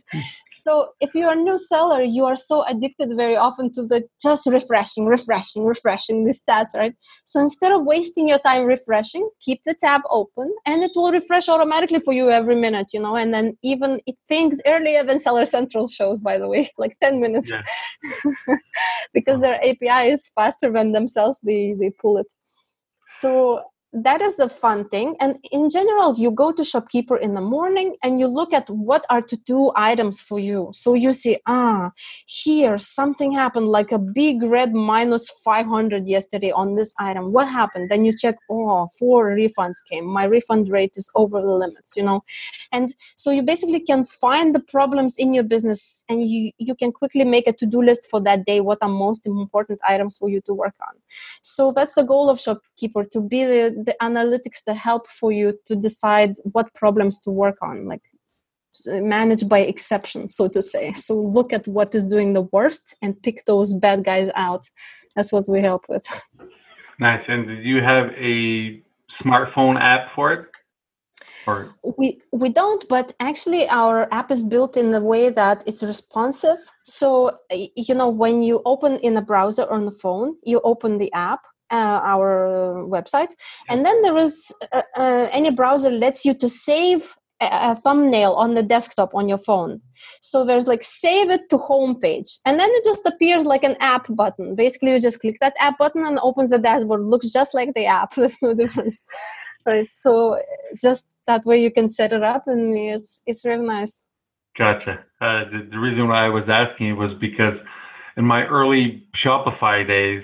So 0.52 0.88
if 1.00 1.14
you're 1.14 1.32
a 1.32 1.36
new 1.36 1.58
seller 1.58 2.02
you 2.02 2.24
are 2.24 2.36
so 2.36 2.62
addicted 2.64 3.10
very 3.16 3.36
often 3.36 3.72
to 3.74 3.86
the 3.86 4.04
just 4.20 4.46
refreshing 4.46 5.06
refreshing 5.06 5.64
refreshing 5.64 6.24
the 6.24 6.32
stats 6.32 6.74
right? 6.74 6.94
So 7.24 7.40
instead 7.40 7.72
of 7.72 7.84
wasting 7.84 8.28
your 8.28 8.38
time 8.38 8.64
refreshing 8.66 9.28
keep 9.40 9.60
the 9.64 9.74
tab 9.80 10.02
open 10.10 10.52
and 10.66 10.82
it 10.82 10.92
will 10.94 11.12
refresh 11.12 11.48
automatically 11.48 12.00
for 12.00 12.12
you 12.12 12.30
every 12.30 12.56
minute 12.56 12.88
you 12.92 13.00
know? 13.00 13.16
And 13.16 13.32
then 13.32 13.56
even 13.62 14.00
it 14.06 14.16
pings 14.28 14.60
earlier 14.66 15.02
than 15.04 15.18
seller 15.18 15.46
central 15.46 15.86
shows 15.88 16.20
by 16.20 16.38
the 16.38 16.48
way 16.48 16.70
like 16.78 16.96
10 17.00 17.20
minutes. 17.20 17.50
Yeah. 17.50 17.62
because 19.14 19.40
their 19.40 19.56
api 19.56 20.10
is 20.10 20.30
faster 20.34 20.70
than 20.70 20.92
themselves 20.92 21.40
they 21.40 21.74
they 21.78 21.90
pull 21.90 22.18
it. 22.18 22.26
So 23.06 23.62
that 23.92 24.22
is 24.22 24.36
the 24.36 24.48
fun 24.48 24.88
thing. 24.88 25.16
And 25.20 25.36
in 25.50 25.68
general 25.68 26.14
you 26.18 26.30
go 26.30 26.50
to 26.52 26.64
shopkeeper 26.64 27.16
in 27.16 27.34
the 27.34 27.40
morning 27.40 27.96
and 28.02 28.18
you 28.18 28.26
look 28.26 28.52
at 28.52 28.68
what 28.70 29.04
are 29.10 29.20
to 29.20 29.36
do 29.46 29.70
items 29.76 30.20
for 30.20 30.38
you. 30.38 30.70
So 30.72 30.94
you 30.94 31.12
see 31.12 31.38
ah 31.46 31.90
here 32.26 32.78
something 32.78 33.32
happened 33.32 33.68
like 33.68 33.92
a 33.92 33.98
big 33.98 34.42
red 34.42 34.72
minus 34.72 35.28
500 35.44 36.08
yesterday 36.08 36.50
on 36.52 36.74
this 36.74 36.94
item. 36.98 37.32
What 37.32 37.48
happened? 37.48 37.90
Then 37.90 38.04
you 38.04 38.16
check 38.16 38.36
oh 38.50 38.88
four 38.98 39.30
refunds 39.30 39.76
came. 39.88 40.06
My 40.06 40.24
refund 40.24 40.70
rate 40.70 40.92
is 40.96 41.10
over 41.14 41.42
the 41.42 41.48
limits 41.48 41.94
you 41.96 42.02
know? 42.02 42.24
And 42.72 42.94
so 43.16 43.30
you 43.30 43.42
basically 43.42 43.80
can 43.80 44.04
find 44.04 44.54
the 44.54 44.60
problems 44.60 45.18
in 45.18 45.34
your 45.34 45.44
business 45.44 46.04
and 46.08 46.26
you 46.26 46.52
you 46.56 46.74
can 46.74 46.92
quickly 46.92 47.24
make 47.24 47.46
a 47.46 47.52
to-do 47.52 47.82
list 47.82 48.08
for 48.10 48.22
that 48.22 48.46
day 48.46 48.60
what 48.62 48.78
are 48.80 48.88
most 48.88 49.26
important 49.26 49.80
items 49.86 50.16
for 50.16 50.30
you 50.30 50.40
to 50.46 50.54
work 50.54 50.74
on. 50.80 50.94
So 51.42 51.72
that's 51.72 51.94
the 51.94 52.04
goal 52.04 52.30
of 52.30 52.40
shopkeeper 52.40 53.04
to 53.04 53.20
be 53.20 53.44
the 53.44 53.81
the 53.84 53.96
analytics 54.00 54.64
that 54.66 54.76
help 54.76 55.06
for 55.08 55.32
you 55.32 55.58
to 55.66 55.76
decide 55.76 56.34
what 56.52 56.72
problems 56.74 57.20
to 57.20 57.30
work 57.30 57.56
on 57.62 57.86
like 57.86 58.02
manage 58.86 59.48
by 59.48 59.58
exception 59.60 60.28
so 60.28 60.48
to 60.48 60.62
say. 60.62 60.92
So 60.94 61.14
look 61.14 61.52
at 61.52 61.68
what 61.68 61.94
is 61.94 62.04
doing 62.04 62.32
the 62.32 62.42
worst 62.52 62.96
and 63.02 63.20
pick 63.22 63.44
those 63.44 63.74
bad 63.74 64.04
guys 64.04 64.30
out. 64.34 64.66
That's 65.14 65.32
what 65.32 65.48
we 65.48 65.60
help 65.60 65.84
with. 65.88 66.06
Nice. 66.98 67.24
And 67.28 67.46
do 67.46 67.54
you 67.54 67.82
have 67.82 68.10
a 68.16 68.82
smartphone 69.22 69.78
app 69.80 70.14
for 70.14 70.32
it? 70.32 70.46
Or 71.46 71.74
we 71.98 72.20
we 72.30 72.50
don't 72.50 72.88
but 72.88 73.12
actually 73.18 73.68
our 73.68 74.06
app 74.12 74.30
is 74.30 74.44
built 74.44 74.76
in 74.76 74.94
a 74.94 75.00
way 75.00 75.28
that 75.28 75.64
it's 75.66 75.82
responsive. 75.82 76.58
So 76.84 77.38
you 77.50 77.94
know 77.94 78.08
when 78.08 78.42
you 78.42 78.62
open 78.64 78.98
in 78.98 79.16
a 79.16 79.22
browser 79.22 79.68
on 79.68 79.84
the 79.84 79.90
phone 79.90 80.36
you 80.44 80.60
open 80.62 80.98
the 80.98 81.12
app 81.12 81.40
uh, 81.72 82.00
our 82.04 82.84
website. 82.86 83.32
And 83.68 83.84
then 83.84 84.02
there 84.02 84.16
is 84.16 84.54
uh, 84.72 84.82
uh, 84.96 85.28
any 85.32 85.50
browser 85.50 85.90
lets 85.90 86.24
you 86.24 86.34
to 86.34 86.48
save 86.48 87.16
a, 87.40 87.48
a, 87.70 87.74
thumbnail 87.74 88.32
on 88.34 88.54
the 88.54 88.62
desktop 88.62 89.14
on 89.14 89.28
your 89.28 89.38
phone. 89.38 89.80
So 90.20 90.44
there's 90.44 90.68
like 90.68 90.82
save 90.82 91.30
it 91.30 91.48
to 91.50 91.56
home 91.56 91.98
page 91.98 92.38
and 92.44 92.60
then 92.60 92.68
it 92.70 92.84
just 92.84 93.06
appears 93.06 93.46
like 93.46 93.64
an 93.64 93.76
app 93.80 94.06
button. 94.10 94.54
Basically 94.54 94.92
you 94.92 95.00
just 95.00 95.20
click 95.20 95.38
that 95.40 95.54
app 95.58 95.78
button 95.78 96.04
and 96.04 96.18
opens 96.22 96.50
the 96.50 96.58
dashboard. 96.58 97.00
Looks 97.00 97.30
just 97.30 97.54
like 97.54 97.72
the 97.74 97.86
app. 97.86 98.14
There's 98.16 98.40
no 98.42 98.54
difference. 98.54 99.02
Right? 99.64 99.90
So 99.90 100.40
just 100.80 101.10
that 101.26 101.44
way 101.46 101.62
you 101.62 101.72
can 101.72 101.88
set 101.88 102.12
it 102.12 102.22
up 102.22 102.44
and 102.46 102.76
it's 102.76 103.22
it's 103.26 103.44
really 103.44 103.66
nice. 103.66 104.08
Gotcha. 104.58 105.04
Uh, 105.20 105.44
the, 105.50 105.68
the 105.70 105.78
reason 105.78 106.08
why 106.08 106.26
i 106.26 106.28
was 106.28 106.44
asking 106.48 106.96
was 106.96 107.12
because 107.20 107.54
in 108.18 108.24
my 108.26 108.44
early 108.44 109.06
shopify 109.24 109.86
days 109.86 110.22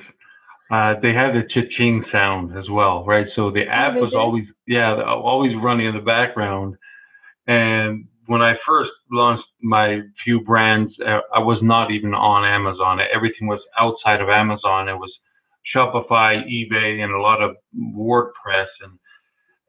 uh, 0.71 0.95
they 1.01 1.15
had 1.15 1.33
the 1.33 1.43
cha-ching 1.49 2.05
sound 2.13 2.57
as 2.59 2.69
well, 2.71 3.05
right? 3.05 3.27
So 3.35 3.51
the 3.51 3.67
oh, 3.67 3.71
app 3.71 3.97
oh, 3.97 4.03
was 4.03 4.15
always, 4.15 4.45
yeah, 4.67 5.03
always 5.03 5.53
running 5.63 5.87
in 5.87 5.95
the 5.95 6.03
background. 6.03 6.77
And 7.47 8.07
when 8.27 8.43
I 8.43 8.55
first 8.67 8.91
launched 9.11 9.47
my 9.63 10.01
few 10.23 10.41
brands, 10.41 10.93
uh, 11.05 11.21
I 11.35 11.39
was 11.39 11.59
not 11.63 11.91
even 11.91 12.13
on 12.13 12.45
Amazon. 12.45 13.01
Everything 13.15 13.49
was 13.49 13.61
outside 13.79 14.21
of 14.21 14.29
Amazon. 14.29 14.89
It 14.89 14.95
was 14.95 15.13
Shopify, 15.75 16.45
eBay, 16.47 17.03
and 17.03 17.13
a 17.13 17.21
lot 17.21 17.43
of 17.43 17.57
WordPress. 17.97 18.67
And 18.83 18.99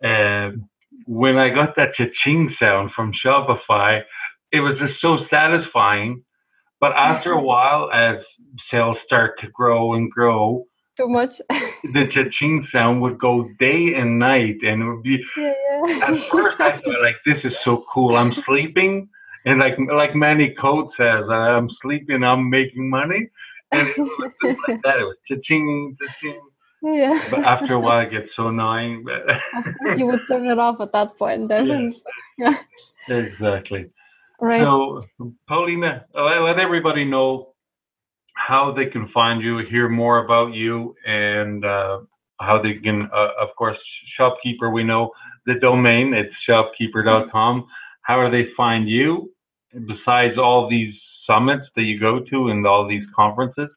and 0.01 0.63
when 1.05 1.37
I 1.37 1.49
got 1.49 1.75
that 1.77 1.95
cha-ching 1.95 2.53
sound 2.59 2.91
from 2.95 3.13
Shopify, 3.25 4.01
it 4.51 4.59
was 4.59 4.77
just 4.79 4.99
so 5.01 5.19
satisfying. 5.29 6.23
But 6.81 6.93
after 6.93 7.31
a 7.31 7.41
while, 7.51 7.89
as 7.93 8.17
sales 8.69 8.97
start 9.05 9.39
to 9.39 9.47
grow 9.47 9.93
and 9.93 10.11
grow, 10.11 10.65
too 10.99 11.07
much. 11.07 11.33
the 11.49 12.03
cha-ching 12.13 12.67
sound 12.71 13.01
would 13.01 13.17
go 13.19 13.49
day 13.59 13.93
and 13.95 14.19
night, 14.19 14.57
and 14.61 14.81
it 14.81 14.85
would 14.85 15.03
be. 15.03 15.17
Yeah, 15.37 15.53
yeah. 15.87 15.99
At 16.07 16.19
first, 16.31 16.59
I 16.59 16.71
thought 16.73 17.01
like, 17.01 17.19
"This 17.25 17.39
is 17.43 17.57
so 17.61 17.85
cool." 17.91 18.15
I'm 18.15 18.33
sleeping, 18.45 19.09
and 19.45 19.59
like 19.59 19.75
like 19.93 20.15
Manny 20.15 20.55
Coats 20.61 20.93
says, 20.97 21.25
"I'm 21.29 21.69
sleeping, 21.81 22.23
I'm 22.23 22.49
making 22.49 22.89
money," 22.89 23.29
and 23.71 23.87
it 23.87 23.97
was 23.97 24.33
just 24.43 24.59
like 24.67 24.81
that. 24.83 24.99
It 24.99 25.07
was 25.11 25.17
cha-ching, 25.27 25.97
cha-ching. 26.01 26.41
Yeah. 26.81 27.19
But 27.29 27.39
after 27.39 27.73
a 27.73 27.79
while, 27.79 28.05
it 28.05 28.11
gets 28.11 28.29
so 28.35 28.47
annoying. 28.47 29.05
of 29.57 29.65
course, 29.79 29.99
you 29.99 30.07
would 30.07 30.21
turn 30.27 30.45
it 30.45 30.59
off 30.59 30.79
at 30.79 30.93
that 30.93 31.17
point, 31.17 31.49
then. 31.49 31.93
Yeah. 32.37 32.55
exactly. 33.09 33.91
Right. 34.39 34.61
So, 34.61 35.01
Paulina, 35.49 36.05
let 36.15 36.57
everybody 36.57 37.03
know 37.03 37.48
how 38.49 38.71
they 38.71 38.87
can 38.87 39.07
find 39.09 39.43
you, 39.43 39.59
hear 39.73 39.87
more 39.87 40.25
about 40.25 40.53
you, 40.53 40.95
and 41.05 41.63
uh, 41.63 41.99
how 42.41 42.59
they 42.59 42.73
can, 42.85 43.07
uh, 43.13 43.29
of 43.43 43.49
course, 43.55 43.77
Shopkeeper, 44.17 44.71
we 44.71 44.83
know 44.83 45.11
the 45.45 45.55
domain, 45.69 46.15
it's 46.15 46.33
shopkeeper.com. 46.47 47.67
How 48.01 48.17
do 48.23 48.31
they 48.35 48.49
find 48.57 48.89
you 48.89 49.31
besides 49.91 50.35
all 50.39 50.67
these 50.67 50.93
summits 51.27 51.65
that 51.75 51.83
you 51.83 51.99
go 51.99 52.13
to 52.31 52.49
and 52.49 52.65
all 52.65 52.87
these 52.87 53.05
conferences? 53.15 53.69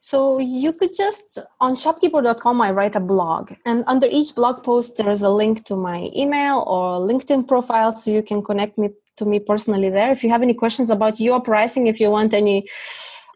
So 0.00 0.38
you 0.38 0.72
could 0.72 0.94
just 0.96 1.38
on 1.60 1.76
shopkeeper.com 1.76 2.60
I 2.60 2.70
write 2.72 2.96
a 2.96 3.00
blog 3.14 3.52
and 3.64 3.84
under 3.86 4.08
each 4.10 4.34
blog 4.34 4.64
post 4.64 4.96
there 4.96 5.10
is 5.10 5.22
a 5.22 5.30
link 5.30 5.64
to 5.66 5.76
my 5.76 6.10
email 6.16 6.64
or 6.66 6.98
LinkedIn 7.08 7.46
profile 7.46 7.94
so 7.94 8.10
you 8.10 8.22
can 8.30 8.42
connect 8.42 8.78
me 8.78 8.88
to 9.18 9.24
me 9.24 9.38
personally 9.38 9.90
there. 9.90 10.10
If 10.10 10.24
you 10.24 10.30
have 10.30 10.42
any 10.42 10.54
questions 10.54 10.90
about 10.90 11.20
your 11.20 11.40
pricing, 11.40 11.86
if 11.86 12.00
you 12.00 12.10
want 12.10 12.34
any 12.34 12.66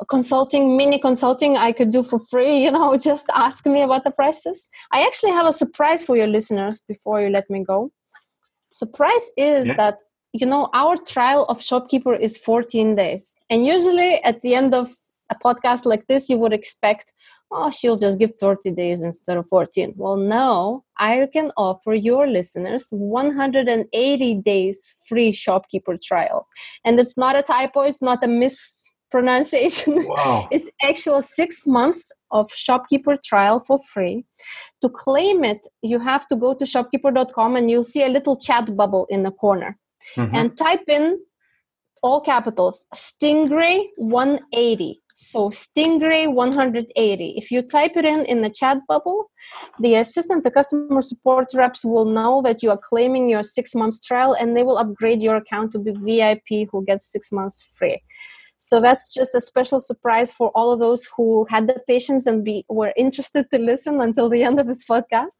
consulting 0.08 0.76
mini 0.76 0.98
consulting 0.98 1.56
i 1.56 1.72
could 1.72 1.90
do 1.90 2.02
for 2.02 2.18
free 2.18 2.62
you 2.64 2.70
know 2.70 2.96
just 2.96 3.26
ask 3.34 3.66
me 3.66 3.82
about 3.82 4.04
the 4.04 4.10
prices. 4.10 4.68
I 4.92 5.02
actually 5.06 5.32
have 5.32 5.46
a 5.46 5.52
surprise 5.52 6.04
for 6.04 6.16
your 6.16 6.26
listeners 6.26 6.82
before 6.86 7.20
you 7.20 7.30
let 7.30 7.48
me 7.48 7.64
go. 7.64 7.92
Surprise 8.70 9.30
is 9.36 9.66
yeah. 9.66 9.76
that 9.76 9.98
you 10.32 10.46
know 10.46 10.68
our 10.74 10.96
trial 10.96 11.44
of 11.48 11.62
shopkeeper 11.62 12.14
is 12.14 12.36
14 12.36 12.94
days. 12.96 13.38
And 13.50 13.64
usually 13.64 14.22
at 14.24 14.42
the 14.42 14.54
end 14.54 14.74
of 14.74 14.94
a 15.30 15.36
podcast 15.44 15.86
like 15.86 16.06
this 16.06 16.28
you 16.28 16.38
would 16.38 16.52
expect 16.52 17.12
oh 17.50 17.70
she'll 17.70 17.96
just 17.96 18.18
give 18.18 18.32
30 18.36 18.70
days 18.72 19.02
instead 19.02 19.36
of 19.36 19.48
14 19.48 19.94
well 19.96 20.16
no. 20.16 20.84
I 20.98 21.28
can 21.32 21.52
offer 21.56 21.94
your 21.94 22.26
listeners 22.26 22.88
180 22.90 24.34
days 24.36 24.94
free 25.06 25.30
shopkeeper 25.30 25.98
trial. 26.02 26.48
And 26.84 26.98
it's 26.98 27.18
not 27.18 27.36
a 27.36 27.42
typo 27.42 27.82
it's 27.82 28.02
not 28.02 28.24
a 28.24 28.28
miss 28.28 28.85
pronunciation. 29.16 29.94
Wow. 30.16 30.48
it's 30.50 30.68
actual 30.82 31.20
six 31.22 31.66
months 31.66 32.12
of 32.30 32.50
shopkeeper 32.52 33.16
trial 33.30 33.58
for 33.60 33.78
free. 33.92 34.24
To 34.82 34.88
claim 34.88 35.44
it, 35.52 35.62
you 35.82 35.98
have 36.00 36.24
to 36.28 36.36
go 36.36 36.54
to 36.54 36.64
shopkeeper.com 36.66 37.56
and 37.56 37.70
you'll 37.70 37.90
see 37.94 38.04
a 38.04 38.14
little 38.16 38.36
chat 38.36 38.76
bubble 38.76 39.06
in 39.08 39.22
the 39.22 39.30
corner. 39.30 39.78
Mm-hmm. 40.16 40.34
And 40.34 40.56
type 40.56 40.88
in 40.88 41.18
all 42.02 42.20
capitals 42.20 42.86
Stingray 42.94 43.86
180. 43.96 45.02
So 45.14 45.48
Stingray 45.48 46.32
180. 46.32 47.34
If 47.40 47.50
you 47.50 47.62
type 47.62 47.96
it 47.96 48.04
in 48.04 48.20
in 48.26 48.42
the 48.42 48.50
chat 48.50 48.78
bubble, 48.86 49.30
the 49.80 49.94
assistant, 49.94 50.44
the 50.44 50.50
customer 50.50 51.02
support 51.02 51.46
reps 51.54 51.84
will 51.84 52.04
know 52.18 52.42
that 52.42 52.62
you 52.62 52.70
are 52.70 52.82
claiming 52.90 53.30
your 53.30 53.42
six 53.42 53.74
months 53.74 54.00
trial 54.02 54.34
and 54.34 54.54
they 54.54 54.62
will 54.62 54.78
upgrade 54.78 55.22
your 55.22 55.36
account 55.36 55.72
to 55.72 55.78
be 55.78 55.92
VIP 56.06 56.68
who 56.70 56.84
gets 56.84 57.10
six 57.10 57.32
months 57.32 57.58
free. 57.78 57.98
So 58.66 58.80
that's 58.80 59.14
just 59.14 59.32
a 59.36 59.40
special 59.40 59.78
surprise 59.78 60.32
for 60.32 60.50
all 60.56 60.72
of 60.72 60.80
those 60.80 61.08
who 61.16 61.46
had 61.48 61.68
the 61.68 61.80
patience 61.86 62.26
and 62.26 62.44
be 62.44 62.64
were 62.68 62.92
interested 62.96 63.46
to 63.52 63.58
listen 63.60 64.00
until 64.00 64.28
the 64.28 64.42
end 64.42 64.58
of 64.58 64.66
this 64.66 64.84
podcast. 64.84 65.38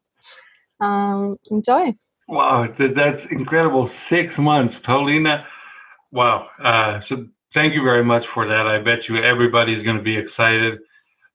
Um, 0.80 1.36
enjoy. 1.50 1.96
Wow, 2.28 2.68
that's 2.78 3.22
incredible. 3.32 3.90
Six 4.10 4.28
months, 4.38 4.74
Paulina. 4.84 5.44
Wow. 6.12 6.46
Uh, 6.62 7.00
so 7.08 7.26
thank 7.52 7.74
you 7.74 7.82
very 7.82 8.04
much 8.04 8.22
for 8.32 8.46
that. 8.46 8.66
I 8.68 8.78
bet 8.78 9.08
you 9.08 9.16
everybody's 9.20 9.84
going 9.84 9.96
to 9.96 10.04
be 10.04 10.16
excited. 10.16 10.78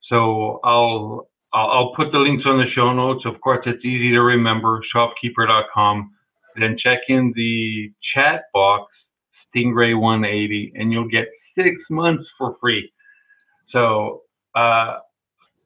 So 0.09 0.61
I'll 0.63 1.27
I'll 1.53 1.93
put 1.95 2.13
the 2.13 2.19
links 2.19 2.45
on 2.45 2.57
the 2.57 2.71
show 2.73 2.93
notes. 2.93 3.25
Of 3.25 3.41
course, 3.41 3.63
it's 3.65 3.83
easy 3.83 4.11
to 4.11 4.21
remember. 4.21 4.81
Shopkeeper.com. 4.93 6.11
Then 6.55 6.77
check 6.81 6.99
in 7.09 7.33
the 7.35 7.91
chat 8.13 8.43
box, 8.53 8.93
Stingray 9.53 9.99
180, 9.99 10.73
and 10.75 10.93
you'll 10.93 11.09
get 11.09 11.27
six 11.63 11.77
months 11.89 12.23
for 12.37 12.55
free. 12.61 12.91
So 13.71 14.21
uh, 14.55 14.97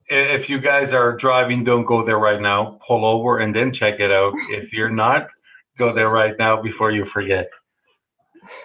if 0.08 0.48
you 0.48 0.60
guys 0.60 0.88
are 0.92 1.16
driving, 1.16 1.64
don't 1.64 1.84
go 1.84 2.04
there 2.04 2.18
right 2.18 2.40
now. 2.40 2.78
Pull 2.86 3.04
over 3.04 3.38
and 3.38 3.54
then 3.54 3.72
check 3.72 4.00
it 4.00 4.10
out. 4.10 4.32
if 4.50 4.72
you're 4.72 4.90
not, 4.90 5.28
go 5.78 5.92
there 5.94 6.10
right 6.10 6.34
now 6.38 6.62
before 6.62 6.90
you 6.90 7.06
forget. 7.12 7.48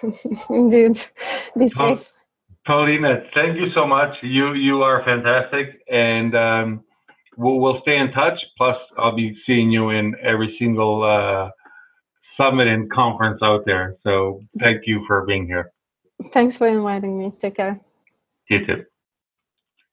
Indeed, 0.50 1.00
be 1.58 1.68
safe. 1.68 2.12
Paulina, 2.64 3.24
thank 3.34 3.56
you 3.56 3.72
so 3.74 3.86
much. 3.86 4.18
You 4.22 4.52
you 4.54 4.82
are 4.82 5.04
fantastic, 5.04 5.82
and 5.90 6.34
um, 6.36 6.84
we'll 7.36 7.58
we'll 7.58 7.80
stay 7.82 7.98
in 7.98 8.12
touch. 8.12 8.38
Plus, 8.56 8.76
I'll 8.96 9.16
be 9.16 9.36
seeing 9.44 9.72
you 9.72 9.90
in 9.90 10.14
every 10.22 10.54
single 10.60 11.02
uh, 11.02 11.50
summit 12.36 12.68
and 12.68 12.88
conference 12.92 13.40
out 13.42 13.64
there. 13.66 13.96
So, 14.04 14.42
thank 14.60 14.82
you 14.86 15.04
for 15.08 15.26
being 15.26 15.46
here. 15.46 15.72
Thanks 16.32 16.58
for 16.58 16.66
inviting 16.68 17.18
me. 17.18 17.32
Take 17.40 17.56
care. 17.56 17.80
You 18.50 18.66
too. 18.66 18.84